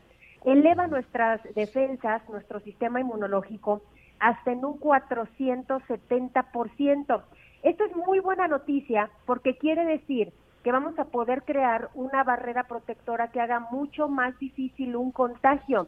eleva 0.45 0.87
nuestras 0.87 1.41
defensas, 1.53 2.21
nuestro 2.29 2.61
sistema 2.61 3.01
inmunológico, 3.01 3.81
hasta 4.19 4.51
en 4.51 4.65
un 4.65 4.79
470%. 4.79 7.23
Esto 7.63 7.83
es 7.83 7.95
muy 7.95 8.19
buena 8.19 8.47
noticia 8.47 9.09
porque 9.25 9.57
quiere 9.57 9.83
decir 9.85 10.31
que 10.63 10.71
vamos 10.71 10.97
a 10.99 11.05
poder 11.05 11.43
crear 11.43 11.89
una 11.93 12.23
barrera 12.23 12.63
protectora 12.63 13.29
que 13.29 13.41
haga 13.41 13.59
mucho 13.71 14.07
más 14.07 14.37
difícil 14.39 14.95
un 14.95 15.11
contagio. 15.11 15.87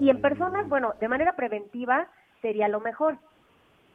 Y 0.00 0.10
en 0.10 0.20
personas, 0.20 0.68
bueno, 0.68 0.94
de 1.00 1.08
manera 1.08 1.36
preventiva 1.36 2.08
sería 2.42 2.68
lo 2.68 2.80
mejor. 2.80 3.18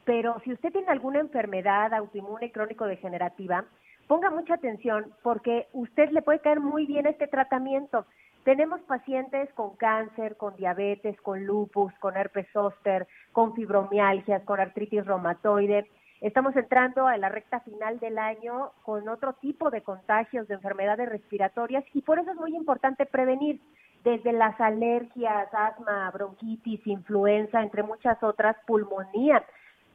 Pero 0.04 0.40
si 0.44 0.52
usted 0.52 0.72
tiene 0.72 0.88
alguna 0.88 1.20
enfermedad 1.20 1.92
autoinmune 1.92 2.50
crónico-degenerativa, 2.52 3.64
ponga 4.06 4.30
mucha 4.30 4.54
atención 4.54 5.12
porque 5.22 5.66
usted 5.72 6.10
le 6.10 6.22
puede 6.22 6.40
caer 6.40 6.60
muy 6.60 6.86
bien 6.86 7.06
este 7.06 7.26
tratamiento. 7.26 8.06
Tenemos 8.44 8.80
pacientes 8.82 9.52
con 9.54 9.74
cáncer, 9.76 10.36
con 10.36 10.54
diabetes, 10.54 11.20
con 11.20 11.44
lupus, 11.44 11.92
con 11.98 12.16
herpes 12.16 12.46
zóster, 12.52 13.08
con 13.32 13.54
fibromialgias, 13.54 14.44
con 14.44 14.60
artritis 14.60 15.04
reumatoide. 15.04 15.90
Estamos 16.20 16.56
entrando 16.56 17.06
a 17.06 17.16
la 17.16 17.28
recta 17.28 17.60
final 17.60 17.98
del 17.98 18.18
año 18.18 18.72
con 18.82 19.08
otro 19.08 19.34
tipo 19.34 19.70
de 19.70 19.82
contagios 19.82 20.48
de 20.48 20.54
enfermedades 20.54 21.08
respiratorias 21.08 21.84
y 21.92 22.02
por 22.02 22.18
eso 22.18 22.30
es 22.30 22.36
muy 22.36 22.56
importante 22.56 23.06
prevenir 23.06 23.60
desde 24.02 24.32
las 24.32 24.58
alergias, 24.60 25.48
asma, 25.52 26.10
bronquitis, 26.12 26.86
influenza, 26.86 27.60
entre 27.62 27.82
muchas 27.82 28.22
otras, 28.22 28.56
pulmonía 28.66 29.44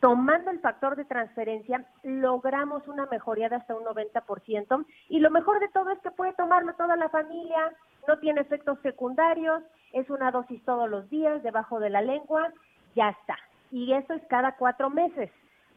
tomando 0.02 0.50
el 0.50 0.60
factor 0.60 0.96
de 0.96 1.06
transferencia, 1.06 1.86
logramos 2.04 2.86
una 2.88 3.06
mejoría 3.06 3.48
de 3.50 3.56
hasta 3.58 3.76
un 3.76 3.86
90%. 3.86 4.86
Y 5.10 5.20
lo 5.20 5.30
mejor 5.30 5.60
de 5.60 5.70
todo 5.70 5.92
es 5.92 6.00
que 6.00 6.12
puede 6.12 6.34
tomarlo 6.34 6.74
toda 6.74 6.96
la 6.98 7.08
familia, 7.10 7.72
no 8.08 8.18
tiene 8.18 8.42
efectos 8.42 8.80
secundarios, 8.82 9.62
es 9.94 10.10
una 10.10 10.32
dosis 10.32 10.64
todos 10.66 10.90
los 10.90 11.08
días 11.10 11.44
debajo 11.44 11.80
de 11.80 11.92
la 11.92 12.02
lengua, 12.02 12.52
ya 12.96 13.10
está. 13.10 13.38
Y 13.70 13.94
eso 13.94 14.14
es 14.14 14.24
cada 14.28 14.56
cuatro 14.58 14.90
meses, 14.90 15.30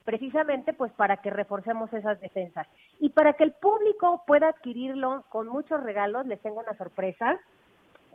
precisamente 0.04 0.72
pues 0.72 0.92
para 0.92 1.18
que 1.18 1.30
reforcemos 1.30 1.92
esas 1.92 2.20
defensas. 2.20 2.66
Y 3.00 3.10
para 3.10 3.32
que 3.32 3.44
el 3.44 3.52
público 3.52 4.22
pueda 4.26 4.48
adquirirlo 4.48 5.24
con 5.30 5.48
muchos 5.48 5.82
regalos, 5.82 6.26
les 6.26 6.40
tengo 6.40 6.60
una 6.60 6.76
sorpresa. 6.76 7.38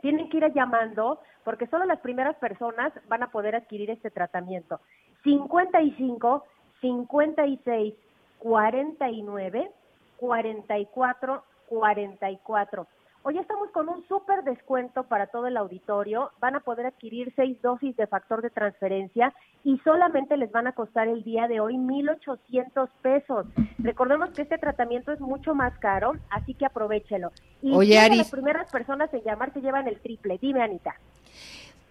Tienen 0.00 0.28
que 0.28 0.38
ir 0.38 0.52
llamando 0.54 1.20
porque 1.44 1.66
solo 1.66 1.84
las 1.84 2.00
primeras 2.00 2.36
personas 2.36 2.92
van 3.08 3.22
a 3.22 3.30
poder 3.30 3.56
adquirir 3.56 3.90
este 3.90 4.10
tratamiento. 4.10 4.80
55 5.24 6.44
56 6.80 7.94
49 8.38 9.70
44 10.18 11.44
44. 11.68 12.86
Hoy 13.22 13.36
estamos 13.36 13.68
con 13.70 13.90
un 13.90 14.02
súper 14.08 14.44
descuento 14.44 15.02
para 15.02 15.26
todo 15.26 15.46
el 15.46 15.58
auditorio. 15.58 16.30
Van 16.40 16.56
a 16.56 16.60
poder 16.60 16.86
adquirir 16.86 17.30
seis 17.36 17.60
dosis 17.60 17.94
de 17.96 18.06
factor 18.06 18.40
de 18.40 18.48
transferencia 18.48 19.34
y 19.62 19.78
solamente 19.84 20.38
les 20.38 20.50
van 20.50 20.66
a 20.66 20.72
costar 20.72 21.06
el 21.06 21.22
día 21.22 21.46
de 21.46 21.60
hoy 21.60 21.76
1,800 21.76 22.88
pesos. 23.02 23.46
Recordemos 23.78 24.30
que 24.30 24.42
este 24.42 24.56
tratamiento 24.56 25.12
es 25.12 25.20
mucho 25.20 25.54
más 25.54 25.76
caro, 25.80 26.12
así 26.30 26.54
que 26.54 26.64
aprovechelo. 26.64 27.30
Y 27.60 27.74
Oye, 27.74 28.16
las 28.16 28.30
primeras 28.30 28.70
personas 28.70 29.12
en 29.12 29.22
llamar 29.22 29.52
se 29.52 29.60
llevan 29.60 29.86
el 29.86 30.00
triple. 30.00 30.38
Dime, 30.40 30.62
Anita. 30.62 30.94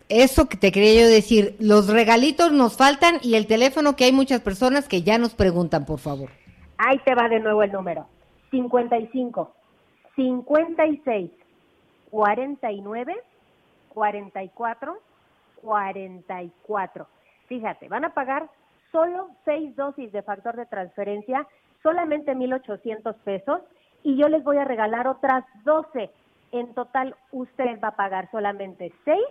Eso 0.10 0.50
que 0.50 0.58
te 0.58 0.72
quería 0.72 1.04
yo 1.04 1.08
decir, 1.08 1.56
los 1.60 1.88
regalitos 1.88 2.52
nos 2.52 2.76
faltan 2.76 3.18
y 3.22 3.36
el 3.36 3.46
teléfono 3.46 3.96
que 3.96 4.06
hay 4.06 4.12
muchas 4.12 4.42
personas 4.42 4.88
que 4.88 5.04
ya 5.04 5.20
nos 5.20 5.36
preguntan, 5.36 5.86
por 5.86 6.00
favor. 6.00 6.32
Ahí 6.80 6.98
te 7.06 7.14
va 7.14 7.30
de 7.30 7.40
nuevo 7.40 7.62
el 7.62 7.72
número. 7.72 8.08
55 8.50 9.59
56 10.20 11.32
49 12.12 13.24
44 13.94 14.98
44. 15.62 17.08
Fíjate, 17.48 17.88
van 17.88 18.04
a 18.04 18.14
pagar 18.14 18.50
solo 18.92 19.30
seis 19.46 19.74
dosis 19.78 20.12
de 20.12 20.22
factor 20.22 20.58
de 20.58 20.66
transferencia, 20.66 21.48
solamente 21.82 22.36
1.800 22.36 23.16
pesos, 23.24 23.62
y 24.04 24.18
yo 24.18 24.28
les 24.28 24.44
voy 24.44 24.58
a 24.58 24.66
regalar 24.66 25.08
otras 25.08 25.46
12. 25.64 26.10
En 26.52 26.74
total, 26.74 27.16
usted 27.32 27.80
va 27.82 27.90
a 27.90 27.96
pagar 27.96 28.30
solamente 28.30 28.92
seis 29.06 29.26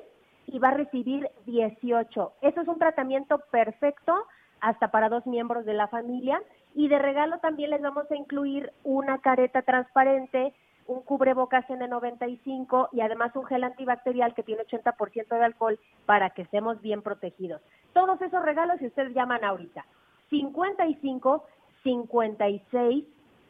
y 0.47 0.59
va 0.59 0.69
a 0.69 0.75
recibir 0.75 1.29
18. 1.45 2.33
Eso 2.41 2.61
es 2.63 2.69
un 2.69 2.79
tratamiento 2.79 3.41
perfecto 3.51 4.25
hasta 4.61 4.89
para 4.91 5.11
dos 5.11 5.27
miembros 5.27 5.67
de 5.67 5.75
la 5.75 5.89
familia. 5.89 6.41
Y 6.75 6.89
de 6.89 6.99
regalo 6.99 7.39
también 7.41 7.71
les 7.71 7.83
vamos 7.83 8.11
a 8.11 8.17
incluir 8.17 8.73
una 8.85 9.19
careta 9.19 9.63
transparente, 9.63 10.55
un 10.89 11.03
cubrebocas 11.03 11.67
N95 11.69 12.89
y 12.93 13.03
además 13.03 13.37
un 13.37 13.45
gel 13.45 13.63
antibacterial 13.63 14.35
que 14.35 14.43
tiene 14.43 14.65
80% 14.65 15.29
de 15.29 15.45
alcohol 15.45 15.79
para 16.07 16.31
que 16.31 16.43
estemos 16.43 16.81
bien 16.81 17.03
protegidos. 17.03 17.61
Todos 17.93 18.21
esos 18.23 18.43
regalos 18.43 18.79
si 18.79 18.87
ustedes 18.87 19.15
llaman 19.15 19.45
ahorita. 19.45 19.85
55 20.31 21.45
56 21.85 23.05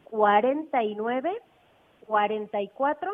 49 0.05 1.43
44 2.07 3.13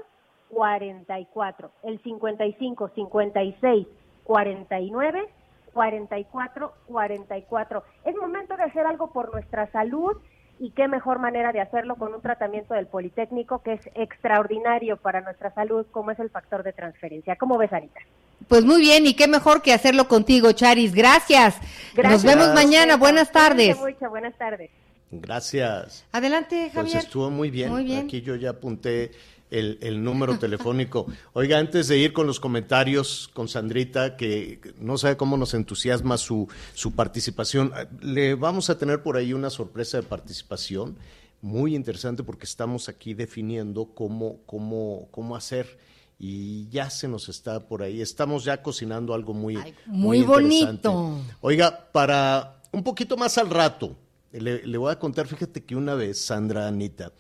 44. 0.48 1.70
El 1.82 2.02
55 2.02 2.88
56 2.94 3.86
49 4.24 5.28
44 5.74 6.72
44. 6.86 7.82
Es 8.04 8.16
momento 8.16 8.56
de 8.56 8.62
hacer 8.62 8.86
algo 8.86 9.12
por 9.12 9.32
nuestra 9.32 9.70
salud 9.70 10.16
y 10.59 10.70
qué 10.70 10.88
mejor 10.88 11.18
manera 11.18 11.52
de 11.52 11.61
hacerlo 11.61 11.96
con 11.96 12.14
un 12.14 12.20
tratamiento 12.20 12.74
del 12.74 12.86
Politécnico 12.86 13.62
que 13.62 13.74
es 13.74 13.80
extraordinario 13.94 14.96
para 14.96 15.20
nuestra 15.20 15.52
salud, 15.55 15.86
como 15.90 16.11
es 16.11 16.18
el 16.18 16.30
factor 16.30 16.62
de 16.62 16.72
transferencia. 16.72 17.36
¿Cómo 17.36 17.59
ves, 17.59 17.72
Anita? 17.72 18.00
Pues 18.48 18.64
muy 18.64 18.80
bien, 18.80 19.07
y 19.07 19.14
qué 19.14 19.26
mejor 19.26 19.62
que 19.62 19.72
hacerlo 19.72 20.07
contigo, 20.07 20.52
Charis. 20.52 20.94
Gracias. 20.94 21.59
Nos 21.96 22.22
vemos 22.22 22.52
mañana. 22.55 22.96
Buenas 22.96 23.32
tardes. 23.32 23.78
Mucho. 23.78 24.11
Buenas 24.11 24.36
tardes. 24.36 24.70
Gracias. 25.11 26.05
Adelante, 26.12 26.70
Javier. 26.70 26.92
Pues 26.92 27.05
estuvo 27.05 27.30
muy 27.30 27.50
bien. 27.50 27.70
Muy 27.70 27.84
bien. 27.84 28.05
Aquí 28.05 28.20
yo 28.20 28.34
ya 28.36 28.50
apunté 28.50 29.12
el, 29.55 29.78
el 29.80 30.02
número 30.02 30.38
telefónico. 30.40 31.07
Oiga, 31.32 31.59
antes 31.59 31.88
de 31.88 31.98
ir 31.98 32.12
con 32.12 32.26
los 32.26 32.40
comentarios 32.40 33.30
con 33.32 33.48
Sandrita, 33.48 34.16
que 34.16 34.61
no 34.78 34.98
sabe 34.98 35.16
cómo 35.16 35.36
nos 35.36 35.55
entusiasma 35.55 36.18
su, 36.18 36.48
su 36.74 36.92
participación, 36.92 37.72
le 38.00 38.34
vamos 38.34 38.68
a 38.70 38.78
tener 38.78 39.02
por 39.02 39.16
ahí 39.16 39.32
una 39.32 39.50
sorpresa 39.50 39.98
de 39.98 40.02
participación 40.02 40.96
muy 41.40 41.76
interesante 41.76 42.22
porque 42.22 42.46
estamos 42.46 42.88
aquí 42.88 43.14
definiendo 43.14 43.86
cómo, 43.94 44.38
cómo, 44.46 45.09
cómo 45.11 45.36
hacer 45.36 45.78
y 46.18 46.68
ya 46.68 46.90
se 46.90 47.07
nos 47.07 47.28
está 47.28 47.68
por 47.68 47.82
ahí. 47.82 48.00
Estamos 48.00 48.44
ya 48.44 48.62
cocinando 48.62 49.14
algo 49.14 49.34
muy, 49.34 49.59
muy 49.86 50.22
bonito. 50.22 51.20
Oiga, 51.40 51.88
para 51.92 52.62
un 52.72 52.82
poquito 52.82 53.16
más 53.16 53.36
al 53.38 53.50
rato, 53.50 53.94
le, 54.32 54.66
le 54.66 54.78
voy 54.78 54.90
a 54.90 54.98
contar, 54.98 55.26
fíjate 55.26 55.62
que 55.64 55.76
una 55.76 55.94
vez, 55.94 56.20
Sandra 56.24 56.66
Anita, 56.66 57.12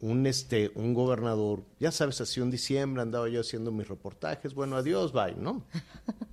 un 0.00 0.26
este 0.26 0.70
un 0.74 0.94
gobernador, 0.94 1.64
ya 1.80 1.90
sabes, 1.90 2.20
así 2.20 2.40
un 2.40 2.50
diciembre 2.50 3.02
andaba 3.02 3.28
yo 3.28 3.40
haciendo 3.40 3.72
mis 3.72 3.88
reportajes, 3.88 4.54
bueno, 4.54 4.76
adiós, 4.76 5.12
bye, 5.12 5.34
¿no? 5.36 5.64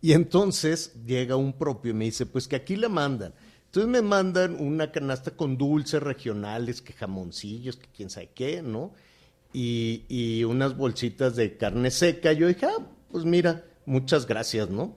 Y 0.00 0.12
entonces 0.12 0.92
llega 1.04 1.34
un 1.36 1.52
propio 1.54 1.90
y 1.90 1.94
me 1.94 2.04
dice, 2.04 2.26
pues 2.26 2.46
que 2.46 2.56
aquí 2.56 2.76
le 2.76 2.88
mandan. 2.88 3.34
Entonces 3.64 3.90
me 3.90 4.02
mandan 4.02 4.56
una 4.60 4.92
canasta 4.92 5.32
con 5.32 5.58
dulces 5.58 6.02
regionales, 6.02 6.80
que 6.80 6.92
jamoncillos, 6.92 7.76
que 7.76 7.88
quién 7.88 8.10
sabe 8.10 8.30
qué, 8.34 8.62
¿no? 8.62 8.92
Y, 9.52 10.04
y 10.08 10.44
unas 10.44 10.76
bolsitas 10.76 11.34
de 11.34 11.56
carne 11.56 11.90
seca. 11.90 12.32
Yo 12.32 12.46
dije, 12.46 12.66
ah, 12.66 12.86
pues 13.10 13.24
mira, 13.24 13.64
muchas 13.84 14.26
gracias, 14.26 14.70
¿no? 14.70 14.96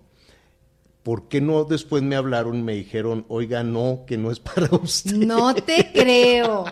¿Por 1.03 1.28
qué 1.28 1.41
no 1.41 1.63
después 1.63 2.03
me 2.03 2.15
hablaron 2.15 2.59
y 2.59 2.61
me 2.61 2.74
dijeron, 2.74 3.26
oiga, 3.30 3.63
no, 3.63 4.03
que 4.05 4.17
no 4.17 4.32
es 4.32 4.39
para 4.39 4.67
usted? 4.76 5.13
No 5.13 5.55
te 5.55 5.91
creo. 5.91 6.65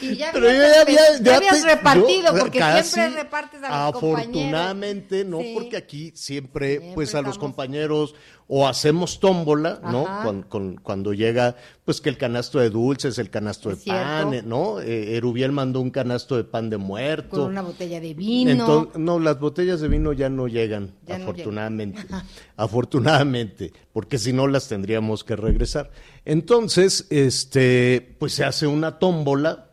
Y 0.00 0.16
ya 0.16 0.30
Pero 0.32 0.46
yo 0.46 0.50
habías, 0.56 0.74
ya 0.74 0.80
había- 0.82 0.96
ya 1.18 1.22
ya 1.24 1.36
habías 1.36 1.62
te- 1.62 1.66
repartido, 1.74 2.32
yo 2.34 2.38
porque 2.38 2.60
siempre 2.82 3.22
repartes 3.22 3.62
a 3.62 3.68
los 3.90 3.92
compañeros. 4.00 4.24
Afortunadamente, 4.26 5.24
no, 5.24 5.40
Sí. 5.40 5.50
porque 5.54 5.76
aquí 5.76 6.12
siempre, 6.14 6.68
Siempre 6.76 6.94
pues 6.94 7.14
a 7.14 7.22
los 7.22 7.38
compañeros 7.38 8.14
o 8.48 8.68
hacemos 8.68 9.18
tómbola, 9.18 9.80
¿no? 9.90 10.06
Con- 10.22 10.42
con- 10.44 10.76
cuando 10.76 11.12
llega, 11.12 11.56
pues 11.84 12.00
que 12.00 12.08
el 12.08 12.16
canasto 12.16 12.60
de 12.60 12.70
dulces, 12.70 13.18
el 13.18 13.28
canasto 13.30 13.70
Es 13.72 13.84
de 13.84 13.90
pan, 13.90 14.30
cierto. 14.30 14.48
¿no? 14.48 14.80
Eh, 14.80 15.16
Erubiel 15.16 15.50
mandó 15.50 15.80
un 15.80 15.90
canasto 15.90 16.36
de 16.36 16.44
pan 16.44 16.70
de 16.70 16.76
muerto. 16.76 17.38
Con 17.42 17.50
una 17.50 17.62
botella 17.62 17.98
de 18.00 18.14
vino. 18.14 18.50
Entonces, 18.52 18.98
no, 19.00 19.18
las 19.18 19.40
botellas 19.40 19.80
de 19.80 19.88
vino 19.88 20.12
ya 20.12 20.28
no 20.28 20.46
llegan, 20.46 20.92
Ya 21.06 21.18
no 21.18 21.24
afortunadamente. 21.24 21.98
afortunadamente, 22.56 23.72
porque 23.92 24.18
si 24.18 24.32
no 24.32 24.46
las 24.46 24.68
tendríamos 24.68 25.24
que 25.24 25.34
regresar. 25.36 25.90
Entonces, 26.24 27.06
este, 27.10 28.14
pues 28.18 28.32
se 28.34 28.44
hace 28.44 28.66
una 28.66 28.98
tómbola 28.98 29.65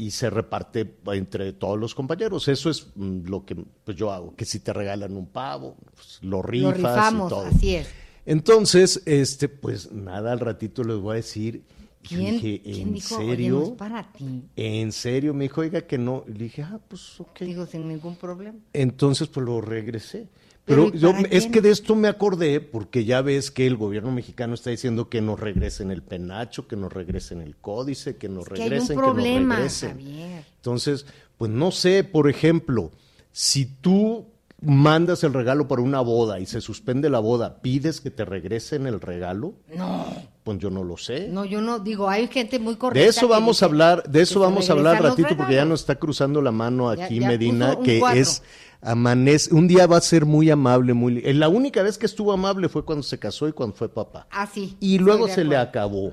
y 0.00 0.10
se 0.12 0.30
reparte 0.30 0.96
entre 1.12 1.52
todos 1.52 1.78
los 1.78 1.94
compañeros. 1.94 2.48
Eso 2.48 2.70
es 2.70 2.86
mm, 2.94 3.26
lo 3.26 3.44
que 3.44 3.54
pues, 3.84 3.96
yo 3.96 4.10
hago, 4.10 4.34
que 4.34 4.46
si 4.46 4.60
te 4.60 4.72
regalan 4.72 5.14
un 5.14 5.26
pavo, 5.26 5.76
pues, 5.94 6.18
lo 6.22 6.40
rifas 6.40 6.78
Lo 6.78 6.88
rifamos, 6.88 7.26
y 7.26 7.34
todo. 7.34 7.46
así 7.46 7.74
es. 7.74 7.88
Entonces, 8.24 9.02
este, 9.04 9.48
pues 9.48 9.92
nada, 9.92 10.32
al 10.32 10.40
ratito 10.40 10.82
les 10.84 10.96
voy 10.96 11.12
a 11.12 11.16
decir. 11.16 11.64
¿Quién, 12.02 12.40
dije, 12.40 12.62
quién 12.62 12.88
¿en 12.88 12.94
dijo, 12.94 13.16
oye, 13.18 13.26
serio? 13.26 13.58
no 13.58 13.64
es 13.64 13.70
para 13.72 14.10
ti? 14.10 14.42
En 14.56 14.90
serio, 14.90 15.34
me 15.34 15.44
dijo, 15.44 15.60
oiga, 15.60 15.82
que 15.82 15.98
no. 15.98 16.24
Y 16.26 16.32
le 16.32 16.44
dije, 16.44 16.62
ah, 16.62 16.80
pues 16.88 17.20
ok. 17.20 17.40
Digo, 17.40 17.66
sin 17.66 17.86
ningún 17.86 18.16
problema. 18.16 18.58
Entonces, 18.72 19.28
pues 19.28 19.44
lo 19.44 19.60
regresé. 19.60 20.26
Pero, 20.64 20.86
Pero 20.92 20.96
¿y 20.96 20.98
yo, 21.00 21.10
es 21.30 21.42
quién? 21.42 21.52
que 21.52 21.60
de 21.62 21.70
esto 21.70 21.96
me 21.96 22.08
acordé 22.08 22.60
porque 22.60 23.04
ya 23.04 23.22
ves 23.22 23.50
que 23.50 23.66
el 23.66 23.76
gobierno 23.76 24.12
mexicano 24.12 24.54
está 24.54 24.70
diciendo 24.70 25.08
que 25.08 25.20
nos 25.20 25.40
regresen 25.40 25.90
el 25.90 26.02
penacho, 26.02 26.68
que 26.68 26.76
nos 26.76 26.92
regresen 26.92 27.40
el 27.40 27.56
códice, 27.56 28.16
que 28.16 28.28
nos 28.28 28.46
Es 28.46 28.52
que 28.52 28.62
hay 28.62 28.68
un 28.68 28.70
regresen, 28.70 28.96
que 28.96 29.02
problema, 29.02 29.40
nos 29.54 29.56
regresen. 29.56 29.90
Javier. 29.90 30.44
Entonces, 30.56 31.06
pues 31.38 31.50
no 31.50 31.70
sé, 31.70 32.04
por 32.04 32.28
ejemplo, 32.30 32.92
si 33.32 33.66
tú 33.66 34.26
mandas 34.62 35.24
el 35.24 35.32
regalo 35.32 35.66
para 35.66 35.80
una 35.82 36.00
boda 36.02 36.38
y 36.38 36.46
se 36.46 36.60
suspende 36.60 37.08
la 37.08 37.18
boda, 37.18 37.62
¿pides 37.62 38.00
que 38.00 38.10
te 38.10 38.24
regresen 38.26 38.86
el 38.86 39.00
regalo? 39.00 39.54
No, 39.74 40.06
Pues 40.42 40.58
yo 40.58 40.70
no 40.70 40.82
lo 40.82 40.96
sé. 40.96 41.28
no, 41.28 41.44
yo 41.44 41.60
no, 41.60 41.78
digo, 41.78 42.08
hay 42.08 42.26
gente 42.28 42.58
muy 42.58 42.76
correcta. 42.76 43.04
De 43.04 43.10
eso 43.10 43.28
vamos 43.28 43.56
dice 43.56 43.64
a 43.64 43.68
hablar, 43.68 44.02
de 44.04 44.22
eso 44.22 44.40
vamos 44.40 44.70
a 44.70 44.72
hablar 44.72 45.02
ratito 45.02 45.36
porque 45.36 45.54
ya 45.54 45.64
nos 45.64 45.80
está 45.80 45.96
cruzando 45.96 46.40
la 46.40 46.50
mano 46.50 46.88
aquí 46.88 47.20
ya 47.20 47.28
Medina, 47.28 47.76
que 47.82 48.00
es 48.14 48.42
amanece, 48.82 49.54
un 49.54 49.68
día 49.68 49.86
va 49.86 49.98
a 49.98 50.00
ser 50.00 50.24
muy 50.24 50.50
amable, 50.50 50.94
muy 50.94 51.20
la 51.34 51.48
única 51.48 51.82
vez 51.82 51.98
que 51.98 52.06
estuvo 52.06 52.32
amable 52.32 52.68
fue 52.68 52.84
cuando 52.84 53.02
se 53.02 53.18
casó 53.18 53.48
y 53.48 53.52
cuando 53.52 53.76
fue 53.76 53.88
papá. 53.88 54.26
Ah, 54.30 54.48
sí. 54.52 54.76
Y 54.80 54.98
luego 54.98 55.28
se 55.28 55.44
le 55.44 55.56
acabó. 55.56 56.12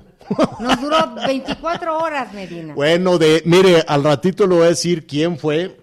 Nos 0.60 0.80
duró 0.80 1.14
24 1.26 1.98
horas, 1.98 2.32
Medina. 2.34 2.74
Bueno, 2.74 3.18
de, 3.18 3.42
mire, 3.44 3.82
al 3.86 4.04
ratito 4.04 4.46
le 4.46 4.54
voy 4.54 4.64
a 4.64 4.68
decir 4.68 5.06
quién 5.06 5.38
fue. 5.38 5.80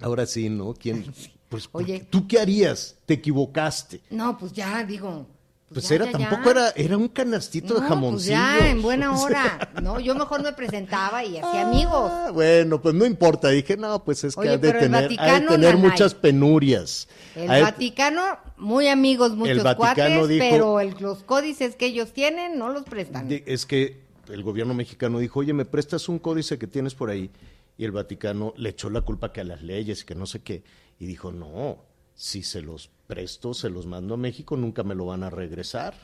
Ahora 0.00 0.26
sí, 0.26 0.48
¿no? 0.48 0.74
¿Quién? 0.74 1.12
Pues, 1.48 1.68
Oye. 1.72 2.06
¿tú 2.10 2.26
qué 2.26 2.40
harías? 2.40 2.96
Te 3.06 3.14
equivocaste. 3.14 4.00
No, 4.10 4.36
pues 4.36 4.52
ya, 4.52 4.82
digo, 4.84 5.26
Pues 5.72 5.90
era, 5.90 6.10
tampoco 6.10 6.50
era, 6.50 6.70
era 6.76 6.96
un 6.96 7.08
canastito 7.08 7.74
de 7.74 7.80
Pues 7.80 7.88
jamoncillo. 7.88 8.32
ya, 8.34 8.68
en 8.70 8.82
buena 8.82 9.12
hora. 9.18 9.70
No, 9.82 9.98
yo 10.00 10.14
mejor 10.14 10.42
me 10.42 10.52
presentaba 10.52 11.24
y 11.24 11.38
hacía 11.38 11.62
amigos. 11.68 12.10
Ah, 12.12 12.30
bueno, 12.32 12.80
pues 12.82 12.94
no 12.94 13.04
importa. 13.06 13.48
Dije, 13.48 13.76
no, 13.76 14.04
pues 14.04 14.24
es 14.24 14.34
que 14.34 14.40
Oye, 14.40 14.50
ha 14.50 14.58
de 14.58 14.68
el 14.70 14.78
tener, 14.78 14.94
ha 14.94 15.00
de 15.00 15.06
Vaticano, 15.08 15.50
tener 15.52 15.74
nanay. 15.74 15.90
muchas 15.90 16.14
penurias. 16.14 17.08
El 17.34 17.50
Ha 17.50 17.60
Vaticano, 17.62 18.22
muy 18.56 18.88
amigos, 18.88 19.34
muchos 19.36 19.62
Vaticano 19.62 20.20
cuates, 20.20 20.28
dijo- 20.28 20.46
pero 20.50 20.80
el- 20.80 20.94
los 21.00 21.22
códices 21.22 21.76
que 21.76 21.86
ellos 21.86 22.12
tienen 22.12 22.58
no 22.58 22.68
los 22.68 22.84
prestan. 22.84 23.28
es 23.30 23.66
que 23.66 24.02
el 24.30 24.42
gobierno 24.42 24.74
mexicano 24.74 25.18
dijo, 25.18 25.40
oye, 25.40 25.52
¿me 25.52 25.64
prestas 25.64 26.08
un 26.08 26.18
códice 26.18 26.58
que 26.58 26.66
tienes 26.66 26.94
por 26.94 27.10
ahí? 27.10 27.30
Y 27.78 27.84
el 27.84 27.90
Vaticano 27.92 28.52
le 28.56 28.68
echó 28.70 28.90
la 28.90 29.00
culpa 29.00 29.32
que 29.32 29.40
a 29.40 29.44
las 29.44 29.62
leyes 29.62 30.02
y 30.02 30.04
que 30.04 30.14
no 30.14 30.26
sé 30.26 30.40
qué. 30.40 30.62
Y 31.00 31.06
dijo, 31.06 31.32
no, 31.32 31.78
si 32.14 32.42
se 32.42 32.62
los 32.62 32.90
presto, 33.06 33.54
se 33.54 33.68
los 33.70 33.86
mando 33.86 34.14
a 34.14 34.16
México, 34.16 34.56
nunca 34.56 34.82
me 34.82 34.94
lo 34.94 35.06
van 35.06 35.22
a 35.22 35.30
regresar. 35.30 35.94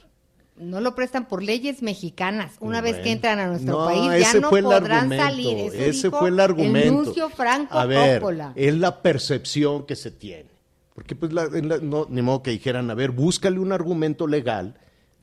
No 0.57 0.81
lo 0.81 0.95
prestan 0.97 1.29
por 1.29 1.43
leyes 1.43 1.83
mexicanas. 1.83 2.55
Una 2.59 2.81
vez 2.81 2.97
que 2.99 3.13
entran 3.13 3.39
a 3.39 3.47
nuestro 3.47 3.79
No, 3.79 3.85
país 3.87 4.23
ya 4.23 4.31
ese 4.31 4.41
no 4.41 4.49
fue 4.51 4.59
el 4.59 4.65
podrán 4.65 4.93
argumento, 4.93 5.25
salir. 5.25 5.59
Eso 5.59 5.77
ese 5.77 6.11
fue 6.11 6.29
el 6.31 6.41
argumento. 6.41 7.13
El 7.25 7.31
Franco 7.31 7.79
A 7.79 7.87
ver, 7.87 8.19
Coppola. 8.21 8.53
es 8.57 8.77
la 8.77 9.01
percepción 9.01 9.87
que 9.87 9.95
se 9.95 10.11
tiene. 10.11 10.51
Porque 10.97 11.15
pues 11.15 11.33
la- 11.33 11.47
la- 11.47 11.79
no, 11.79 12.07
ni 12.11 12.23
modo 12.23 12.43
que 12.43 12.51
dijeran, 12.51 12.91
a 12.91 12.95
ver, 12.95 13.13
búscale 13.13 13.61
un 13.61 13.71
argumento 13.71 14.27
legal 14.27 14.75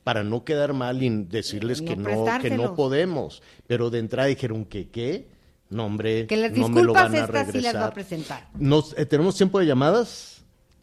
para 0.06 0.24
no 0.24 0.46
quedar 0.46 0.72
mal 0.72 1.04
y 1.04 1.10
decirles 1.26 1.82
No 1.82 1.88
que 1.90 1.96
no 1.98 2.26
que 2.42 2.50
no 2.52 2.74
podemos. 2.76 3.44
Pero 3.68 3.90
de 3.90 4.00
entrada 4.00 4.30
dijeron 4.30 4.64
que 4.64 4.88
qué, 4.90 5.28
no 5.70 5.86
hombre, 5.86 6.28
Que 6.28 6.38
las 6.38 6.52
no 6.54 6.70
me 6.70 6.82
lo 6.82 6.94
disculpas 6.94 7.04
van 7.12 7.16
a 7.16 7.26
estas 7.26 7.52
sí 7.52 7.60
las 7.60 7.76
va 7.76 7.88
a 7.88 7.90
regresar. 7.90 7.94
presentar. 7.94 8.48
Nos, 8.58 8.98
eh, 8.98 9.06
¿Tenemos 9.06 9.36
tiempo 9.36 9.60
de 9.60 9.66
llamadas? 9.66 10.35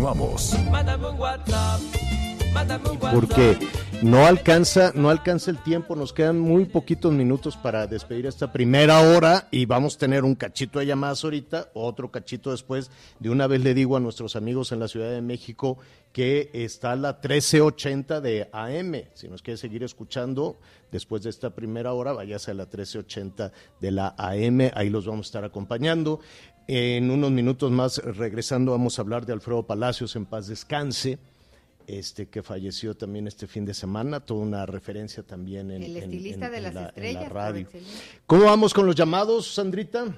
Continuamos. 0.00 0.56
Mándame 0.70 1.08
un 1.10 1.20
WhatsApp. 1.20 1.80
Mándame 2.54 2.88
un 2.88 2.96
WhatsApp. 2.96 3.12
porque 3.12 3.58
no 4.00 4.24
alcanza, 4.24 4.92
no 4.94 5.10
alcanza 5.10 5.50
el 5.50 5.58
tiempo, 5.58 5.94
nos 5.94 6.14
quedan 6.14 6.40
muy 6.40 6.64
poquitos 6.64 7.12
minutos 7.12 7.58
para 7.58 7.86
despedir 7.86 8.24
esta 8.24 8.50
primera 8.50 9.00
hora 9.00 9.46
y 9.50 9.66
vamos 9.66 9.96
a 9.96 9.98
tener 9.98 10.24
un 10.24 10.34
cachito 10.34 10.78
de 10.78 10.86
llamadas 10.86 11.22
ahorita, 11.22 11.68
otro 11.74 12.10
cachito 12.10 12.50
después. 12.50 12.90
De 13.18 13.28
una 13.28 13.46
vez 13.46 13.62
le 13.62 13.74
digo 13.74 13.94
a 13.98 14.00
nuestros 14.00 14.36
amigos 14.36 14.72
en 14.72 14.80
la 14.80 14.88
Ciudad 14.88 15.10
de 15.10 15.20
México 15.20 15.76
que 16.12 16.50
está 16.54 16.96
la 16.96 17.12
1380 17.12 18.20
de 18.20 18.48
AM. 18.52 19.04
Si 19.14 19.28
nos 19.28 19.42
quiere 19.42 19.58
seguir 19.58 19.82
escuchando 19.82 20.58
después 20.90 21.22
de 21.22 21.30
esta 21.30 21.50
primera 21.50 21.92
hora, 21.92 22.12
váyase 22.12 22.50
a 22.50 22.54
la 22.54 22.64
1380 22.64 23.52
de 23.80 23.90
la 23.90 24.14
AM, 24.16 24.70
ahí 24.74 24.88
los 24.90 25.06
vamos 25.06 25.26
a 25.26 25.28
estar 25.28 25.44
acompañando. 25.44 26.20
En 26.72 27.10
unos 27.10 27.32
minutos 27.32 27.72
más, 27.72 27.98
regresando, 27.98 28.70
vamos 28.70 28.96
a 28.96 29.02
hablar 29.02 29.26
de 29.26 29.32
Alfredo 29.32 29.64
Palacios 29.66 30.14
en 30.14 30.24
paz 30.24 30.46
descanse 30.46 31.18
este 31.88 32.28
que 32.28 32.44
falleció 32.44 32.94
también 32.96 33.26
este 33.26 33.48
fin 33.48 33.64
de 33.64 33.74
semana, 33.74 34.20
toda 34.20 34.42
una 34.42 34.66
referencia 34.66 35.24
también 35.24 35.72
en, 35.72 35.82
El 35.82 35.96
estilista 35.96 36.46
en- 36.46 36.52
de 36.52 36.60
las 36.60 36.72
la, 36.74 36.80
en 36.80 36.84
la 36.84 36.88
estrellas. 37.10 37.32
radio. 37.32 37.66
¿Cómo 38.24 38.44
vamos 38.44 38.72
con 38.72 38.86
los 38.86 38.94
llamados, 38.94 39.52
Sandrita? 39.52 40.14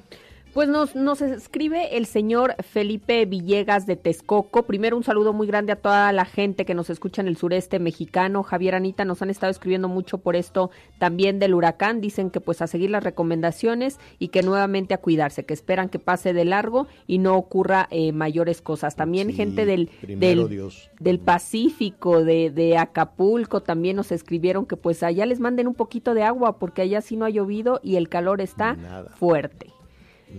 Pues 0.53 0.69
nos, 0.69 0.95
nos 0.95 1.23
escribe 1.23 1.97
el 1.97 2.05
señor 2.05 2.57
Felipe 2.63 3.25
Villegas 3.25 3.87
de 3.87 3.97
Texcoco. 3.97 4.65
Primero 4.65 4.99
un 4.99 5.03
saludo 5.03 5.33
muy 5.33 5.47
grande 5.47 5.73
a 5.73 5.77
toda 5.77 6.13
la 6.13 6.27
gente 6.27 6.67
que 6.67 6.75
nos 6.75 6.91
escucha 6.91 7.23
en 7.23 7.29
el 7.29 7.39
sureste 7.39 7.79
mexicano. 7.79 8.43
Javier 8.43 8.75
Anita 8.75 9.07
nos 9.07 9.23
han 9.23 9.31
estado 9.31 9.51
escribiendo 9.51 9.89
mucho 9.89 10.19
por 10.19 10.37
esto 10.37 10.71
también 10.99 11.39
del 11.39 11.55
huracán. 11.55 12.03
Dicen 12.03 12.29
que 12.29 12.41
pues 12.41 12.61
a 12.61 12.67
seguir 12.67 12.91
las 12.91 13.03
recomendaciones 13.03 13.99
y 14.19 14.29
que 14.29 14.43
nuevamente 14.43 14.93
a 14.93 14.99
cuidarse, 14.99 15.45
que 15.47 15.55
esperan 15.55 15.89
que 15.89 15.99
pase 15.99 16.35
de 16.35 16.45
largo 16.45 16.87
y 17.07 17.17
no 17.17 17.35
ocurra 17.39 17.89
eh, 17.91 18.13
mayores 18.13 18.61
cosas. 18.61 18.95
También 18.95 19.29
Sí, 19.29 19.33
gente 19.33 19.65
del, 19.65 19.89
del, 20.03 20.51
Dios. 20.51 20.91
del 21.01 21.19
Pacífico, 21.19 22.23
de, 22.25 22.51
de 22.51 22.77
Acapulco, 22.77 23.63
también 23.63 23.97
nos 23.97 24.13
escribieron 24.13 24.67
que 24.67 24.77
pues 24.77 25.03
allá 25.03 25.25
les 25.25 25.41
manden 25.41 25.67
un 25.67 25.75
poquito 25.75 26.13
de 26.13 26.25
agua 26.25 26.59
porque 26.59 26.83
allá 26.83 27.01
sí 27.01 27.17
no 27.17 27.25
ha 27.25 27.31
llovido 27.31 27.81
y 27.83 27.97
el 27.97 28.11
calor 28.11 28.43
está 28.43 28.75
Nada. 28.75 29.13
fuerte. 29.17 29.69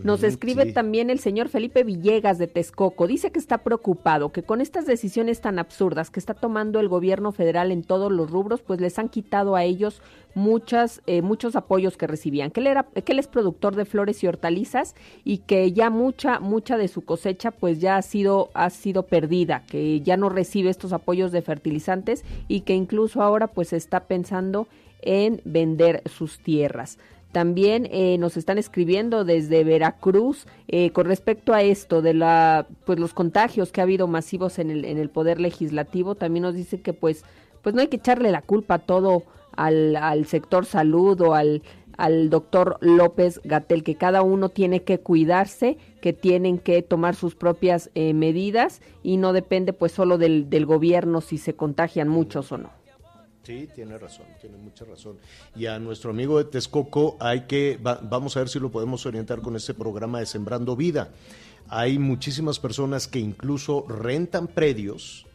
Nos 0.04 0.24
escribe 0.24 0.66
sí. 0.66 0.74
también 0.74 1.10
el 1.10 1.20
señor 1.20 1.50
Felipe 1.50 1.84
Villegas 1.84 2.38
de 2.38 2.48
Texcoco. 2.48 3.08
Dice 3.08 3.32
que 3.32 3.40
está 3.40 3.60
preocupado, 3.60 4.32
que 4.32 4.44
con 4.44 4.62
estas 4.62 4.86
decisiones 4.86 5.42
tan 5.42 5.60
absurdas 5.60 6.10
que 6.10 6.20
está 6.20 6.34
tomando 6.34 6.80
el 6.80 6.88
gobierno 6.88 7.32
federal 7.32 7.72
en 7.72 7.84
todos 7.84 8.12
los 8.12 8.32
rubros, 8.32 8.62
pues 8.62 8.82
les 8.82 8.98
han 9.00 9.10
quitado 9.10 9.56
a 9.56 9.64
ellos 9.64 10.02
muchas, 10.36 11.02
eh, 11.06 11.22
muchos 11.22 11.56
apoyos 11.56 11.98
que 11.98 12.08
recibían. 12.08 12.52
Que 12.52 12.62
él, 12.62 12.68
era, 12.68 12.84
que 12.84 13.12
él 13.12 13.20
es 13.20 13.28
productor 13.28 13.76
de 13.76 13.86
flores 13.86 14.24
y 14.24 14.28
hortalizas 14.28 14.96
y 15.24 15.40
que 15.40 15.72
ya 15.72 15.90
mucha, 15.90 16.40
mucha 16.40 16.78
de 16.78 16.88
su 16.88 17.04
cosecha 17.06 17.52
pues 17.52 17.80
ya 17.80 17.98
ha 17.98 18.02
sido, 18.02 18.50
ha 18.54 18.70
sido 18.70 19.04
perdida, 19.04 19.64
que 19.68 20.02
ya 20.02 20.18
no 20.18 20.30
recibe 20.30 20.70
estos 20.70 20.94
apoyos 20.94 21.32
de 21.32 21.42
fertilizantes 21.42 22.24
y 22.48 22.62
que 22.62 22.74
incluso 22.74 23.22
ahora 23.22 23.48
pues 23.48 23.74
está 23.74 24.02
pensando 24.02 24.68
en 25.02 25.42
vender 25.44 26.02
sus 26.06 26.40
tierras. 26.40 26.98
También 27.34 27.90
eh, 27.92 28.18
nos 28.20 28.38
están 28.38 28.60
escribiendo 28.60 29.26
desde 29.26 29.64
Veracruz 29.64 30.46
eh, 30.68 30.92
con 30.92 31.08
respecto 31.08 31.56
a 31.56 31.64
esto 31.64 32.04
de 32.04 32.14
la, 32.14 32.68
pues 32.86 33.00
los 33.00 33.16
contagios 33.16 33.72
que 33.72 33.82
ha 33.82 33.86
habido 33.86 34.08
masivos 34.08 34.60
en 34.60 34.70
el, 34.70 34.86
en 34.86 35.00
el 35.00 35.10
poder 35.10 35.42
legislativo. 35.42 36.14
También 36.14 36.44
nos 36.44 36.54
dice 36.54 36.82
que 36.82 36.94
pues, 36.94 37.26
pues 37.64 37.74
no 37.74 37.82
hay 37.82 37.88
que 37.88 37.98
echarle 37.98 38.30
la 38.30 38.44
culpa 38.44 38.78
todo 38.78 39.24
al, 39.56 39.96
al 39.96 40.28
sector 40.28 40.68
salud 40.68 41.20
o 41.22 41.34
al, 41.34 41.64
al 41.98 42.30
doctor 42.30 42.78
López 42.82 43.42
Gatel, 43.44 43.84
que 43.84 43.96
cada 43.96 44.22
uno 44.22 44.50
tiene 44.50 44.84
que 44.84 45.00
cuidarse, 45.00 45.78
que 46.02 46.14
tienen 46.14 46.60
que 46.60 46.84
tomar 46.84 47.16
sus 47.16 47.34
propias 47.34 47.90
eh, 47.96 48.14
medidas 48.14 48.80
y 49.02 49.18
no 49.18 49.34
depende 49.34 49.74
pues 49.74 49.92
solo 49.92 50.20
del, 50.20 50.52
del 50.52 50.68
gobierno 50.68 51.20
si 51.20 51.40
se 51.40 51.56
contagian 51.56 52.10
muchos 52.10 52.52
o 52.52 52.60
no. 52.60 52.83
Sí, 53.44 53.68
tiene 53.76 53.98
razón, 53.98 54.26
tiene 54.40 54.56
mucha 54.58 54.86
razón. 54.86 55.18
Y 55.56 55.66
a 55.66 55.78
nuestro 55.78 56.12
amigo 56.12 56.38
de 56.38 56.46
Texcoco 56.46 57.18
hay 57.20 57.42
que, 57.42 57.78
va- 57.78 58.00
vamos 58.02 58.38
a 58.38 58.40
ver 58.40 58.48
si 58.50 58.58
lo 58.60 58.72
podemos 58.72 59.06
orientar 59.06 59.42
con 59.42 59.56
este 59.58 59.74
programa 59.74 60.20
de 60.20 60.26
Sembrando 60.26 60.76
Vida. 60.78 61.10
Hay 61.68 62.00
muchísimas 62.00 62.60
personas 62.60 63.08
que 63.08 63.20
incluso 63.20 63.86
rentan 63.88 64.48
predios 64.48 65.26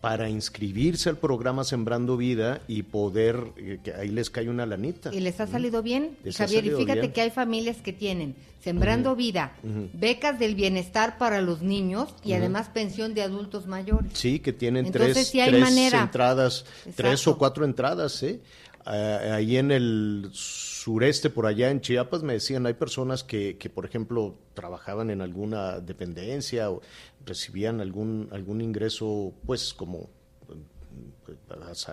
para 0.00 0.30
inscribirse 0.30 1.10
al 1.10 1.18
programa 1.18 1.62
Sembrando 1.62 2.16
Vida 2.16 2.62
y 2.66 2.82
poder, 2.84 3.44
eh, 3.58 3.78
que 3.84 3.92
ahí 3.92 4.08
les 4.08 4.30
cae 4.30 4.48
una 4.48 4.64
lanita. 4.64 5.14
¿Y 5.14 5.20
les 5.20 5.40
ha 5.40 5.46
salido 5.46 5.82
bien? 5.82 6.16
Les 6.24 6.36
Javier, 6.36 6.64
y 6.64 6.70
fíjate 6.70 7.00
bien. 7.00 7.12
que 7.12 7.20
hay 7.20 7.30
familias 7.30 7.78
que 7.78 7.92
tienen 7.92 8.34
Sembrando 8.62 9.16
Vida, 9.16 9.52
becas 9.94 10.38
del 10.38 10.54
bienestar 10.54 11.16
para 11.16 11.40
los 11.40 11.62
niños 11.62 12.14
y 12.22 12.34
además 12.34 12.68
pensión 12.68 13.14
de 13.14 13.22
adultos 13.22 13.66
mayores. 13.66 14.12
Sí, 14.12 14.38
que 14.38 14.52
tienen 14.52 14.86
Entonces, 14.86 15.14
tres, 15.14 15.28
sí 15.28 15.40
hay 15.40 15.50
tres 15.50 15.62
manera. 15.62 16.02
entradas, 16.02 16.66
tres 16.94 17.26
o 17.26 17.38
cuatro 17.38 17.64
entradas, 17.64 18.22
¿eh? 18.22 18.40
Ah, 18.84 19.34
ahí 19.36 19.56
en 19.58 19.70
el 19.70 20.30
sureste, 20.32 21.28
por 21.30 21.46
allá 21.46 21.70
en 21.70 21.80
Chiapas, 21.80 22.22
me 22.22 22.32
decían, 22.34 22.66
hay 22.66 22.74
personas 22.74 23.22
que, 23.24 23.58
que, 23.58 23.68
por 23.68 23.84
ejemplo, 23.84 24.36
trabajaban 24.54 25.10
en 25.10 25.20
alguna 25.20 25.80
dependencia 25.80 26.70
o 26.70 26.80
recibían 27.26 27.80
algún, 27.80 28.28
algún 28.32 28.60
ingreso, 28.62 29.34
pues, 29.46 29.74
como 29.74 30.08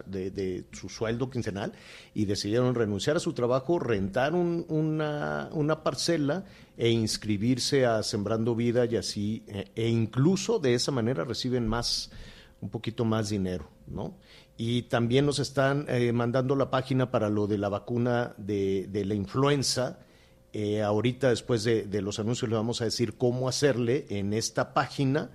de, 0.06 0.32
de 0.32 0.66
su 0.72 0.90
sueldo 0.90 1.30
quincenal 1.30 1.74
y 2.14 2.26
decidieron 2.26 2.74
renunciar 2.76 3.18
a 3.18 3.20
su 3.20 3.34
trabajo, 3.34 3.80
rentar 3.80 4.34
un- 4.34 4.66
una, 4.70 5.50
una 5.52 5.84
parcela 5.84 6.46
e 6.78 6.90
inscribirse 6.90 7.86
a 7.86 8.02
Sembrando 8.04 8.56
Vida 8.56 8.86
y 8.86 8.96
así, 8.96 9.44
e, 9.48 9.68
e 9.76 9.88
incluso 9.90 10.60
de 10.60 10.74
esa 10.74 10.92
manera 10.92 11.24
reciben 11.24 11.68
más, 11.68 12.10
un 12.62 12.70
poquito 12.70 13.06
más 13.06 13.30
dinero, 13.30 13.70
¿no? 13.88 14.16
Y 14.58 14.84
también 14.84 15.26
nos 15.28 15.38
están 15.38 15.86
eh, 15.88 16.12
mandando 16.12 16.55
la 16.55 16.72
página 16.72 17.12
para 17.12 17.30
lo 17.30 17.45
de 17.45 17.60
la 17.60 17.70
vacuna 17.70 18.34
de, 18.38 18.89
la 19.05 19.14
influenza. 19.14 19.99
Eh, 20.51 20.82
ahorita, 20.82 21.30
después 21.30 21.64
de, 21.64 22.01
los 22.01 22.20
anuncios, 22.20 22.49
le 22.49 22.55
vamos 22.55 22.82
a 22.82 22.86
decir 22.86 23.18
cómo 23.18 23.47
hacerle 23.47 24.08
en 24.10 24.34
esta 24.34 24.74
página 24.74 25.30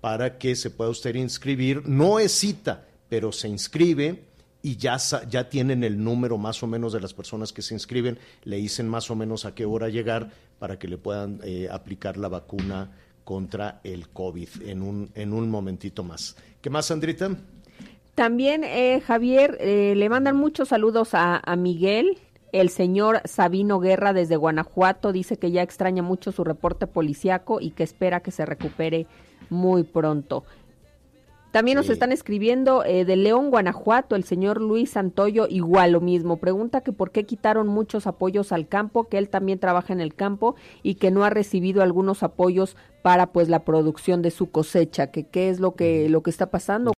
para 0.00 0.38
que 0.38 0.56
se 0.56 0.70
pueda 0.70 0.90
usted 0.90 1.14
inscribir. 1.16 1.86
No 1.86 2.18
es 2.18 2.32
cita, 2.32 2.86
pero 3.10 3.30
se 3.30 3.48
inscribe 3.48 4.24
y 4.62 4.76
ya, 4.76 4.96
ya 5.28 5.50
tienen 5.50 5.84
el 5.84 6.02
número 6.02 6.38
más 6.38 6.62
o 6.62 6.66
menos 6.66 6.94
de 6.94 7.00
las 7.00 7.12
personas 7.12 7.52
que 7.52 7.60
se 7.60 7.74
inscriben, 7.74 8.18
le 8.44 8.56
dicen 8.56 8.88
más 8.88 9.10
o 9.10 9.16
menos 9.16 9.44
a 9.44 9.54
qué 9.54 9.66
hora 9.66 9.90
llegar 9.90 10.30
para 10.58 10.78
que 10.78 10.88
le 10.88 10.96
puedan 10.96 11.40
eh, 11.42 11.68
aplicar 11.70 12.16
la 12.16 12.28
vacuna 12.28 12.90
contra 13.24 13.80
el 13.84 14.08
COVID 14.08 14.48
en 14.64 14.82
un, 14.82 15.10
en 15.14 15.32
un 15.32 15.50
momentito 15.50 16.04
más. 16.04 16.36
¿Qué 16.60 16.70
más, 16.70 16.86
Sandrita? 16.86 17.36
También, 18.14 18.62
eh, 18.64 19.00
Javier, 19.00 19.56
eh, 19.60 19.94
le 19.96 20.08
mandan 20.08 20.36
muchos 20.36 20.68
saludos 20.68 21.14
a, 21.14 21.40
a 21.44 21.56
Miguel, 21.56 22.18
el 22.52 22.68
señor 22.68 23.22
Sabino 23.24 23.80
Guerra 23.80 24.12
desde 24.12 24.36
Guanajuato 24.36 25.10
dice 25.10 25.38
que 25.38 25.50
ya 25.50 25.62
extraña 25.62 26.02
mucho 26.02 26.32
su 26.32 26.44
reporte 26.44 26.86
policiaco 26.86 27.60
y 27.60 27.70
que 27.70 27.82
espera 27.82 28.20
que 28.20 28.30
se 28.30 28.44
recupere 28.44 29.06
muy 29.48 29.84
pronto. 29.84 30.44
También 31.50 31.76
nos 31.76 31.90
están 31.90 32.12
escribiendo 32.12 32.82
eh, 32.82 33.04
de 33.04 33.16
León, 33.16 33.50
Guanajuato, 33.50 34.16
el 34.16 34.24
señor 34.24 34.60
Luis 34.60 34.92
Santoyo, 34.92 35.46
igual 35.48 35.92
lo 35.92 36.00
mismo. 36.00 36.38
Pregunta 36.38 36.80
que 36.80 36.92
por 36.92 37.10
qué 37.10 37.24
quitaron 37.24 37.68
muchos 37.68 38.06
apoyos 38.06 38.52
al 38.52 38.68
campo, 38.68 39.04
que 39.04 39.18
él 39.18 39.28
también 39.28 39.58
trabaja 39.58 39.92
en 39.92 40.00
el 40.00 40.14
campo 40.14 40.54
y 40.82 40.94
que 40.94 41.10
no 41.10 41.24
ha 41.24 41.30
recibido 41.30 41.82
algunos 41.82 42.22
apoyos 42.22 42.76
para 43.02 43.32
pues 43.32 43.50
la 43.50 43.64
producción 43.64 44.22
de 44.22 44.30
su 44.30 44.50
cosecha, 44.50 45.10
que 45.10 45.24
qué 45.24 45.50
es 45.50 45.60
lo 45.60 45.74
que 45.74 46.08
lo 46.08 46.22
que 46.22 46.30
está 46.30 46.50
pasando, 46.50 46.94